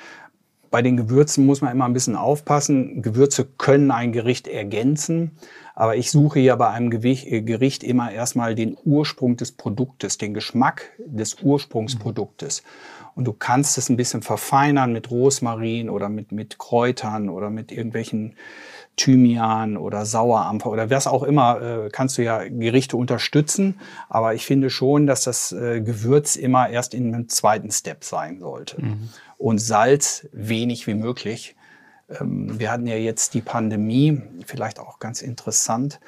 bei 0.71 0.81
den 0.81 0.97
Gewürzen 0.97 1.45
muss 1.45 1.61
man 1.61 1.73
immer 1.73 1.87
ein 1.87 1.93
bisschen 1.93 2.15
aufpassen. 2.15 3.03
Gewürze 3.03 3.45
können 3.45 3.91
ein 3.91 4.13
Gericht 4.13 4.47
ergänzen, 4.47 5.33
aber 5.75 5.97
ich 5.97 6.13
suche 6.13 6.39
ja 6.39 6.55
bei 6.55 6.69
einem 6.69 6.93
äh, 6.93 7.43
Gericht 7.43 7.83
immer 7.83 8.13
erstmal 8.13 8.55
den 8.55 8.77
Ursprung 8.85 9.37
des 9.37 9.51
Produktes, 9.51 10.17
den 10.17 10.35
Geschmack 10.35 10.93
des 10.99 11.43
Ursprungsproduktes. 11.43 12.63
Und 13.17 13.25
du 13.25 13.33
kannst 13.33 13.77
es 13.79 13.89
ein 13.89 13.97
bisschen 13.97 14.23
verfeinern 14.23 14.93
mit 14.93 15.11
Rosmarin 15.11 15.91
oder 15.91 16.09
mit, 16.09 16.31
mit 16.31 16.59
Kräutern 16.59 17.29
oder 17.29 17.51
mit 17.51 17.73
irgendwelchen 17.73 18.37
Thymian 18.97 19.77
oder 19.77 20.07
Sauerampfer 20.07 20.71
oder 20.71 20.91
was 20.91 21.07
auch 21.07 21.23
immer, 21.23 21.61
äh, 21.61 21.89
kannst 21.91 22.19
du 22.19 22.23
ja 22.23 22.45
Gerichte 22.49 22.97
unterstützen. 22.97 23.81
Aber 24.09 24.35
ich 24.35 24.47
finde 24.47 24.71
schon, 24.71 25.07
dass 25.07 25.25
das 25.25 25.53
äh, 25.53 25.81
Gewürz 25.81 26.37
immer 26.37 26.69
erst 26.69 26.95
in 26.95 27.15
einem 27.15 27.29
zweiten 27.29 27.71
Step 27.71 28.05
sein 28.05 28.41
sollte. 28.41 28.77
Und 29.39 29.59
Salz 29.59 30.29
wenig 30.33 30.87
wie 30.87 30.95
möglich. 30.95 31.57
Ähm, 32.09 32.59
wir 32.59 32.71
hatten 32.71 32.87
ja 32.87 32.97
jetzt 32.97 33.35
die 33.35 33.41
Pandemie, 33.41 34.23
vielleicht 34.47 34.79
auch 34.79 34.99
ganz 34.99 35.23
interessant. 35.23 36.01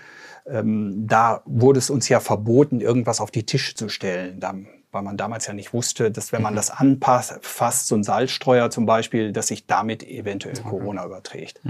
Ähm, 0.46 1.06
da 1.06 1.42
wurde 1.44 1.78
es 1.78 1.90
uns 1.90 2.08
ja 2.08 2.20
verboten, 2.20 2.80
irgendwas 2.80 3.20
auf 3.20 3.30
die 3.30 3.44
Tische 3.44 3.74
zu 3.74 3.88
stellen. 3.88 4.38
Da, 4.40 4.54
weil 4.92 5.02
man 5.02 5.16
damals 5.16 5.46
ja 5.46 5.52
nicht 5.52 5.72
wusste, 5.72 6.10
dass 6.10 6.32
wenn 6.32 6.42
man 6.42 6.54
das 6.54 6.70
anpasst, 6.70 7.38
fast 7.42 7.88
so 7.88 7.94
ein 7.96 8.04
Salzstreuer 8.04 8.70
zum 8.70 8.86
Beispiel, 8.86 9.32
dass 9.32 9.48
sich 9.48 9.66
damit 9.66 10.02
eventuell 10.02 10.56
Corona 10.62 11.04
überträgt. 11.04 11.60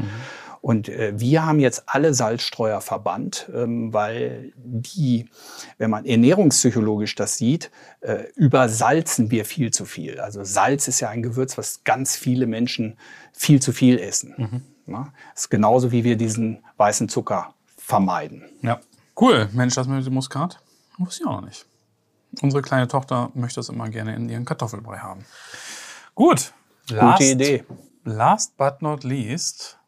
Und 0.61 0.89
äh, 0.89 1.13
wir 1.19 1.45
haben 1.45 1.61
jetzt 1.61 1.85
alle 1.87 2.15
Salzstreuer 2.15 2.81
verbannt, 2.81 3.51
ähm, 3.55 3.93
weil 3.93 4.53
die, 4.57 5.29
wenn 5.79 5.91
man 5.91 6.05
ernährungspsychologisch 6.05 7.15
das 7.15 7.37
sieht, 7.37 7.71
äh, 8.01 8.25
übersalzen 8.35 9.31
wir 9.31 9.45
viel 9.45 9.71
zu 9.71 9.85
viel. 9.85 10.21
Also 10.21 10.45
Salz 10.45 10.89
ist 10.89 11.01
ja 11.01 11.09
ein 11.09 11.23
Gewürz, 11.23 11.57
was 11.59 11.85
ganz 11.85 12.17
viele 12.17 12.47
Menschen 12.47 12.99
viel 13.33 13.61
zu 13.61 13.73
viel 13.73 13.99
essen. 13.99 14.63
Ne? 14.87 15.13
Das 15.35 15.43
ist 15.43 15.51
genauso 15.51 15.93
wie 15.93 16.05
wir 16.05 16.17
diesen 16.17 16.65
weißen 16.77 17.09
Zucker 17.09 17.55
vermeiden. 17.77 18.45
Ja. 18.63 18.81
Cool. 19.19 19.49
Mensch, 19.53 19.75
das 19.75 19.87
mit 19.87 20.05
dem 20.05 20.15
Muskat 20.15 20.61
wusste 20.99 21.23
ich 21.23 21.29
auch 21.29 21.41
noch 21.41 21.47
nicht. 21.47 21.67
Unsere 22.43 22.63
kleine 22.63 22.89
Tochter 22.89 23.31
möchte 23.35 23.61
das 23.61 23.69
immer 23.69 23.89
gerne 23.89 24.15
in 24.15 24.29
ihren 24.29 24.45
Kartoffelbrei 24.45 24.99
haben. 24.99 25.25
Gut. 26.15 26.53
Gute 26.89 27.25
Idee. 27.25 27.65
Last 28.05 28.57
but 28.57 28.83
not 28.83 29.03
least, 29.05 29.79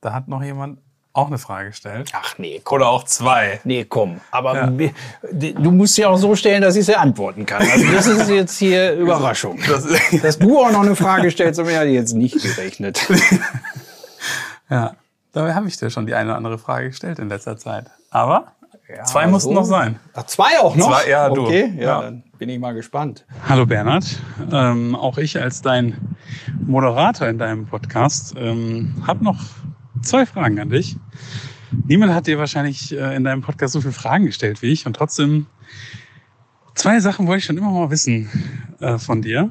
da 0.00 0.12
hat 0.14 0.28
noch 0.28 0.42
jemand 0.42 0.78
auch 1.12 1.26
eine 1.28 1.38
Frage 1.38 1.70
gestellt. 1.70 2.10
Ach 2.14 2.36
nee, 2.38 2.60
komm. 2.62 2.76
Oder 2.76 2.88
auch 2.88 3.04
zwei. 3.04 3.60
Nee, 3.64 3.84
komm. 3.86 4.20
Aber 4.30 4.54
Ja. 4.54 4.90
du 5.32 5.70
musst 5.70 5.94
sie 5.94 6.04
auch 6.04 6.16
so 6.18 6.34
stellen, 6.36 6.60
dass 6.62 6.76
ich 6.76 6.84
sie 6.86 6.94
antworten 6.96 7.46
kann. 7.46 7.62
Also 7.70 7.86
das 7.90 8.06
ist 8.06 8.28
jetzt 8.28 8.58
hier 8.58 8.92
Überraschung. 8.98 9.58
Das, 9.66 9.86
Dass 10.22 10.38
du 10.38 10.58
auch 10.60 10.70
noch 10.70 10.82
eine 10.82 10.94
Frage 10.96 11.30
stellst, 11.30 11.58
damit 11.58 11.74
hatte 11.76 11.86
ich 11.88 11.94
jetzt 11.94 12.12
nicht 12.14 12.40
gerechnet. 12.42 13.00
ja. 14.70 14.94
Dabei 15.32 15.54
habe 15.54 15.68
ich 15.68 15.76
dir 15.76 15.90
schon 15.90 16.06
die 16.06 16.14
eine 16.14 16.30
oder 16.30 16.36
andere 16.38 16.58
Frage 16.58 16.88
gestellt 16.88 17.18
in 17.18 17.28
letzter 17.28 17.58
Zeit. 17.58 17.90
Aber 18.10 18.52
zwei 19.04 19.24
so. 19.24 19.30
mussten 19.30 19.54
noch 19.54 19.64
sein. 19.64 19.98
Ach, 20.14 20.24
zwei 20.24 20.58
auch 20.60 20.76
noch? 20.76 20.88
Zwei, 20.88 21.10
ja, 21.10 21.28
du. 21.28 21.42
Okay, 21.42 21.72
ja. 21.76 21.82
Ja. 21.82 22.02
Dann 22.02 22.22
bin 22.38 22.48
ich 22.48 22.58
mal 22.58 22.72
gespannt. 22.72 23.24
Hallo 23.48 23.66
Bernhard, 23.66 24.04
ähm, 24.52 24.94
auch 24.94 25.18
ich 25.18 25.40
als 25.40 25.62
dein 25.62 26.16
Moderator 26.66 27.28
in 27.28 27.38
deinem 27.38 27.66
Podcast 27.66 28.34
ähm, 28.36 29.02
habe 29.06 29.24
noch 29.24 29.40
zwei 30.02 30.26
Fragen 30.26 30.58
an 30.60 30.70
dich. 30.70 30.96
Niemand 31.86 32.12
hat 32.14 32.26
dir 32.26 32.38
wahrscheinlich 32.38 32.92
äh, 32.92 33.16
in 33.16 33.24
deinem 33.24 33.42
Podcast 33.42 33.72
so 33.72 33.80
viele 33.80 33.92
Fragen 33.92 34.26
gestellt 34.26 34.62
wie 34.62 34.72
ich 34.72 34.86
und 34.86 34.94
trotzdem 34.94 35.46
zwei 36.74 37.00
Sachen 37.00 37.26
wollte 37.26 37.38
ich 37.38 37.44
schon 37.44 37.56
immer 37.56 37.70
mal 37.70 37.90
wissen 37.90 38.28
äh, 38.80 38.98
von 38.98 39.22
dir. 39.22 39.50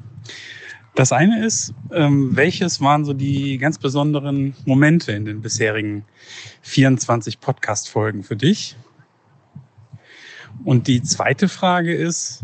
Das 0.95 1.11
eine 1.11 1.45
ist, 1.45 1.73
ähm, 1.91 2.37
welches 2.37 2.79
waren 2.79 3.03
so 3.03 3.11
die 3.11 3.57
ganz 3.57 3.77
besonderen 3.77 4.55
Momente 4.65 5.11
in 5.11 5.25
den 5.25 5.41
bisherigen 5.41 6.05
24 6.61 7.41
Podcast-Folgen 7.41 8.23
für 8.23 8.37
dich? 8.37 8.77
Und 10.63 10.87
die 10.87 11.01
zweite 11.03 11.47
Frage 11.47 11.93
ist, 11.93 12.43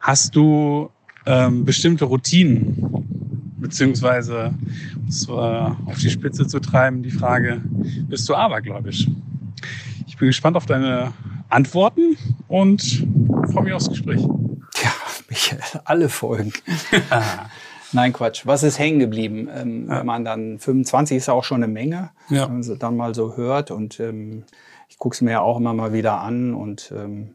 hast 0.00 0.34
du 0.34 0.90
ähm, 1.26 1.64
bestimmte 1.64 2.04
Routinen, 2.06 3.54
beziehungsweise, 3.58 4.54
um 4.96 5.08
es 5.08 5.28
auf 5.28 5.98
die 6.00 6.10
Spitze 6.10 6.46
zu 6.46 6.60
treiben, 6.60 7.02
die 7.02 7.10
Frage, 7.10 7.60
bist 8.08 8.28
du 8.28 8.34
abergläubisch? 8.34 9.08
Ich 10.06 10.16
bin 10.16 10.28
gespannt 10.28 10.56
auf 10.56 10.66
deine 10.66 11.12
Antworten 11.48 12.16
und 12.48 13.06
freue 13.52 13.64
mich 13.64 13.72
aufs 13.72 13.88
Gespräch. 13.88 14.20
Ja, 14.82 14.92
Michael, 15.28 15.60
alle 15.84 16.08
Folgen. 16.08 16.52
Nein, 17.92 18.12
Quatsch. 18.12 18.42
Was 18.44 18.62
ist 18.62 18.78
hängen 18.78 18.98
geblieben? 18.98 19.48
Ähm, 19.54 19.86
ja. 19.88 20.00
Wenn 20.00 20.06
man 20.06 20.24
dann 20.24 20.58
25 20.58 21.16
ist 21.16 21.26
ja 21.26 21.34
auch 21.34 21.44
schon 21.44 21.62
eine 21.62 21.72
Menge, 21.72 22.10
ja. 22.28 22.44
wenn 22.46 22.54
man 22.54 22.62
sie 22.62 22.76
dann 22.76 22.96
mal 22.96 23.14
so 23.14 23.36
hört. 23.36 23.70
Und 23.70 23.98
ähm, 24.00 24.44
ich 24.88 24.98
gucke 24.98 25.14
es 25.14 25.20
mir 25.20 25.32
ja 25.32 25.40
auch 25.40 25.58
immer 25.58 25.74
mal 25.74 25.92
wieder 25.92 26.20
an 26.20 26.54
und 26.54 26.92
ähm, 26.96 27.34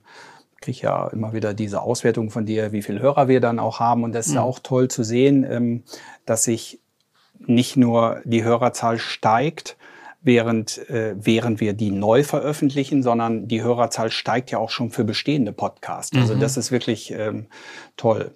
kriege 0.62 0.82
ja 0.82 1.08
immer 1.10 1.34
wieder 1.34 1.54
diese 1.54 1.82
Auswertung 1.82 2.30
von 2.30 2.46
dir, 2.46 2.72
wie 2.72 2.82
viele 2.82 3.02
Hörer 3.02 3.28
wir 3.28 3.42
dann 3.42 3.60
auch 3.60 3.80
haben. 3.80 4.04
Und 4.04 4.14
das 4.14 4.28
ist 4.28 4.34
ja 4.34 4.42
mhm. 4.42 4.48
auch 4.48 4.60
toll 4.60 4.88
zu 4.88 5.04
sehen, 5.04 5.46
ähm, 5.50 5.84
dass 6.26 6.44
sich 6.46 6.80
nicht 7.40 7.76
nur 7.76 8.22
die 8.24 8.44
Hörerzahl 8.44 8.98
steigt, 8.98 9.78
während, 10.22 10.90
äh, 10.90 11.16
während 11.18 11.60
wir 11.60 11.74
die 11.74 11.92
neu 11.92 12.24
veröffentlichen, 12.24 13.04
sondern 13.04 13.48
die 13.48 13.62
Hörerzahl 13.62 14.10
steigt 14.10 14.52
ja 14.52 14.58
auch 14.58 14.70
schon 14.70 14.90
für 14.90 15.04
bestehende 15.04 15.52
Podcasts. 15.52 16.16
Also 16.18 16.36
mhm. 16.36 16.40
das 16.40 16.56
ist 16.56 16.72
wirklich 16.72 17.12
ähm, 17.12 17.48
toll. 17.98 18.32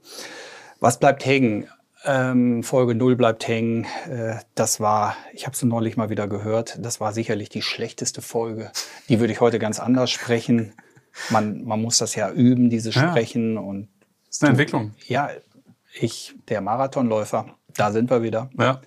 Was 0.80 0.99
bleibt 0.99 1.26
hängen? 1.26 1.68
Ähm, 2.05 2.63
Folge 2.63 2.95
0 2.95 3.15
bleibt 3.15 3.47
hängen. 3.47 3.85
Äh, 4.09 4.35
das 4.55 4.79
war, 4.79 5.15
ich 5.33 5.45
habe 5.45 5.55
es 5.55 5.63
neulich 5.63 5.97
mal 5.97 6.09
wieder 6.09 6.27
gehört, 6.27 6.77
das 6.79 6.99
war 6.99 7.11
sicherlich 7.11 7.49
die 7.49 7.61
schlechteste 7.61 8.21
Folge. 8.21 8.71
Die 9.09 9.19
würde 9.19 9.33
ich 9.33 9.41
heute 9.41 9.59
ganz 9.59 9.79
anders 9.79 10.11
sprechen 10.11 10.73
man, 11.29 11.63
man 11.63 11.81
muss 11.81 11.97
das 11.97 12.15
ja 12.15 12.31
üben, 12.31 12.69
dieses 12.69 12.95
ja. 12.95 13.09
Sprechen 13.09 13.57
und. 13.57 13.89
Das 14.27 14.37
ist 14.37 14.43
eine 14.43 14.51
Entwicklung. 14.51 14.93
Ja, 15.07 15.29
ich, 15.99 16.35
der 16.49 16.61
Marathonläufer, 16.61 17.45
da 17.75 17.91
sind 17.91 18.09
wir 18.09 18.21
wieder. 18.21 18.49
Ja. 18.57 18.81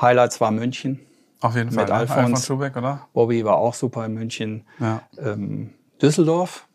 Highlights 0.00 0.40
war 0.40 0.50
München. 0.50 1.00
Auf 1.40 1.54
jeden 1.54 1.70
Fall. 1.70 1.84
Mit 1.84 1.92
ne? 1.92 1.94
Alfons. 1.94 2.18
Alfons 2.18 2.46
Schubeck, 2.46 2.76
oder? 2.76 3.06
Bobby 3.12 3.44
war 3.44 3.56
auch 3.56 3.74
super 3.74 4.06
in 4.06 4.14
München. 4.14 4.64
Ja. 4.80 5.02
Ähm, 5.18 5.74
Düsseldorf 6.00 6.65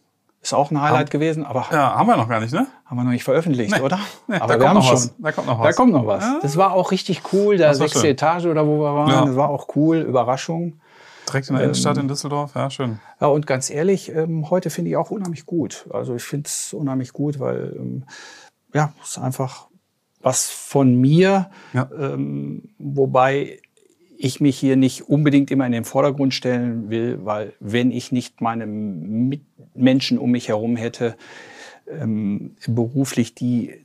ist 0.42 0.54
auch 0.54 0.72
ein 0.72 0.82
Highlight 0.82 1.00
haben, 1.02 1.10
gewesen, 1.10 1.46
aber. 1.46 1.68
Ja, 1.72 1.96
haben 1.96 2.08
wir 2.08 2.18
noch 2.18 2.28
gar 2.28 2.40
nicht, 2.40 2.54
ne? 2.54 2.68
Haben 2.86 2.98
wir 2.98 3.04
noch 3.04 3.12
nicht 3.12 3.24
veröffentlicht, 3.24 3.76
nee. 3.76 3.82
oder? 3.82 4.00
Nee, 4.28 4.38
aber 4.38 4.60
wir 4.60 4.70
haben 4.70 4.82
schon. 4.82 4.96
Was. 4.96 5.16
Da 5.20 5.32
kommt 5.32 5.48
noch 5.48 5.60
was. 5.60 5.68
Da 5.68 5.74
kommt 5.74 5.94
noch 5.94 6.08
was. 6.08 6.24
Ja. 6.24 6.40
Das 6.42 6.58
war 6.58 6.74
auch 6.74 6.92
richtig 6.92 7.22
cool, 7.32 7.58
der 7.58 7.76
sechste. 7.76 8.08
Etage 8.08 8.46
oder 8.46 8.66
wo 8.66 8.80
wir 8.80 8.94
waren. 8.96 9.10
Ja. 9.10 9.26
Das 9.26 9.36
war 9.36 9.50
auch 9.50 9.68
cool, 9.76 9.98
Überraschung. 9.98 10.80
Direkt 11.28 11.50
in 11.50 11.56
der 11.56 11.64
Innenstadt 11.66 11.98
ähm, 11.98 12.04
in 12.04 12.08
Düsseldorf, 12.08 12.56
ja, 12.56 12.70
schön. 12.70 13.00
Ja, 13.20 13.28
und 13.28 13.46
ganz 13.46 13.70
ehrlich, 13.70 14.14
ähm, 14.14 14.50
heute 14.50 14.70
finde 14.72 14.90
ich 14.90 14.98
auch 14.98 15.12
unheimlich 15.12 15.46
gut. 15.46 15.86
Also 15.92 16.16
ich 16.16 16.24
finde 16.24 16.48
es 16.48 16.74
unheimlich 16.74 17.14
gut, 17.14 17.40
weil 17.40 17.76
ähm, 17.78 18.06
ja, 18.74 18.94
es 19.04 19.12
ist 19.12 19.18
einfach 19.20 19.68
was 20.22 20.50
von 20.50 20.96
mir, 20.96 21.50
ja. 21.74 21.88
ähm, 21.98 22.74
wobei 22.80 23.60
ich 24.24 24.40
mich 24.40 24.58
hier 24.58 24.76
nicht 24.76 25.10
unbedingt 25.10 25.50
immer 25.52 25.66
in 25.66 25.72
den 25.72 25.84
Vordergrund 25.84 26.34
stellen 26.34 26.90
will, 26.90 27.20
weil 27.24 27.54
wenn 27.60 27.92
ich 27.92 28.12
nicht 28.12 28.40
meine 28.40 28.68
Mitmenschen 28.68 30.18
um 30.18 30.32
mich 30.32 30.48
herum 30.48 30.76
hätte, 30.76 31.16
ähm, 31.90 32.56
beruflich, 32.68 33.34
die 33.34 33.84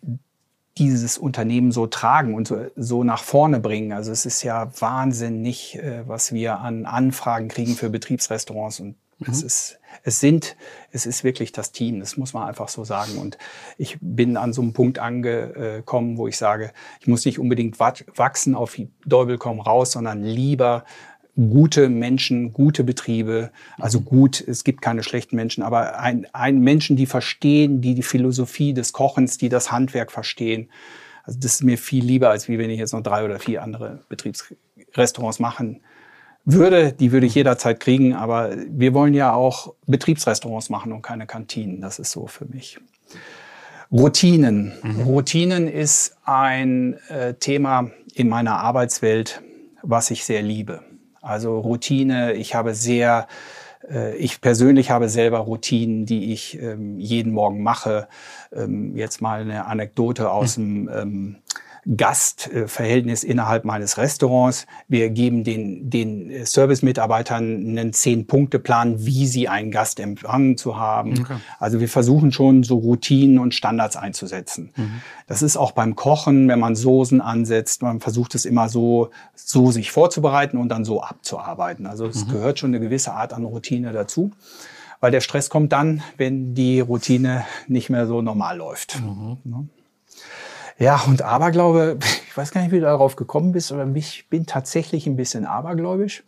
dieses 0.78 1.16
Unternehmen 1.16 1.72
so 1.72 1.86
tragen 1.86 2.34
und 2.34 2.46
so, 2.46 2.66
so 2.76 3.02
nach 3.02 3.22
vorne 3.22 3.60
bringen. 3.60 3.92
Also 3.92 4.12
es 4.12 4.26
ist 4.26 4.42
ja 4.42 4.70
wahnsinnig, 4.78 5.76
äh, 5.76 6.06
was 6.06 6.32
wir 6.32 6.58
an 6.58 6.84
Anfragen 6.84 7.48
kriegen 7.48 7.74
für 7.74 7.88
Betriebsrestaurants 7.88 8.80
und 8.80 8.94
mhm. 9.18 9.32
es 9.32 9.42
ist, 9.42 9.78
es 10.02 10.20
sind, 10.20 10.56
es 10.92 11.06
ist 11.06 11.24
wirklich 11.24 11.52
das 11.52 11.72
Team. 11.72 12.00
Das 12.00 12.16
muss 12.16 12.32
man 12.32 12.48
einfach 12.48 12.68
so 12.68 12.84
sagen. 12.84 13.18
Und 13.18 13.38
ich 13.78 13.98
bin 14.00 14.36
an 14.36 14.52
so 14.52 14.62
einem 14.62 14.72
Punkt 14.72 14.98
angekommen, 14.98 16.18
wo 16.18 16.28
ich 16.28 16.36
sage, 16.36 16.72
ich 17.00 17.06
muss 17.06 17.24
nicht 17.24 17.38
unbedingt 17.38 17.78
wachsen 17.80 18.54
auf 18.54 18.76
Däubel 19.04 19.38
komm 19.38 19.60
raus, 19.60 19.92
sondern 19.92 20.22
lieber 20.22 20.84
gute 21.36 21.90
Menschen, 21.90 22.54
gute 22.54 22.82
Betriebe, 22.82 23.50
also 23.76 24.00
gut, 24.00 24.40
es 24.40 24.64
gibt 24.64 24.80
keine 24.80 25.02
schlechten 25.02 25.36
Menschen, 25.36 25.62
aber 25.62 25.98
ein, 25.98 26.26
ein 26.32 26.60
Menschen, 26.60 26.96
die 26.96 27.04
verstehen, 27.04 27.82
die 27.82 27.94
die 27.94 28.02
Philosophie 28.02 28.72
des 28.72 28.94
Kochens, 28.94 29.36
die 29.36 29.50
das 29.50 29.70
Handwerk 29.70 30.10
verstehen. 30.10 30.70
Also 31.24 31.38
das 31.38 31.54
ist 31.54 31.62
mir 31.62 31.76
viel 31.76 32.04
lieber, 32.04 32.30
als 32.30 32.48
wie 32.48 32.58
wenn 32.58 32.70
ich 32.70 32.78
jetzt 32.78 32.92
noch 32.92 33.02
drei 33.02 33.22
oder 33.24 33.38
vier 33.38 33.62
andere 33.62 34.00
Betriebsrestaurants 34.08 35.38
machen 35.38 35.82
würde. 36.46 36.92
Die 36.92 37.12
würde 37.12 37.26
ich 37.26 37.34
jederzeit 37.34 37.80
kriegen, 37.80 38.14
aber 38.14 38.52
wir 38.68 38.94
wollen 38.94 39.12
ja 39.12 39.34
auch 39.34 39.74
Betriebsrestaurants 39.86 40.70
machen 40.70 40.92
und 40.92 41.02
keine 41.02 41.26
Kantinen. 41.26 41.80
Das 41.80 41.98
ist 41.98 42.12
so 42.12 42.26
für 42.26 42.46
mich. 42.46 42.78
Routinen. 43.92 44.72
Mhm. 44.82 45.00
Routinen 45.02 45.68
ist 45.68 46.16
ein 46.24 46.94
äh, 47.08 47.34
Thema 47.34 47.90
in 48.14 48.28
meiner 48.28 48.58
Arbeitswelt, 48.58 49.42
was 49.82 50.10
ich 50.10 50.24
sehr 50.24 50.42
liebe. 50.42 50.82
Also 51.20 51.58
Routine, 51.58 52.34
ich 52.34 52.54
habe 52.54 52.74
sehr, 52.74 53.26
äh, 53.88 54.16
ich 54.16 54.40
persönlich 54.40 54.90
habe 54.90 55.08
selber 55.08 55.38
Routinen, 55.38 56.06
die 56.06 56.32
ich 56.32 56.60
ähm, 56.60 56.98
jeden 56.98 57.32
Morgen 57.32 57.62
mache. 57.62 58.08
Ähm, 58.52 58.96
jetzt 58.96 59.20
mal 59.20 59.40
eine 59.40 59.66
Anekdote 59.66 60.30
aus 60.30 60.56
hm. 60.56 60.86
dem 60.86 60.88
ähm, 60.94 61.36
Gastverhältnis 61.94 63.22
innerhalb 63.22 63.64
meines 63.64 63.96
Restaurants. 63.96 64.66
Wir 64.88 65.10
geben 65.10 65.44
den, 65.44 65.88
den 65.88 66.44
Service-Mitarbeitern 66.44 67.44
einen 67.44 67.92
Zehn-Punkte-Plan, 67.92 69.06
wie 69.06 69.26
sie 69.26 69.48
einen 69.48 69.70
Gast 69.70 70.00
empfangen 70.00 70.56
zu 70.56 70.76
haben. 70.76 71.20
Okay. 71.20 71.36
Also 71.60 71.78
wir 71.78 71.88
versuchen 71.88 72.32
schon 72.32 72.64
so 72.64 72.78
Routinen 72.78 73.38
und 73.38 73.54
Standards 73.54 73.96
einzusetzen. 73.96 74.72
Mhm. 74.74 75.00
Das 75.28 75.42
ist 75.42 75.56
auch 75.56 75.72
beim 75.72 75.94
Kochen, 75.94 76.48
wenn 76.48 76.58
man 76.58 76.74
Soßen 76.74 77.20
ansetzt, 77.20 77.82
man 77.82 78.00
versucht 78.00 78.34
es 78.34 78.46
immer 78.46 78.68
so, 78.68 79.10
so 79.34 79.70
sich 79.70 79.92
vorzubereiten 79.92 80.58
und 80.58 80.68
dann 80.70 80.84
so 80.84 81.02
abzuarbeiten. 81.02 81.86
Also 81.86 82.06
es 82.06 82.26
mhm. 82.26 82.32
gehört 82.32 82.58
schon 82.58 82.70
eine 82.70 82.80
gewisse 82.80 83.12
Art 83.12 83.32
an 83.32 83.44
Routine 83.44 83.92
dazu 83.92 84.32
weil 84.98 85.10
der 85.10 85.20
Stress 85.20 85.50
kommt 85.50 85.72
dann, 85.72 86.02
wenn 86.16 86.54
die 86.54 86.80
Routine 86.80 87.44
nicht 87.68 87.90
mehr 87.90 88.06
so 88.06 88.22
normal 88.22 88.56
läuft. 88.56 88.98
Mhm. 89.00 89.36
Ne? 89.44 89.68
Ja, 90.78 91.02
und 91.06 91.22
Aberglaube, 91.22 91.98
ich 92.28 92.36
weiß 92.36 92.50
gar 92.52 92.62
nicht, 92.62 92.72
wie 92.72 92.80
du 92.80 92.82
darauf 92.82 93.16
gekommen 93.16 93.52
bist, 93.52 93.72
aber 93.72 93.86
ich 93.94 94.28
bin 94.28 94.46
tatsächlich 94.46 95.06
ein 95.06 95.16
bisschen 95.16 95.46
abergläubisch. 95.46 96.24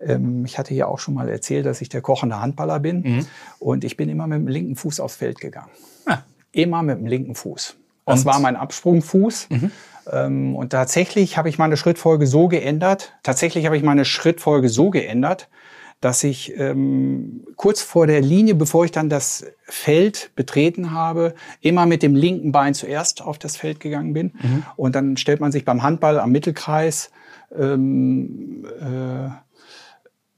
Ähm, 0.00 0.44
ich 0.44 0.58
hatte 0.58 0.74
ja 0.74 0.86
auch 0.86 0.98
schon 0.98 1.14
mal 1.14 1.28
erzählt, 1.28 1.66
dass 1.66 1.80
ich 1.80 1.88
der 1.88 2.02
kochende 2.02 2.40
Handballer 2.40 2.80
bin. 2.80 3.00
Mhm. 3.00 3.26
Und 3.58 3.84
ich 3.84 3.96
bin 3.96 4.08
immer 4.08 4.26
mit 4.26 4.38
dem 4.38 4.48
linken 4.48 4.76
Fuß 4.76 5.00
aufs 5.00 5.16
Feld 5.16 5.40
gegangen. 5.40 5.70
Ja. 6.08 6.24
Immer 6.52 6.82
mit 6.82 6.98
dem 6.98 7.06
linken 7.06 7.34
Fuß. 7.34 7.76
Das 8.06 8.20
und? 8.20 8.26
war 8.26 8.38
mein 8.40 8.56
Absprungfuß. 8.56 9.48
Mhm. 9.50 9.70
Ähm, 10.12 10.56
und 10.56 10.70
tatsächlich 10.70 11.36
habe 11.36 11.48
ich 11.48 11.58
meine 11.58 11.76
Schrittfolge 11.76 12.26
so 12.26 12.48
geändert. 12.48 13.14
Tatsächlich 13.22 13.66
habe 13.66 13.76
ich 13.76 13.82
meine 13.82 14.04
Schrittfolge 14.04 14.68
so 14.68 14.90
geändert, 14.90 15.48
dass 16.00 16.22
ich 16.24 16.56
ähm, 16.58 17.44
kurz 17.56 17.80
vor 17.82 18.06
der 18.06 18.20
Linie, 18.20 18.54
bevor 18.54 18.84
ich 18.84 18.92
dann 18.92 19.08
das 19.08 19.46
Feld 19.64 20.30
betreten 20.36 20.92
habe, 20.92 21.34
immer 21.60 21.86
mit 21.86 22.02
dem 22.02 22.14
linken 22.14 22.52
Bein 22.52 22.74
zuerst 22.74 23.22
auf 23.22 23.38
das 23.38 23.56
Feld 23.56 23.80
gegangen 23.80 24.12
bin. 24.12 24.32
Mhm. 24.40 24.62
Und 24.76 24.94
dann 24.94 25.16
stellt 25.16 25.40
man 25.40 25.52
sich 25.52 25.64
beim 25.64 25.82
Handball 25.82 26.18
am 26.18 26.32
Mittelkreis 26.32 27.10
ähm, 27.56 28.66
äh, 28.80 29.30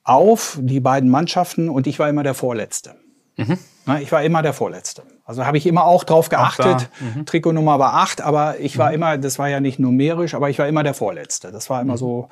auf, 0.04 0.58
die 0.62 0.80
beiden 0.80 1.10
Mannschaften, 1.10 1.68
und 1.68 1.86
ich 1.86 1.98
war 1.98 2.08
immer 2.08 2.22
der 2.22 2.34
Vorletzte. 2.34 2.94
Mhm. 3.36 3.58
Ich 4.00 4.12
war 4.12 4.22
immer 4.22 4.42
der 4.42 4.52
Vorletzte. 4.52 5.02
Also 5.24 5.46
habe 5.46 5.56
ich 5.56 5.66
immer 5.66 5.84
auch 5.84 6.04
drauf 6.04 6.28
geachtet. 6.28 6.90
Mhm. 7.00 7.24
Trikotnummer 7.24 7.78
war 7.78 7.94
acht, 7.94 8.20
aber 8.20 8.58
ich 8.58 8.78
war 8.78 8.88
mhm. 8.88 8.94
immer, 8.94 9.18
das 9.18 9.38
war 9.38 9.48
ja 9.48 9.60
nicht 9.60 9.78
numerisch, 9.78 10.34
aber 10.34 10.50
ich 10.50 10.58
war 10.58 10.66
immer 10.66 10.82
der 10.82 10.94
Vorletzte. 10.94 11.52
Das 11.52 11.70
war 11.70 11.80
immer 11.80 11.94
mhm. 11.94 11.98
so 11.98 12.28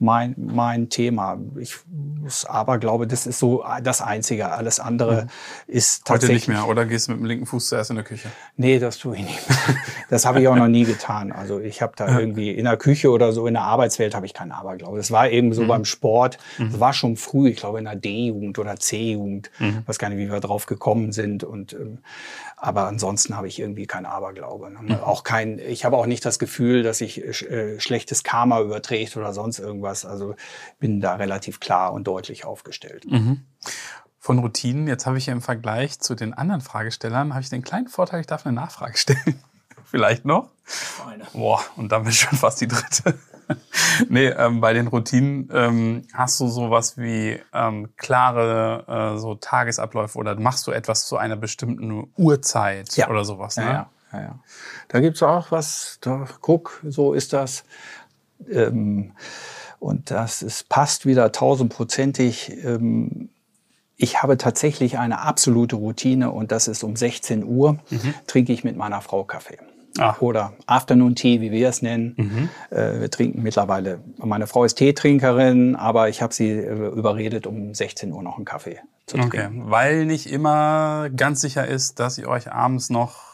mein, 0.00 0.34
mein 0.36 0.88
Thema. 0.88 1.38
Ich 1.58 1.76
aber 2.48 2.78
glaube, 2.78 3.06
das 3.06 3.26
ist 3.26 3.38
so 3.38 3.64
das 3.82 4.02
Einzige. 4.02 4.50
Alles 4.50 4.80
andere 4.80 5.22
mhm. 5.22 5.28
ist 5.68 6.04
tatsächlich... 6.04 6.42
Heute 6.42 6.50
nicht 6.52 6.60
mehr, 6.60 6.68
oder 6.68 6.86
gehst 6.86 7.06
du 7.08 7.12
mit 7.12 7.20
dem 7.20 7.26
linken 7.26 7.46
Fuß 7.46 7.68
zuerst 7.68 7.90
in 7.90 7.96
der 7.96 8.04
Küche? 8.04 8.28
Nee, 8.56 8.78
das 8.78 8.98
tue 8.98 9.16
ich 9.16 9.22
nicht 9.22 9.48
mehr. 9.48 9.58
Das 10.08 10.26
habe 10.26 10.40
ich 10.40 10.48
auch 10.48 10.56
noch 10.56 10.68
nie 10.68 10.84
getan. 10.84 11.30
Also 11.30 11.60
ich 11.60 11.82
habe 11.82 11.92
da 11.96 12.18
irgendwie 12.18 12.50
in 12.50 12.64
der 12.64 12.76
Küche 12.76 13.10
oder 13.10 13.32
so 13.32 13.46
in 13.46 13.54
der 13.54 13.62
Arbeitswelt 13.62 14.14
habe 14.14 14.26
ich 14.26 14.34
keinen 14.34 14.52
Aberglaube. 14.52 14.96
Das 14.96 15.12
war 15.12 15.30
eben 15.30 15.52
so 15.52 15.62
mhm. 15.62 15.68
beim 15.68 15.84
Sport. 15.84 16.38
Das 16.58 16.68
mhm. 16.68 16.80
war 16.80 16.92
schon 16.92 17.16
früh, 17.16 17.50
ich 17.50 17.56
glaube 17.56 17.78
in 17.78 17.84
der 17.84 17.96
D-Jugend 17.96 18.58
oder 18.58 18.76
C-Jugend. 18.76 19.50
Mhm. 19.60 19.84
weiß 19.86 19.98
gar 19.98 20.08
nicht, 20.08 20.18
wie 20.18 20.30
wir 20.30 20.40
drauf 20.40 20.66
gekommen 20.66 20.80
gekommen 20.80 21.12
sind. 21.12 21.44
Und 21.44 21.72
ähm, 21.74 21.98
aber 22.60 22.86
ansonsten 22.86 23.36
habe 23.36 23.48
ich 23.48 23.58
irgendwie 23.58 23.86
kein 23.86 24.04
Aberglaube. 24.04 24.70
Ne? 24.70 24.78
Mhm. 24.82 24.94
Auch 25.00 25.24
kein, 25.24 25.58
ich 25.58 25.86
habe 25.86 25.96
auch 25.96 26.04
nicht 26.04 26.24
das 26.26 26.38
Gefühl, 26.38 26.82
dass 26.82 26.98
sich 26.98 27.24
äh, 27.24 27.80
schlechtes 27.80 28.22
Karma 28.22 28.60
überträgt 28.60 29.16
oder 29.16 29.32
sonst 29.32 29.58
irgendwas. 29.58 30.04
Also 30.04 30.34
bin 30.78 31.00
da 31.00 31.14
relativ 31.14 31.58
klar 31.58 31.94
und 31.94 32.04
deutlich 32.06 32.44
aufgestellt. 32.44 33.06
Mhm. 33.10 33.46
Von 34.18 34.40
Routinen, 34.40 34.86
jetzt 34.86 35.06
habe 35.06 35.16
ich 35.16 35.26
ja 35.26 35.32
im 35.32 35.40
Vergleich 35.40 35.98
zu 36.00 36.14
den 36.14 36.34
anderen 36.34 36.60
Fragestellern, 36.60 37.32
habe 37.32 37.42
ich 37.42 37.48
den 37.48 37.62
kleinen 37.62 37.88
Vorteil, 37.88 38.20
ich 38.20 38.26
darf 38.26 38.44
eine 38.44 38.54
Nachfrage 38.54 38.96
stellen. 38.98 39.42
Vielleicht 39.86 40.26
noch? 40.26 40.50
Eine. 41.08 41.24
Boah, 41.32 41.64
und 41.76 41.90
dann 41.90 42.02
bin 42.02 42.12
ich 42.12 42.20
schon 42.20 42.38
fast 42.38 42.60
die 42.60 42.68
dritte. 42.68 43.18
nee, 44.08 44.26
ähm, 44.26 44.60
bei 44.60 44.72
den 44.72 44.86
Routinen 44.86 45.48
ähm, 45.52 46.02
hast 46.12 46.40
du 46.40 46.48
sowas 46.48 46.96
wie 46.98 47.38
ähm, 47.52 47.88
klare 47.96 49.14
äh, 49.14 49.18
so 49.18 49.34
Tagesabläufe 49.34 50.18
oder 50.18 50.38
machst 50.38 50.66
du 50.66 50.70
etwas 50.70 51.06
zu 51.06 51.16
einer 51.16 51.36
bestimmten 51.36 52.12
Uhrzeit 52.16 52.96
ja. 52.96 53.08
oder 53.08 53.24
sowas? 53.24 53.56
Ne? 53.56 53.64
Ja, 53.64 53.72
ja, 53.72 53.88
ja, 54.12 54.20
ja. 54.20 54.38
Da 54.88 55.00
gibt's 55.00 55.22
auch 55.22 55.50
was, 55.50 55.98
da, 56.00 56.26
guck, 56.40 56.80
so 56.86 57.12
ist 57.12 57.32
das. 57.32 57.64
Ähm, 58.50 59.12
und 59.78 60.10
das 60.10 60.42
ist, 60.42 60.68
passt 60.68 61.06
wieder 61.06 61.32
tausendprozentig. 61.32 62.64
Ähm, 62.64 63.30
ich 63.96 64.22
habe 64.22 64.36
tatsächlich 64.36 64.98
eine 64.98 65.20
absolute 65.20 65.76
Routine 65.76 66.30
und 66.30 66.52
das 66.52 66.68
ist 66.68 66.82
um 66.84 66.96
16 66.96 67.44
Uhr 67.44 67.78
mhm. 67.90 68.14
trinke 68.26 68.52
ich 68.52 68.64
mit 68.64 68.76
meiner 68.76 69.00
Frau 69.02 69.24
Kaffee. 69.24 69.58
Ach. 69.98 70.20
Oder 70.20 70.52
Afternoon 70.66 71.14
Tea, 71.14 71.40
wie 71.40 71.50
wir 71.50 71.68
es 71.68 71.82
nennen. 71.82 72.14
Mhm. 72.16 72.48
Äh, 72.70 73.00
wir 73.00 73.10
trinken 73.10 73.42
mittlerweile, 73.42 74.00
meine 74.18 74.46
Frau 74.46 74.64
ist 74.64 74.74
Teetrinkerin, 74.76 75.76
aber 75.76 76.08
ich 76.08 76.22
habe 76.22 76.32
sie 76.32 76.50
äh, 76.50 76.88
überredet, 76.88 77.46
um 77.46 77.74
16 77.74 78.12
Uhr 78.12 78.22
noch 78.22 78.36
einen 78.36 78.44
Kaffee 78.44 78.78
zu 79.06 79.16
trinken. 79.16 79.36
Okay, 79.36 79.70
weil 79.70 80.06
nicht 80.06 80.30
immer 80.30 81.08
ganz 81.10 81.40
sicher 81.40 81.66
ist, 81.66 81.98
dass 81.98 82.18
ihr 82.18 82.28
euch 82.28 82.52
abends 82.52 82.90
noch 82.90 83.29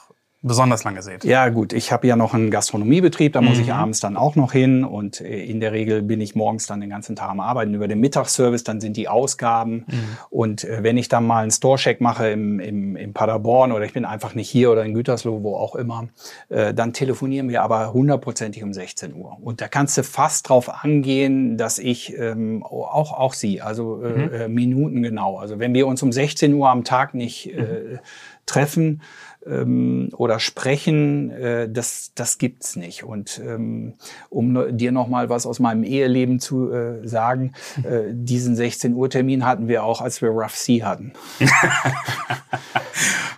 besonders 0.46 0.84
lange 0.84 1.02
seht. 1.02 1.24
Ja 1.24 1.48
gut, 1.48 1.72
ich 1.72 1.92
habe 1.92 2.06
ja 2.06 2.16
noch 2.16 2.34
einen 2.34 2.50
Gastronomiebetrieb, 2.50 3.32
da 3.32 3.40
muss 3.40 3.58
ich 3.58 3.66
mhm. 3.66 3.72
abends 3.72 4.00
dann 4.00 4.16
auch 4.16 4.36
noch 4.36 4.52
hin 4.52 4.84
und 4.84 5.20
äh, 5.20 5.44
in 5.44 5.60
der 5.60 5.72
Regel 5.72 6.02
bin 6.02 6.20
ich 6.20 6.34
morgens 6.34 6.66
dann 6.66 6.80
den 6.80 6.90
ganzen 6.90 7.16
Tag 7.16 7.30
am 7.30 7.40
Arbeiten. 7.40 7.74
Über 7.74 7.88
den 7.88 8.00
Mittagsservice, 8.00 8.64
dann 8.64 8.80
sind 8.80 8.96
die 8.96 9.08
Ausgaben 9.08 9.84
mhm. 9.86 10.16
und 10.30 10.64
äh, 10.64 10.82
wenn 10.82 10.96
ich 10.96 11.08
dann 11.08 11.26
mal 11.26 11.42
einen 11.42 11.50
Store-Check 11.50 12.00
mache 12.00 12.28
im, 12.28 12.60
im, 12.60 12.96
im 12.96 13.12
Paderborn 13.12 13.72
oder 13.72 13.84
ich 13.84 13.92
bin 13.92 14.04
einfach 14.04 14.34
nicht 14.34 14.48
hier 14.48 14.70
oder 14.70 14.84
in 14.84 14.94
Gütersloh, 14.94 15.42
wo 15.42 15.56
auch 15.56 15.74
immer, 15.74 16.08
äh, 16.48 16.72
dann 16.72 16.92
telefonieren 16.92 17.48
wir 17.48 17.62
aber 17.62 17.92
hundertprozentig 17.92 18.62
um 18.62 18.72
16 18.72 19.14
Uhr. 19.14 19.36
Und 19.42 19.60
da 19.60 19.68
kannst 19.68 19.98
du 19.98 20.02
fast 20.02 20.48
drauf 20.48 20.84
angehen, 20.84 21.58
dass 21.58 21.78
ich 21.78 22.16
ähm, 22.16 22.62
auch, 22.62 23.12
auch 23.12 23.34
sie, 23.34 23.60
also 23.60 24.02
äh, 24.02 24.08
mhm. 24.08 24.32
äh, 24.32 24.48
Minuten 24.48 25.02
genau. 25.02 25.38
Also 25.38 25.58
wenn 25.58 25.74
wir 25.74 25.86
uns 25.86 26.02
um 26.02 26.12
16 26.12 26.54
Uhr 26.54 26.68
am 26.68 26.84
Tag 26.84 27.14
nicht 27.14 27.52
äh, 27.52 27.98
treffen, 28.46 29.02
ähm, 29.46 30.10
oder 30.16 30.40
sprechen, 30.40 31.30
äh, 31.30 31.68
das, 31.70 32.12
das 32.14 32.38
gibt's 32.38 32.76
nicht. 32.76 33.04
Und 33.04 33.40
ähm, 33.44 33.94
um 34.28 34.76
dir 34.76 34.92
noch 34.92 35.08
mal 35.08 35.28
was 35.28 35.46
aus 35.46 35.60
meinem 35.60 35.84
Eheleben 35.84 36.40
zu 36.40 36.72
äh, 36.72 37.06
sagen, 37.06 37.52
äh, 37.84 38.02
diesen 38.10 38.56
16 38.56 38.94
Uhr 38.94 39.08
Termin 39.08 39.46
hatten 39.46 39.68
wir 39.68 39.84
auch, 39.84 40.00
als 40.00 40.20
wir 40.20 40.30
Rough 40.30 40.56
Sea 40.56 40.86
hatten. 40.86 41.12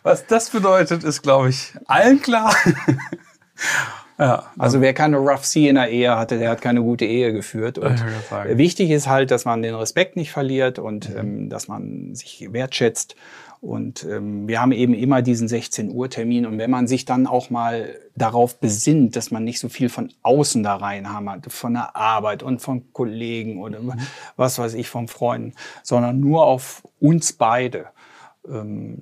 was 0.03 0.27
das 0.27 0.51
bedeutet, 0.51 1.05
ist, 1.05 1.23
glaube 1.23 1.51
ich, 1.51 1.73
allen 1.87 2.21
klar. 2.21 2.55
Ja, 4.21 4.51
also 4.59 4.81
wer 4.81 4.95
keine 4.95 5.17
Rough 5.19 5.45
Sea 5.45 5.69
in 5.69 5.77
der 5.77 5.91
Ehe 5.91 6.17
hatte, 6.17 6.39
der 6.39 6.51
hat 6.51 6.61
keine 6.61 6.83
gute 6.83 7.05
Ehe 7.05 7.33
geführt. 7.33 7.79
Und 7.79 8.03
wichtig 8.49 8.91
ist 8.91 9.07
halt, 9.07 9.31
dass 9.31 9.45
man 9.45 9.63
den 9.63 9.77
Respekt 9.77 10.17
nicht 10.17 10.33
verliert 10.33 10.81
und 10.81 11.09
mhm. 11.09 11.17
ähm, 11.17 11.49
dass 11.49 11.69
man 11.69 12.17
sich 12.17 12.49
wertschätzt 12.51 13.15
und 13.61 14.05
ähm, 14.05 14.47
wir 14.47 14.61
haben 14.61 14.73
eben 14.73 14.95
immer 14.95 15.21
diesen 15.21 15.49
16 15.49 15.91
Uhr 15.91 16.09
Termin. 16.09 16.47
Und 16.47 16.59
wenn 16.59 16.71
man 16.71 16.87
sich 16.87 17.05
dann 17.05 17.27
auch 17.27 17.51
mal 17.51 17.99
darauf 18.15 18.61
besinnt, 18.61 19.17
dass 19.17 19.31
man 19.31 19.45
nicht 19.45 19.59
so 19.59 19.69
viel 19.69 19.89
von 19.89 20.13
außen 20.23 20.63
da 20.63 20.77
rein 20.77 21.13
haben 21.13 21.29
hat, 21.29 21.51
von 21.53 21.75
der 21.75 21.97
Arbeit 21.97 22.43
und 22.43 22.61
von 22.61 22.93
Kollegen 22.93 23.61
oder 23.61 23.81
mhm. 23.81 23.95
was 24.37 24.59
weiß 24.59 24.75
ich, 24.75 24.89
von 24.89 25.09
Freunden, 25.09 25.55
sondern 25.83 26.21
nur 26.21 26.47
auf 26.47 26.87
uns 27.01 27.33
beide 27.33 27.87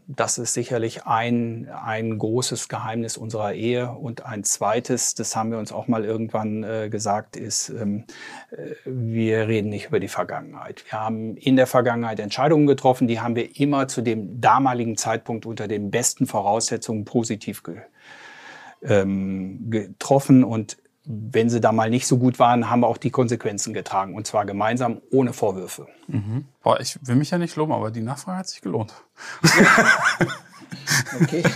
das 0.06 0.38
ist 0.38 0.54
sicherlich 0.54 1.06
ein, 1.06 1.68
ein 1.68 2.18
großes 2.18 2.68
Geheimnis 2.68 3.16
unserer 3.16 3.52
Ehe. 3.52 3.90
Und 3.90 4.26
ein 4.26 4.42
zweites, 4.42 5.14
das 5.14 5.36
haben 5.36 5.50
wir 5.50 5.58
uns 5.58 5.72
auch 5.72 5.86
mal 5.86 6.04
irgendwann 6.04 6.64
äh, 6.64 6.88
gesagt, 6.90 7.36
ist, 7.36 7.68
ähm, 7.68 8.04
äh, 8.50 8.74
wir 8.84 9.46
reden 9.46 9.68
nicht 9.68 9.86
über 9.86 10.00
die 10.00 10.08
Vergangenheit. 10.08 10.84
Wir 10.90 11.00
haben 11.00 11.36
in 11.36 11.56
der 11.56 11.66
Vergangenheit 11.66 12.18
Entscheidungen 12.18 12.66
getroffen, 12.66 13.06
die 13.06 13.20
haben 13.20 13.36
wir 13.36 13.58
immer 13.60 13.88
zu 13.88 14.02
dem 14.02 14.40
damaligen 14.40 14.96
Zeitpunkt 14.96 15.46
unter 15.46 15.68
den 15.68 15.90
besten 15.90 16.26
Voraussetzungen 16.26 17.04
positiv 17.04 17.62
ähm, 18.82 19.70
getroffen. 19.70 20.42
Und 20.42 20.76
wenn 21.06 21.48
sie 21.48 21.60
da 21.60 21.72
mal 21.72 21.88
nicht 21.88 22.06
so 22.06 22.18
gut 22.18 22.38
waren, 22.38 22.68
haben 22.68 22.80
wir 22.80 22.88
auch 22.88 22.96
die 22.96 23.10
Konsequenzen 23.10 23.72
getragen. 23.72 24.14
Und 24.14 24.26
zwar 24.26 24.44
gemeinsam, 24.44 25.00
ohne 25.10 25.32
Vorwürfe. 25.32 25.86
Mhm. 26.08 26.46
Boah, 26.62 26.80
ich 26.80 26.98
will 27.06 27.16
mich 27.16 27.30
ja 27.30 27.38
nicht 27.38 27.54
loben, 27.56 27.72
aber 27.72 27.90
die 27.90 28.02
Nachfrage 28.02 28.38
hat 28.38 28.48
sich 28.48 28.60
gelohnt. 28.60 28.92
okay. 31.20 31.42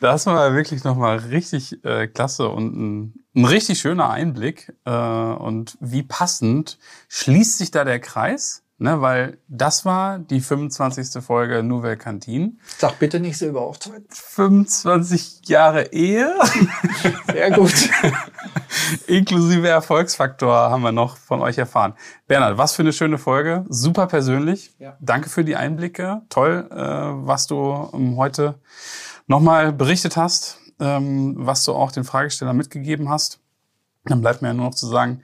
Das 0.00 0.26
war 0.26 0.54
wirklich 0.54 0.84
nochmal 0.84 1.16
richtig 1.16 1.82
äh, 1.82 2.08
klasse 2.08 2.50
und 2.50 2.76
ein, 2.76 3.14
ein, 3.34 3.44
richtig 3.46 3.78
schöner 3.78 4.10
Einblick. 4.10 4.74
Äh, 4.84 4.90
und 4.90 5.78
wie 5.80 6.02
passend 6.02 6.78
schließt 7.08 7.56
sich 7.56 7.70
da 7.70 7.84
der 7.84 8.00
Kreis? 8.00 8.63
Ne, 8.76 9.00
weil 9.00 9.38
das 9.46 9.84
war 9.84 10.18
die 10.18 10.40
25. 10.40 11.22
Folge 11.22 11.62
Nouvelle 11.62 11.96
Cantine. 11.96 12.54
Sag 12.78 12.98
bitte 12.98 13.20
nicht 13.20 13.38
so 13.38 13.46
über 13.46 13.60
Hochzeit. 13.60 14.02
25 14.08 15.42
Jahre 15.48 15.92
Ehe. 15.92 16.34
Sehr 17.32 17.52
gut. 17.52 17.72
Inklusive 19.06 19.68
Erfolgsfaktor 19.68 20.52
haben 20.52 20.82
wir 20.82 20.90
noch 20.90 21.16
von 21.16 21.40
euch 21.40 21.56
erfahren. 21.56 21.94
Bernhard, 22.26 22.58
was 22.58 22.74
für 22.74 22.82
eine 22.82 22.92
schöne 22.92 23.16
Folge. 23.16 23.64
Super 23.68 24.08
persönlich. 24.08 24.74
Ja. 24.80 24.96
Danke 25.00 25.30
für 25.30 25.44
die 25.44 25.54
Einblicke. 25.54 26.22
Toll, 26.28 26.68
äh, 26.72 26.76
was 26.76 27.46
du 27.46 27.90
ähm, 27.94 28.16
heute 28.16 28.60
nochmal 29.28 29.72
berichtet 29.72 30.16
hast, 30.16 30.58
ähm, 30.80 31.34
was 31.38 31.64
du 31.64 31.74
auch 31.74 31.92
den 31.92 32.02
Fragestellern 32.02 32.56
mitgegeben 32.56 33.08
hast. 33.08 33.38
Dann 34.04 34.20
bleibt 34.20 34.42
mir 34.42 34.48
ja 34.48 34.54
nur 34.54 34.66
noch 34.66 34.74
zu 34.74 34.88
sagen, 34.88 35.22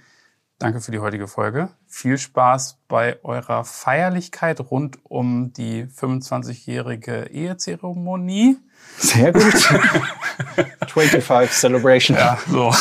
Danke 0.61 0.82
für 0.82 0.92
die 0.92 0.98
heutige 0.98 1.26
Folge. 1.26 1.70
Viel 1.93 2.18
Spaß 2.18 2.78
bei 2.86 3.18
eurer 3.24 3.64
Feierlichkeit 3.64 4.61
rund 4.61 4.99
um 5.03 5.53
die 5.53 5.86
25-jährige 5.86 7.24
Ehezeremonie. 7.32 8.59
Sehr 8.97 9.32
gut. 9.32 9.43
25 10.88 11.51
Celebration. 11.51 12.16
Ja, 12.16 12.38
so. 12.49 12.72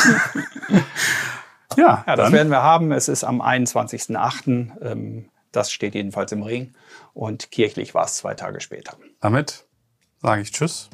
ja, 1.75 2.03
ja, 2.05 2.15
das 2.15 2.31
werden 2.31 2.49
wir 2.49 2.61
haben. 2.61 2.91
Es 2.91 3.07
ist 3.07 3.23
am 3.23 3.41
21.08. 3.41 4.79
Ähm, 4.83 5.29
das 5.51 5.71
steht 5.71 5.95
jedenfalls 5.95 6.31
im 6.31 6.43
Ring. 6.43 6.75
Und 7.15 7.49
kirchlich 7.49 7.95
war 7.95 8.05
es 8.05 8.13
zwei 8.13 8.35
Tage 8.35 8.61
später. 8.61 8.95
Damit 9.21 9.65
sage 10.21 10.43
ich 10.43 10.51
Tschüss 10.51 10.91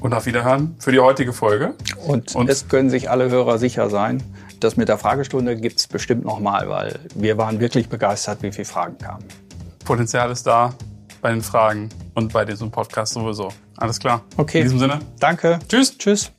und 0.00 0.12
auf 0.12 0.26
Wiederhören 0.26 0.76
für 0.78 0.92
die 0.92 1.00
heutige 1.00 1.32
Folge. 1.32 1.74
Und, 2.06 2.34
und 2.34 2.50
es 2.50 2.68
können 2.68 2.90
sich 2.90 3.10
alle 3.10 3.30
Hörer 3.30 3.58
sicher 3.58 3.88
sein, 3.90 4.22
das 4.60 4.76
mit 4.76 4.88
der 4.88 4.98
Fragestunde 4.98 5.56
gibt 5.56 5.78
es 5.78 5.86
bestimmt 5.86 6.24
nochmal, 6.24 6.68
weil 6.68 6.98
wir 7.14 7.38
waren 7.38 7.60
wirklich 7.60 7.88
begeistert, 7.88 8.42
wie 8.42 8.52
viele 8.52 8.64
Fragen 8.64 8.98
kamen. 8.98 9.24
Potenzial 9.84 10.30
ist 10.30 10.46
da 10.46 10.74
bei 11.20 11.30
den 11.30 11.42
Fragen 11.42 11.88
und 12.14 12.32
bei 12.32 12.44
diesem 12.44 12.70
Podcast 12.70 13.14
sowieso. 13.14 13.48
Alles 13.76 13.98
klar. 13.98 14.22
Okay. 14.36 14.58
In 14.58 14.64
diesem 14.64 14.78
Sinne. 14.78 15.00
Danke. 15.18 15.58
Tschüss. 15.68 15.96
Tschüss. 15.98 16.35